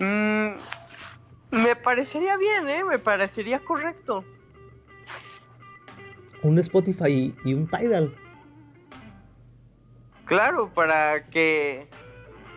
Mm, 0.00 0.50
me 1.50 1.76
parecería 1.76 2.36
bien, 2.36 2.68
¿eh? 2.68 2.84
Me 2.84 2.98
parecería 2.98 3.60
correcto. 3.60 4.24
Un 6.42 6.58
Spotify 6.58 7.34
y 7.44 7.54
un 7.54 7.68
Tidal. 7.68 8.14
Claro, 10.24 10.70
para 10.72 11.24
que 11.26 11.88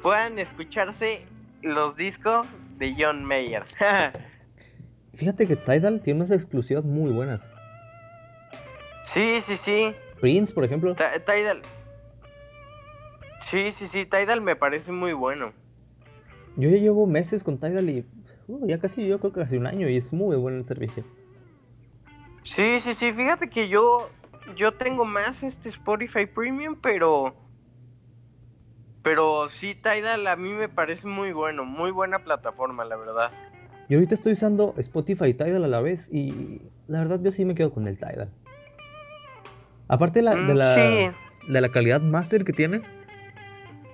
puedan 0.01 0.37
escucharse 0.39 1.25
los 1.61 1.95
discos 1.95 2.47
de 2.77 2.95
John 2.97 3.23
Mayer. 3.25 3.63
Fíjate 5.13 5.47
que 5.47 5.55
Tidal 5.55 6.01
tiene 6.01 6.21
unas 6.21 6.31
exclusivas 6.31 6.85
muy 6.85 7.11
buenas. 7.11 7.49
sí, 9.03 9.41
sí, 9.41 9.55
sí. 9.57 9.93
Prince, 10.19 10.53
por 10.53 10.63
ejemplo. 10.63 10.95
Tidal. 10.95 11.61
Sí, 13.41 13.71
sí, 13.71 13.87
sí. 13.87 14.05
Tidal 14.05 14.41
me 14.41 14.55
parece 14.55 14.91
muy 14.91 15.13
bueno. 15.13 15.51
Yo 16.55 16.69
ya 16.69 16.77
llevo 16.77 17.07
meses 17.07 17.43
con 17.43 17.57
Tidal 17.57 17.89
y 17.89 18.05
uh, 18.47 18.67
ya 18.67 18.79
casi, 18.79 19.05
yo 19.07 19.19
creo 19.19 19.33
que 19.33 19.41
casi 19.41 19.57
un 19.57 19.67
año 19.67 19.89
y 19.89 19.97
es 19.97 20.13
muy 20.13 20.35
bueno 20.37 20.59
el 20.59 20.65
servicio. 20.65 21.03
Sí, 22.43 22.79
sí, 22.79 22.93
sí. 22.93 23.11
Fíjate 23.11 23.49
que 23.49 23.67
yo 23.67 24.09
yo 24.55 24.73
tengo 24.73 25.05
más 25.05 25.43
este 25.43 25.69
Spotify 25.69 26.25
Premium, 26.25 26.75
pero 26.81 27.35
pero 29.01 29.47
sí 29.47 29.75
Tidal 29.75 30.27
a 30.27 30.35
mí 30.35 30.49
me 30.53 30.69
parece 30.69 31.07
muy 31.07 31.31
bueno, 31.33 31.65
muy 31.65 31.91
buena 31.91 32.19
plataforma, 32.23 32.85
la 32.85 32.95
verdad. 32.95 33.31
Yo 33.89 33.97
ahorita 33.97 34.15
estoy 34.15 34.33
usando 34.33 34.73
Spotify 34.77 35.25
y 35.25 35.33
Tidal 35.33 35.63
a 35.65 35.67
la 35.67 35.81
vez 35.81 36.07
y 36.11 36.61
la 36.87 36.99
verdad 36.99 37.19
yo 37.21 37.31
sí 37.31 37.43
me 37.45 37.55
quedo 37.55 37.73
con 37.73 37.87
el 37.87 37.97
Tidal. 37.97 38.29
Aparte 39.87 40.19
de 40.19 40.23
la, 40.23 40.35
de 40.35 40.53
Mm, 40.53 40.57
la, 40.57 40.75
sí. 40.75 41.51
de 41.51 41.61
la 41.61 41.69
calidad 41.69 42.01
master 42.01 42.45
que 42.45 42.53
tiene. 42.53 42.81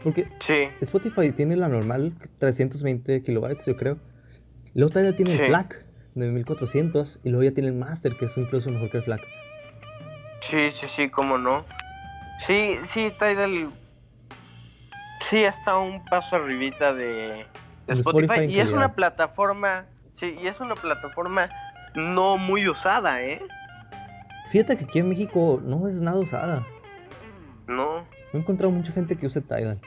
Porque 0.03 0.27
Sí. 0.39 0.67
Spotify 0.81 1.31
tiene 1.31 1.55
la 1.55 1.67
normal 1.67 2.13
320 2.37 3.23
kilobytes, 3.23 3.65
yo 3.65 3.75
creo. 3.75 3.97
Luego 4.75 4.91
Tidal 4.93 5.15
tiene 5.15 5.31
Sí. 5.31 5.41
el 5.41 5.47
FLAC 5.47 5.83
de 6.13 6.27
1400 6.31 7.19
y 7.23 7.29
luego 7.29 7.43
ya 7.43 7.51
tiene 7.51 7.69
el 7.69 7.75
master 7.75 8.15
que 8.15 8.25
es 8.25 8.37
incluso 8.37 8.69
mejor 8.69 8.91
que 8.91 8.97
el 8.97 9.03
FLAC. 9.03 9.21
Sí, 10.41 10.69
sí, 10.69 10.85
sí, 10.87 11.09
cómo 11.09 11.39
no. 11.39 11.65
Sí, 12.45 12.75
sí, 12.83 13.11
Tidal. 13.17 13.69
Sí, 15.21 15.37
está 15.43 15.77
un 15.77 16.05
paso 16.05 16.35
arribita 16.35 16.93
de, 16.93 17.45
de 17.87 17.93
Spotify. 17.93 18.45
Y 18.47 18.59
es 18.59 18.71
una 18.71 18.93
plataforma. 18.93 19.85
Sí, 20.13 20.35
y 20.41 20.47
es 20.47 20.59
una 20.59 20.75
plataforma 20.75 21.49
no 21.95 22.37
muy 22.37 22.67
usada, 22.67 23.21
¿eh? 23.21 23.41
Fíjate 24.49 24.77
que 24.77 24.85
aquí 24.85 24.99
en 24.99 25.09
México 25.09 25.61
no 25.63 25.87
es 25.87 25.99
nada 26.01 26.19
usada. 26.19 26.65
No. 27.67 27.97
No 27.97 28.05
he 28.33 28.37
encontrado 28.37 28.71
mucha 28.71 28.91
gente 28.91 29.15
que 29.15 29.27
use 29.27 29.41
Tidal. 29.41 29.79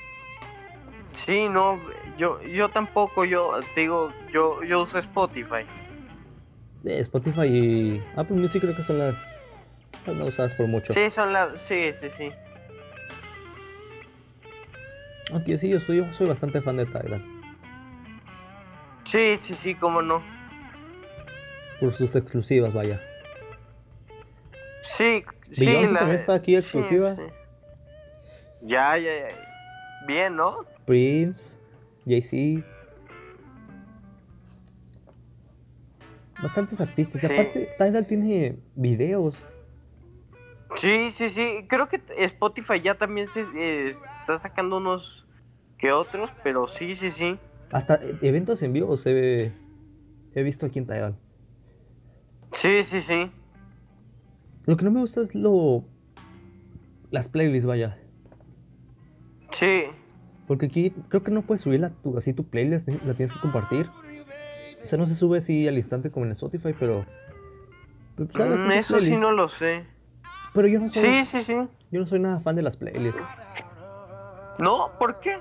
Sí, 1.12 1.48
no, 1.48 1.78
yo, 2.16 2.40
yo 2.42 2.68
tampoco, 2.68 3.24
yo 3.24 3.58
digo, 3.74 4.12
yo, 4.32 4.62
yo 4.62 4.82
uso 4.82 4.98
Spotify. 4.98 5.66
Eh, 6.84 7.00
Spotify 7.00 7.46
y 7.46 8.02
Apple 8.16 8.36
Music 8.36 8.62
creo 8.62 8.76
que 8.76 8.82
son 8.82 8.98
las, 8.98 9.38
las 10.06 10.16
más 10.16 10.28
usadas 10.28 10.54
por 10.54 10.66
mucho. 10.66 10.92
Sí, 10.92 11.10
son 11.10 11.32
las, 11.32 11.60
sí, 11.62 11.92
sí, 11.92 12.10
sí. 12.10 12.30
Aunque 15.32 15.58
sí, 15.58 15.68
yo, 15.68 15.78
estoy, 15.78 15.98
yo 15.98 16.12
soy 16.12 16.26
bastante 16.28 16.60
fan 16.60 16.76
de 16.76 16.86
Tidal. 16.86 17.39
Sí, 19.10 19.36
sí, 19.40 19.54
sí, 19.54 19.74
cómo 19.74 20.02
no. 20.02 20.22
Por 21.80 21.92
sus 21.92 22.14
exclusivas, 22.14 22.72
vaya. 22.72 23.00
Sí, 24.82 25.24
sí. 25.50 25.66
Beyoncé 25.66 25.94
también 25.94 26.16
está 26.16 26.34
aquí 26.34 26.54
exclusiva. 26.54 27.16
sí. 27.16 27.22
Ya, 28.62 28.96
ya, 28.98 29.28
ya. 29.28 29.28
Bien, 30.06 30.36
¿no? 30.36 30.64
Prince, 30.86 31.58
Jay-Z. 32.06 32.64
Bastantes 36.40 36.80
artistas. 36.80 37.24
Y 37.24 37.26
aparte, 37.26 37.68
Tidal 37.78 38.06
tiene 38.06 38.58
videos. 38.76 39.42
Sí, 40.76 41.10
sí, 41.10 41.30
sí. 41.30 41.66
Creo 41.66 41.88
que 41.88 42.00
Spotify 42.16 42.80
ya 42.80 42.94
también 42.94 43.26
se 43.26 43.42
eh, 43.56 43.90
está 44.20 44.38
sacando 44.38 44.76
unos 44.76 45.26
que 45.78 45.90
otros, 45.90 46.30
pero 46.44 46.68
sí, 46.68 46.94
sí, 46.94 47.10
sí. 47.10 47.38
Hasta 47.72 48.00
eventos 48.22 48.62
en 48.62 48.72
vivo 48.72 48.96
se 48.96 49.14
ve- 49.14 49.52
he 50.34 50.42
visto 50.42 50.66
aquí 50.66 50.78
en 50.78 50.86
Tidal. 50.86 51.16
Sí, 52.54 52.82
sí, 52.82 53.00
sí. 53.00 53.26
Lo 54.66 54.76
que 54.76 54.84
no 54.84 54.90
me 54.90 55.00
gusta 55.00 55.20
es 55.22 55.34
lo. 55.34 55.84
Las 57.10 57.28
playlists, 57.28 57.66
vaya. 57.66 57.98
Sí. 59.52 59.84
Porque 60.46 60.66
aquí 60.66 60.90
creo 61.08 61.22
que 61.22 61.30
no 61.30 61.42
puedes 61.42 61.60
subir 61.60 61.80
la, 61.80 61.90
tu, 61.90 62.16
así 62.16 62.32
tu 62.32 62.44
playlist, 62.44 62.86
ti- 62.86 62.98
la 63.06 63.14
tienes 63.14 63.32
que 63.32 63.40
compartir. 63.40 63.88
O 64.82 64.86
sea, 64.86 64.98
no 64.98 65.06
se 65.06 65.14
sube 65.14 65.38
así 65.38 65.68
al 65.68 65.76
instante 65.76 66.10
como 66.10 66.26
en 66.26 66.32
Spotify, 66.32 66.74
pero. 66.78 67.04
pero, 68.16 68.28
pues, 68.28 68.40
hay 68.40 68.66
Mm, 68.66 68.70
eso 68.72 69.00
sí 69.00 69.16
no 69.16 69.30
lo 69.32 69.48
sé. 69.48 69.84
Pero 70.54 70.66
yo 70.68 70.80
no 70.80 70.88
soy. 70.88 71.02
Sí, 71.02 71.24
sí, 71.24 71.40
sí. 71.42 71.54
Yo 71.92 72.00
no 72.00 72.06
soy 72.06 72.18
nada 72.20 72.40
fan 72.40 72.56
de 72.56 72.62
las 72.62 72.76
playlists. 72.76 73.20
No, 74.58 74.90
¿por 74.98 75.20
qué? 75.20 75.38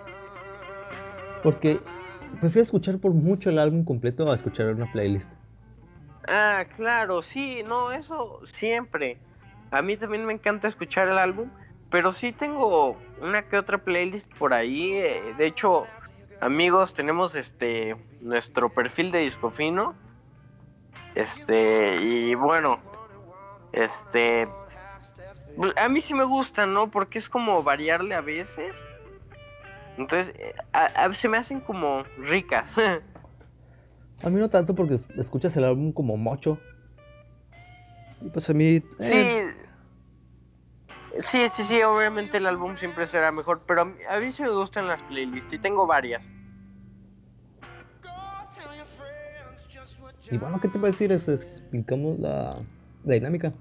Porque 1.44 1.80
prefiero 2.40 2.64
escuchar 2.64 3.00
por 3.00 3.14
mucho 3.14 3.50
el 3.50 3.60
álbum 3.60 3.84
completo 3.84 4.30
a 4.32 4.36
escuchar 4.36 4.68
una 4.74 4.92
playlist. 4.92 5.32
Ah, 6.28 6.66
claro, 6.76 7.22
sí, 7.22 7.64
no, 7.66 7.92
eso 7.92 8.42
siempre. 8.46 9.18
A 9.72 9.82
mí 9.82 9.98
también 9.98 10.26
me 10.26 10.34
encanta 10.34 10.68
escuchar 10.68 11.08
el 11.08 11.18
álbum, 11.18 11.50
pero 11.90 12.12
sí 12.12 12.32
tengo 12.32 12.98
una 13.22 13.44
que 13.44 13.58
otra 13.58 13.80
playlist 13.80 14.32
por 14.36 14.54
ahí. 14.54 14.94
eh, 14.94 15.34
De 15.38 15.48
hecho, 15.48 15.86
amigos, 16.42 16.94
tenemos 16.94 17.36
este 17.36 17.96
nuestro 18.22 18.70
perfil 18.74 19.12
de 19.12 19.20
Discofino. 19.20 19.96
Este, 21.16 22.02
y 22.02 22.36
bueno, 22.36 22.80
este 23.74 24.48
pues, 25.56 25.74
a 25.78 25.90
mí 25.90 26.00
sí 26.00 26.14
me 26.14 26.24
gusta, 26.24 26.66
¿no? 26.66 26.90
Porque 26.90 27.20
es 27.20 27.30
como 27.30 27.62
variarle 27.64 28.16
a 28.16 28.22
veces. 28.22 28.76
Entonces, 30.00 30.34
eh, 30.40 30.56
a, 30.72 30.86
a- 30.86 31.14
se 31.14 31.28
me 31.28 31.38
hacen 31.38 31.60
como 31.60 32.04
ricas. 32.18 32.74
A 34.22 34.30
mí 34.30 34.38
no 34.40 34.50
tanto 34.50 34.76
porque 34.76 34.96
es- 34.96 35.08
escuchas 35.18 35.56
el 35.56 35.64
álbum 35.64 35.94
como 35.94 36.18
mocho. 36.18 36.58
Y 38.22 38.30
pues 38.30 38.50
a 38.50 38.54
mí. 38.54 38.82
eh, 39.00 39.54
Sí. 41.22 41.26
Sí, 41.28 41.50
sí, 41.50 41.64
sí, 41.64 41.82
obviamente 41.84 42.38
el 42.38 42.46
álbum 42.46 42.76
siempre 42.78 43.06
será 43.06 43.32
mejor, 43.32 43.62
pero 43.66 43.82
a 43.82 43.86
mí, 43.86 43.96
a 44.10 44.20
mí 44.20 44.32
sí 44.34 44.44
me 44.44 44.50
gustan 44.52 44.88
las 44.88 45.02
playlists 45.04 45.54
y 45.54 45.58
tengo 45.60 45.88
varias. 45.88 46.30
Y 50.32 50.38
bueno, 50.38 50.60
¿qué 50.60 50.68
te 50.68 50.80
parece 50.80 50.98
si 51.00 51.08
les 51.08 51.28
explicamos 51.28 52.20
la, 52.20 52.56
la 53.04 53.14
dinámica? 53.14 53.52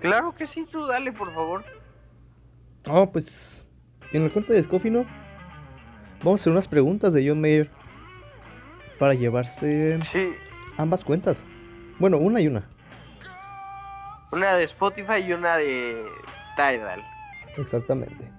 Claro 0.00 0.32
que 0.34 0.46
sí, 0.46 0.66
tú 0.66 0.86
dale, 0.86 1.12
por 1.12 1.32
favor. 1.32 1.64
Oh, 2.88 3.10
pues. 3.10 3.64
En 4.12 4.24
la 4.24 4.30
cuenta 4.30 4.52
de 4.52 4.62
Scofino. 4.62 5.04
Vamos 6.20 6.40
a 6.40 6.42
hacer 6.42 6.52
unas 6.52 6.68
preguntas 6.68 7.12
de 7.12 7.28
John 7.28 7.40
Mayer. 7.40 7.70
Para 8.98 9.12
llevarse 9.14 9.98
Sí, 10.04 10.32
ambas 10.78 11.04
cuentas. 11.04 11.44
Bueno, 11.98 12.16
una 12.18 12.40
y 12.40 12.46
una. 12.46 12.66
una 14.32 14.54
de 14.54 14.64
Spotify 14.64 15.18
y 15.26 15.32
una 15.32 15.56
de 15.56 16.04
Tidal. 16.56 17.04
Exactamente. 17.58 18.30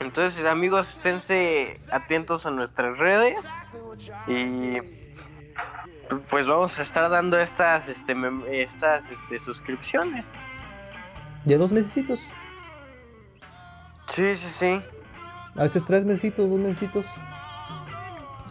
Entonces, 0.00 0.44
amigos, 0.44 0.88
esténse 0.88 1.74
atentos 1.90 2.46
a 2.46 2.50
nuestras 2.50 2.98
redes 2.98 3.38
y 4.28 4.76
pues 6.30 6.46
vamos 6.46 6.78
a 6.78 6.82
estar 6.82 7.08
dando 7.10 7.38
estas 7.38 7.88
este 7.88 8.14
estas 8.50 9.10
este 9.10 9.38
suscripciones. 9.38 10.32
De 11.44 11.56
dos 11.56 11.72
mesecitos. 11.72 12.20
Sí, 14.14 14.36
sí, 14.36 14.48
sí. 14.48 14.82
A 15.56 15.64
veces 15.64 15.84
tres 15.84 16.04
mesecitos, 16.04 16.48
dos 16.48 16.58
mesecitos. 16.60 17.04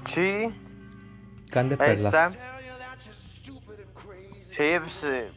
Sí, 0.05 0.53
Can 1.51 1.69
de 1.69 1.77
ahí 1.79 1.95
está. 1.95 2.27
perlas. 2.29 2.39
Sí, 4.49 4.73
pues 4.79 5.03
eh, 5.05 5.31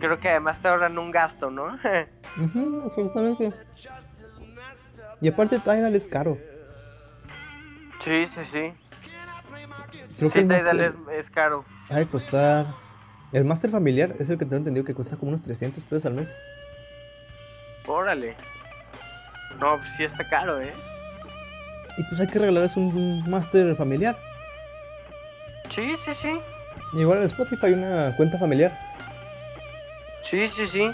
creo 0.00 0.18
que 0.18 0.30
además 0.30 0.60
te 0.62 0.68
ahorran 0.68 0.96
un 0.96 1.10
gasto, 1.10 1.50
¿no? 1.50 1.66
Ujú, 2.38 2.82
absolutamente. 2.86 3.52
Y 5.20 5.28
aparte 5.28 5.58
Tidal 5.58 5.94
es 5.94 6.08
caro. 6.08 6.38
sí, 7.98 8.26
sí, 8.26 8.44
sí. 8.46 8.72
Creo 10.16 10.30
Sí, 10.30 10.38
el 10.38 10.46
Tidal 10.48 10.64
Master 10.64 10.82
es, 10.82 10.96
es 11.18 11.30
caro. 11.30 11.64
de 11.90 12.06
costar... 12.06 12.66
El 13.32 13.44
Master 13.44 13.70
familiar 13.70 14.14
es 14.18 14.28
el 14.30 14.38
que 14.38 14.44
tengo 14.46 14.56
entendido 14.56 14.84
que 14.86 14.94
cuesta 14.94 15.16
como 15.16 15.28
unos 15.28 15.42
300 15.42 15.84
pesos 15.84 16.06
al 16.06 16.14
mes. 16.14 16.34
Órale. 17.86 18.36
No, 19.60 19.78
pues 19.78 19.90
sí 19.96 20.04
está 20.04 20.26
caro, 20.26 20.60
¿eh? 20.60 20.72
Y 21.98 22.02
pues 22.04 22.20
hay 22.20 22.26
que 22.26 22.38
regalarles 22.38 22.76
un, 22.76 22.96
un 22.96 23.30
Master 23.30 23.76
familiar. 23.76 24.16
Sí, 25.68 25.94
sí, 26.04 26.14
sí. 26.14 26.40
Igual 26.94 27.18
en 27.18 27.24
Spotify 27.24 27.72
una 27.72 28.14
cuenta 28.16 28.38
familiar. 28.38 28.72
Sí, 30.22 30.48
sí, 30.48 30.66
sí. 30.66 30.90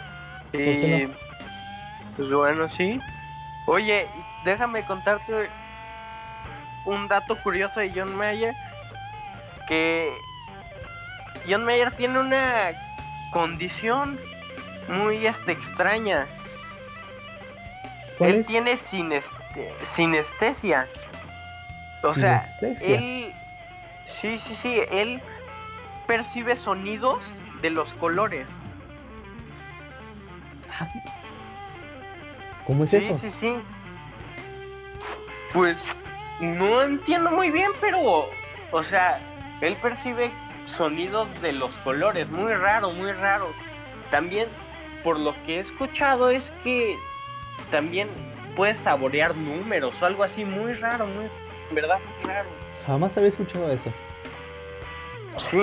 Y 0.53 1.09
pues 2.17 2.31
bueno, 2.31 2.67
sí. 2.69 3.01
Oye, 3.67 4.09
déjame 4.45 4.83
contarte 4.85 5.49
un 6.85 7.09
dato 7.09 7.37
curioso 7.43 7.81
de 7.81 7.93
John 7.95 8.15
Mayer. 8.17 8.55
Que 9.69 10.11
John 11.49 11.65
Mayer 11.65 11.91
tiene 11.93 12.19
una 12.19 12.73
condición 13.31 14.19
muy 14.89 15.27
este, 15.27 15.53
extraña. 15.53 16.27
¿Cuál 18.19 18.31
Él 18.31 18.37
es? 18.41 18.47
tiene 18.47 18.77
sineste- 18.77 19.73
sinestesia. 19.85 20.89
O 22.03 22.15
sea, 22.15 22.43
él. 22.83 23.35
Sí, 24.05 24.39
sí, 24.39 24.55
sí. 24.55 24.81
Él 24.91 25.21
percibe 26.07 26.55
sonidos 26.57 27.33
de 27.63 27.71
los 27.71 27.95
colores. 27.95 28.57
¿Cómo 32.67 32.85
es 32.85 32.91
Sí, 32.91 32.97
eso? 32.97 33.19
sí, 33.19 33.31
sí. 33.31 33.55
Pues 35.53 35.85
no 36.41 36.83
entiendo 36.83 37.31
muy 37.31 37.51
bien, 37.51 37.71
pero. 37.81 38.29
O 38.73 38.83
sea, 38.83 39.21
él 39.61 39.77
percibe 39.77 40.31
sonidos 40.65 41.29
de 41.41 41.53
los 41.53 41.73
colores. 41.77 42.29
Muy 42.29 42.53
raro, 42.55 42.91
muy 42.93 43.13
raro. 43.13 43.49
También, 44.11 44.49
por 45.05 45.19
lo 45.19 45.35
que 45.45 45.57
he 45.57 45.59
escuchado, 45.61 46.31
es 46.31 46.53
que 46.65 46.97
también 47.71 48.09
puedes 48.55 48.79
saborear 48.79 49.37
números 49.37 50.01
o 50.03 50.07
algo 50.07 50.23
así. 50.23 50.45
Muy 50.45 50.73
raro, 50.75 51.07
muy. 51.07 51.27
En 51.69 51.75
verdad, 51.75 51.99
muy 52.23 52.33
raro. 52.33 52.49
Jamás 52.87 53.17
había 53.17 53.29
escuchado 53.31 53.71
eso. 53.71 53.93
Sí. 55.37 55.59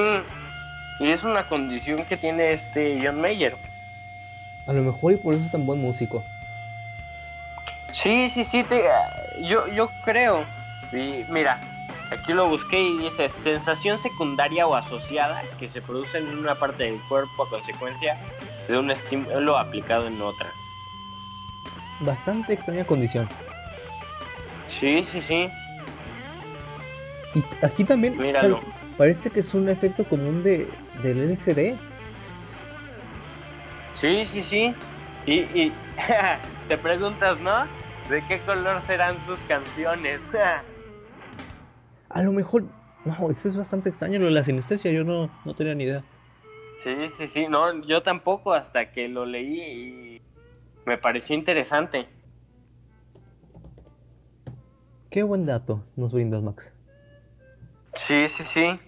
Y 0.99 1.09
es 1.11 1.23
una 1.23 1.47
condición 1.47 2.05
que 2.05 2.17
tiene 2.17 2.53
este 2.53 2.99
John 3.03 3.19
Mayer. 3.19 3.55
A 4.67 4.73
lo 4.73 4.81
mejor 4.81 5.13
y 5.13 5.15
por 5.17 5.33
eso 5.33 5.43
es 5.45 5.51
tan 5.51 5.65
buen 5.65 5.79
músico. 5.81 6.23
Sí, 7.91 8.27
sí, 8.27 8.43
sí, 8.43 8.63
te- 8.63 8.85
yo, 9.41 9.67
yo 9.67 9.89
creo. 10.03 10.43
Y 10.91 11.23
mira, 11.29 11.59
aquí 12.11 12.33
lo 12.33 12.47
busqué 12.47 12.79
y 12.81 12.97
dice 12.99 13.29
sensación 13.29 13.97
secundaria 13.97 14.67
o 14.67 14.75
asociada 14.75 15.41
que 15.59 15.67
se 15.67 15.81
produce 15.81 16.19
en 16.19 16.37
una 16.37 16.55
parte 16.55 16.83
del 16.83 16.99
cuerpo 17.09 17.43
a 17.43 17.49
consecuencia 17.49 18.17
de 18.67 18.77
un 18.77 18.89
estímulo 18.91 19.57
aplicado 19.57 20.07
en 20.07 20.21
otra. 20.21 20.47
Bastante 22.05 22.53
extraña 22.53 22.83
condición. 22.85 23.27
Sí, 24.67 25.03
sí, 25.03 25.21
sí. 25.21 25.47
Y 27.35 27.43
aquí 27.65 27.83
también 27.83 28.17
Míralo. 28.17 28.59
pa- 28.59 28.67
parece 28.97 29.29
que 29.29 29.39
es 29.39 29.53
un 29.53 29.69
efecto 29.69 30.03
común 30.05 30.43
de, 30.43 30.67
del 31.01 31.19
LCD. 31.31 31.75
Sí, 33.93 34.25
sí, 34.25 34.43
sí. 34.43 34.73
Y, 35.25 35.33
y 35.39 35.71
te 36.67 36.77
preguntas, 36.77 37.39
¿no? 37.39 37.65
¿De 38.09 38.21
qué 38.27 38.39
color 38.39 38.81
serán 38.85 39.15
sus 39.25 39.39
canciones? 39.47 40.19
A 42.09 42.21
lo 42.21 42.31
mejor... 42.31 42.65
No, 43.05 43.29
esto 43.31 43.47
es 43.49 43.55
bastante 43.57 43.89
extraño 43.89 44.19
lo 44.19 44.25
de 44.25 44.31
la 44.31 44.43
sinestesia. 44.43 44.91
Yo 44.91 45.03
no, 45.03 45.29
no 45.43 45.53
tenía 45.55 45.75
ni 45.75 45.83
idea. 45.85 46.03
sí, 46.77 46.95
sí, 47.09 47.27
sí. 47.27 47.47
No, 47.49 47.83
yo 47.85 48.01
tampoco 48.01 48.53
hasta 48.53 48.91
que 48.91 49.07
lo 49.09 49.25
leí 49.25 49.61
y 49.61 50.21
me 50.85 50.97
pareció 50.97 51.35
interesante. 51.35 52.07
Qué 55.09 55.23
buen 55.23 55.45
dato 55.45 55.83
nos 55.95 56.11
brindas, 56.11 56.41
Max. 56.41 56.73
Sí, 57.93 58.27
sí, 58.27 58.43
sí. 58.43 58.79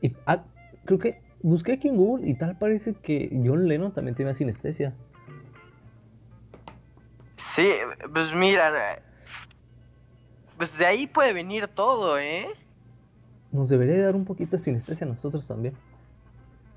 Y 0.00 0.14
ah, 0.26 0.44
creo 0.84 0.98
que 0.98 1.22
busqué 1.42 1.72
aquí 1.72 1.88
en 1.88 1.96
Google 1.96 2.28
y 2.28 2.34
tal 2.34 2.56
parece 2.56 2.94
que 2.94 3.28
John 3.44 3.66
Lennon 3.66 3.92
también 3.92 4.14
tiene 4.14 4.34
sinestesia. 4.34 4.94
Sí, 7.36 7.68
pues 8.12 8.34
mira, 8.34 9.02
pues 10.56 10.78
de 10.78 10.86
ahí 10.86 11.06
puede 11.06 11.32
venir 11.32 11.68
todo, 11.68 12.18
¿eh? 12.18 12.46
Nos 13.50 13.68
debería 13.68 13.94
de 13.94 14.02
dar 14.02 14.16
un 14.16 14.24
poquito 14.24 14.56
de 14.56 14.62
sinestesia 14.62 15.06
a 15.06 15.10
nosotros 15.10 15.46
también. 15.46 15.74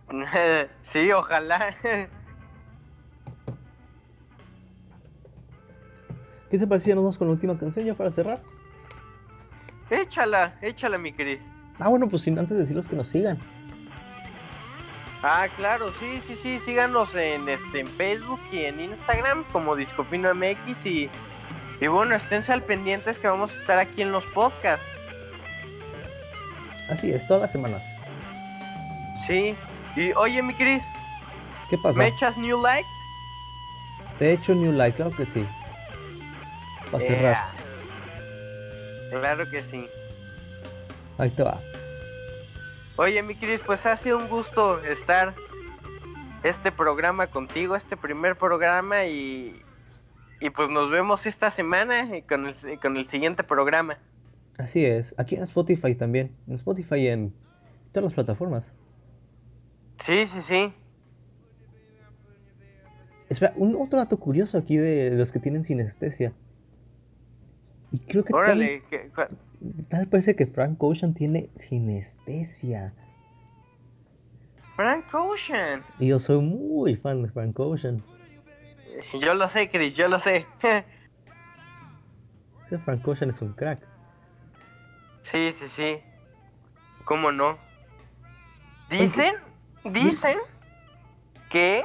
sí, 0.81 1.11
ojalá. 1.11 1.75
¿Qué 6.49 6.57
te 6.57 6.67
parecía? 6.67 6.95
Nos 6.95 7.03
vamos 7.03 7.17
con 7.17 7.27
la 7.27 7.33
última 7.33 7.57
canción 7.57 7.85
ya 7.85 7.93
para 7.93 8.11
cerrar. 8.11 8.41
échala, 9.89 10.57
échala, 10.61 10.97
mi 10.97 11.13
querido. 11.13 11.41
Ah, 11.79 11.89
bueno, 11.89 12.07
pues 12.09 12.23
sin 12.23 12.39
antes 12.39 12.57
decirles 12.57 12.87
que 12.87 12.95
nos 12.95 13.09
sigan. 13.09 13.37
Ah, 15.23 15.47
claro, 15.57 15.91
sí, 15.99 16.21
sí, 16.25 16.37
sí, 16.41 16.59
síganos 16.59 17.13
en 17.15 17.49
este 17.49 17.79
en 17.79 17.87
Facebook 17.87 18.39
y 18.51 18.65
en 18.65 18.79
Instagram 18.79 19.43
como 19.51 19.75
Discofino 19.75 20.33
MX 20.33 20.85
y, 20.85 21.09
y 21.81 21.87
bueno, 21.87 22.15
esténse 22.15 22.53
al 22.53 22.61
pendientes 22.63 23.17
que 23.17 23.27
vamos 23.27 23.51
a 23.55 23.59
estar 23.59 23.79
aquí 23.79 24.03
en 24.03 24.11
los 24.11 24.23
podcasts. 24.27 24.85
Así 26.89 27.11
es, 27.11 27.27
todas 27.27 27.41
las 27.41 27.51
semanas. 27.51 27.83
Sí. 29.25 29.55
Y 29.95 30.11
oye, 30.13 30.41
mi 30.41 30.53
Cris, 30.53 30.83
¿Qué 31.69 31.77
pasa? 31.77 31.99
¿me 31.99 32.07
echas 32.07 32.37
New 32.37 32.61
Light? 32.61 32.85
De 34.19 34.33
hecho, 34.33 34.55
New 34.55 34.71
Light, 34.71 34.95
claro 34.95 35.11
que 35.11 35.25
sí. 35.25 35.45
Para 36.91 37.03
cerrar. 37.03 37.37
Claro 39.09 39.49
que 39.49 39.61
sí. 39.63 39.87
Ahí 41.17 41.29
te 41.29 41.43
va. 41.43 41.59
Oye, 42.97 43.21
mi 43.23 43.35
Cris, 43.35 43.61
pues 43.65 43.85
ha 43.85 43.95
sido 43.95 44.17
un 44.17 44.27
gusto 44.27 44.83
estar 44.83 45.33
este 46.43 46.71
programa 46.71 47.27
contigo, 47.27 47.75
este 47.75 47.97
primer 47.97 48.37
programa 48.37 49.05
y, 49.05 49.61
y 50.39 50.49
pues 50.49 50.69
nos 50.69 50.89
vemos 50.89 51.25
esta 51.25 51.51
semana 51.51 52.17
y 52.17 52.21
con 52.21 52.47
el, 52.47 52.79
con 52.79 52.97
el 52.97 53.07
siguiente 53.07 53.43
programa. 53.43 53.97
Así 54.57 54.85
es. 54.85 55.13
Aquí 55.17 55.35
en 55.35 55.43
Spotify 55.43 55.95
también. 55.95 56.35
En 56.47 56.55
Spotify 56.55 56.95
y 56.95 57.07
en 57.07 57.33
todas 57.91 58.05
las 58.05 58.13
plataformas. 58.13 58.73
Sí, 59.99 60.25
sí, 60.25 60.41
sí. 60.41 60.73
Espera, 63.29 63.53
un 63.55 63.75
otro 63.75 63.99
dato 63.99 64.17
curioso 64.17 64.57
aquí 64.57 64.77
de 64.77 65.11
los 65.11 65.31
que 65.31 65.39
tienen 65.39 65.63
sinestesia. 65.63 66.33
Y 67.91 67.99
creo 67.99 68.23
que 68.23 68.31
tal, 68.33 68.41
Órale, 68.41 68.83
que- 68.89 69.09
cua- 69.11 69.29
tal 69.89 70.07
parece 70.07 70.35
que 70.35 70.45
Frank 70.45 70.81
Ocean 70.83 71.13
tiene 71.13 71.49
sinestesia. 71.55 72.93
Frank 74.75 75.05
Ocean. 75.13 75.83
Y 75.99 76.07
yo 76.07 76.19
soy 76.19 76.39
muy 76.41 76.95
fan 76.97 77.23
de 77.23 77.29
Frank 77.29 77.59
Ocean. 77.59 78.03
Yo 79.19 79.33
lo 79.33 79.47
sé, 79.47 79.69
Chris, 79.69 79.95
yo 79.95 80.07
lo 80.07 80.19
sé. 80.19 80.45
Ese 82.65 82.77
Frank 82.79 83.07
Ocean 83.07 83.29
es 83.29 83.41
un 83.41 83.53
crack. 83.53 83.79
sí, 85.21 85.51
sí, 85.51 85.67
sí. 85.69 85.99
¿Cómo 87.05 87.31
no? 87.31 87.57
Dicen, 88.89 89.35
dicen 89.85 90.37
que 91.49 91.83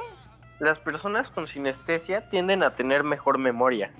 las 0.59 0.79
personas 0.79 1.29
con 1.31 1.47
sinestesia 1.47 2.29
tienden 2.29 2.61
a 2.63 2.75
tener 2.75 3.03
mejor 3.05 3.37
memoria. 3.37 3.91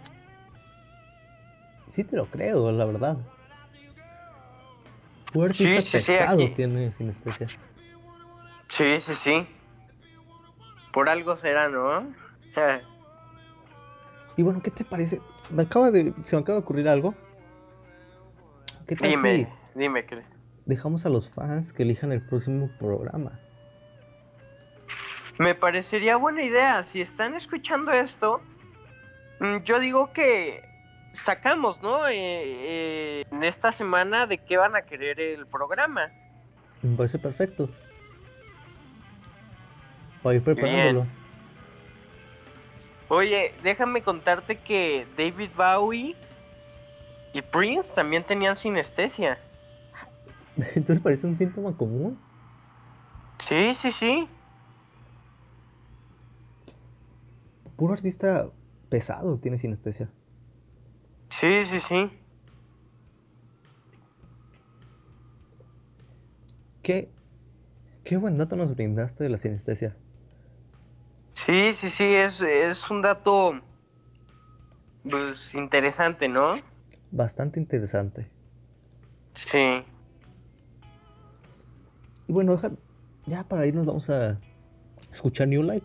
Sí 1.94 2.04
te 2.04 2.16
lo 2.16 2.26
creo, 2.26 2.72
la 2.72 2.86
verdad. 2.86 3.20
Sí, 5.52 5.54
sí, 5.54 5.80
sí, 5.80 5.92
pesado 5.92 6.52
tiene 6.56 6.92
sinestesia. 6.92 7.46
Sí, 8.68 9.00
sí, 9.00 9.14
sí. 9.14 9.48
Por 10.92 11.08
algo 11.08 11.36
será, 11.36 11.70
¿no? 11.70 12.12
Y 14.36 14.42
bueno, 14.42 14.60
¿qué 14.64 14.72
te 14.72 14.84
parece? 14.84 15.22
Me 15.52 15.62
acaba 15.62 15.92
de, 15.92 16.12
se 16.24 16.36
me 16.36 16.42
acaba 16.42 16.58
de 16.58 16.64
ocurrir 16.64 16.90
algo. 16.90 17.14
¿Qué 18.88 18.96
tal 18.96 19.12
dime, 19.12 19.46
si 19.46 19.80
dime, 19.80 20.04
Chris. 20.08 20.26
dejamos 20.66 21.06
a 21.06 21.10
los 21.10 21.30
fans 21.30 21.72
que 21.72 21.84
elijan 21.84 22.12
el 22.12 22.26
próximo 22.26 22.72
programa? 22.80 23.40
Me 25.38 25.54
parecería 25.54 26.16
buena 26.16 26.42
idea. 26.42 26.82
Si 26.82 27.02
están 27.02 27.36
escuchando 27.36 27.92
esto, 27.92 28.42
mm, 29.40 29.58
yo 29.58 29.80
digo 29.80 30.12
que 30.12 30.73
sacamos, 31.14 31.82
¿no? 31.82 32.08
Eh, 32.08 32.14
eh, 32.16 33.26
en 33.32 33.44
esta 33.44 33.72
semana 33.72 34.28
de 34.28 34.38
qué 34.40 34.58
van 34.58 34.76
a 34.76 34.82
querer 34.82 35.20
el 35.20 35.46
programa. 35.46 36.12
Me 36.82 36.98
parece 36.98 37.18
perfecto. 37.18 37.70
Para 40.22 40.36
ir 40.36 40.44
preparándolo. 40.44 41.06
Oye, 43.08 43.54
déjame 43.64 44.02
contarte 44.02 44.58
que 44.58 45.06
David 45.18 45.50
Bowie 45.56 46.16
y 47.34 47.42
Prince 47.42 47.94
también 47.94 48.24
tenían 48.24 48.56
sinestesia. 48.56 49.38
Entonces 50.58 51.00
parece 51.00 51.28
un 51.28 51.36
síntoma 51.36 51.76
común. 51.76 52.20
Sí, 53.40 53.74
sí, 53.76 53.92
sí. 53.92 54.28
Puro 57.76 57.94
artista 57.94 58.50
pesado 58.90 59.38
tiene 59.38 59.58
sinestesia. 59.58 60.10
Sí, 61.44 61.66
sí, 61.66 61.80
sí. 61.82 62.10
¿Qué, 66.82 67.10
Qué 68.06 68.16
buen 68.16 68.38
dato 68.38 68.56
nos 68.56 68.74
brindaste 68.74 69.26
de 69.26 69.30
la 69.30 69.38
sinestesia. 69.38 69.94
Sí, 71.34 71.74
sí, 71.74 71.90
sí, 71.90 72.06
es, 72.06 72.40
es 72.40 72.90
un 72.90 73.02
dato 73.02 73.60
pues 75.10 75.54
interesante, 75.54 76.30
¿no? 76.30 76.56
Bastante 77.12 77.60
interesante. 77.60 78.26
Sí. 79.34 79.84
Y 82.26 82.32
bueno, 82.32 82.54
deja- 82.54 82.72
ya 83.26 83.44
para 83.44 83.66
irnos 83.66 83.86
vamos 83.86 84.10
a 84.10 84.40
escuchar 85.12 85.50
New 85.50 85.64
Light. 85.64 85.84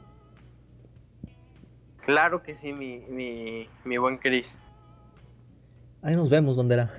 Claro 2.02 2.44
que 2.44 2.54
sí, 2.54 2.72
mi, 2.72 2.98
mi, 3.08 3.68
mi 3.84 3.98
buen 3.98 4.18
Chris. 4.18 4.56
Ahí 6.02 6.14
nos 6.14 6.30
vemos, 6.30 6.56
bandera. 6.56 6.90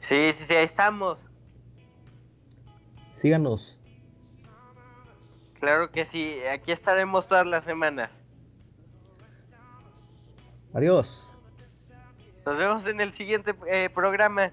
Sí, 0.00 0.32
sí, 0.32 0.44
sí, 0.44 0.54
ahí 0.54 0.64
estamos. 0.64 1.24
Síganos. 3.10 3.78
Claro 5.58 5.90
que 5.90 6.04
sí, 6.04 6.38
aquí 6.52 6.72
estaremos 6.72 7.26
todas 7.26 7.46
las 7.46 7.64
semanas. 7.64 8.10
Adiós. 10.74 11.32
Nos 12.44 12.58
vemos 12.58 12.86
en 12.86 13.00
el 13.00 13.12
siguiente 13.12 13.54
eh, 13.66 13.88
programa. 13.88 14.52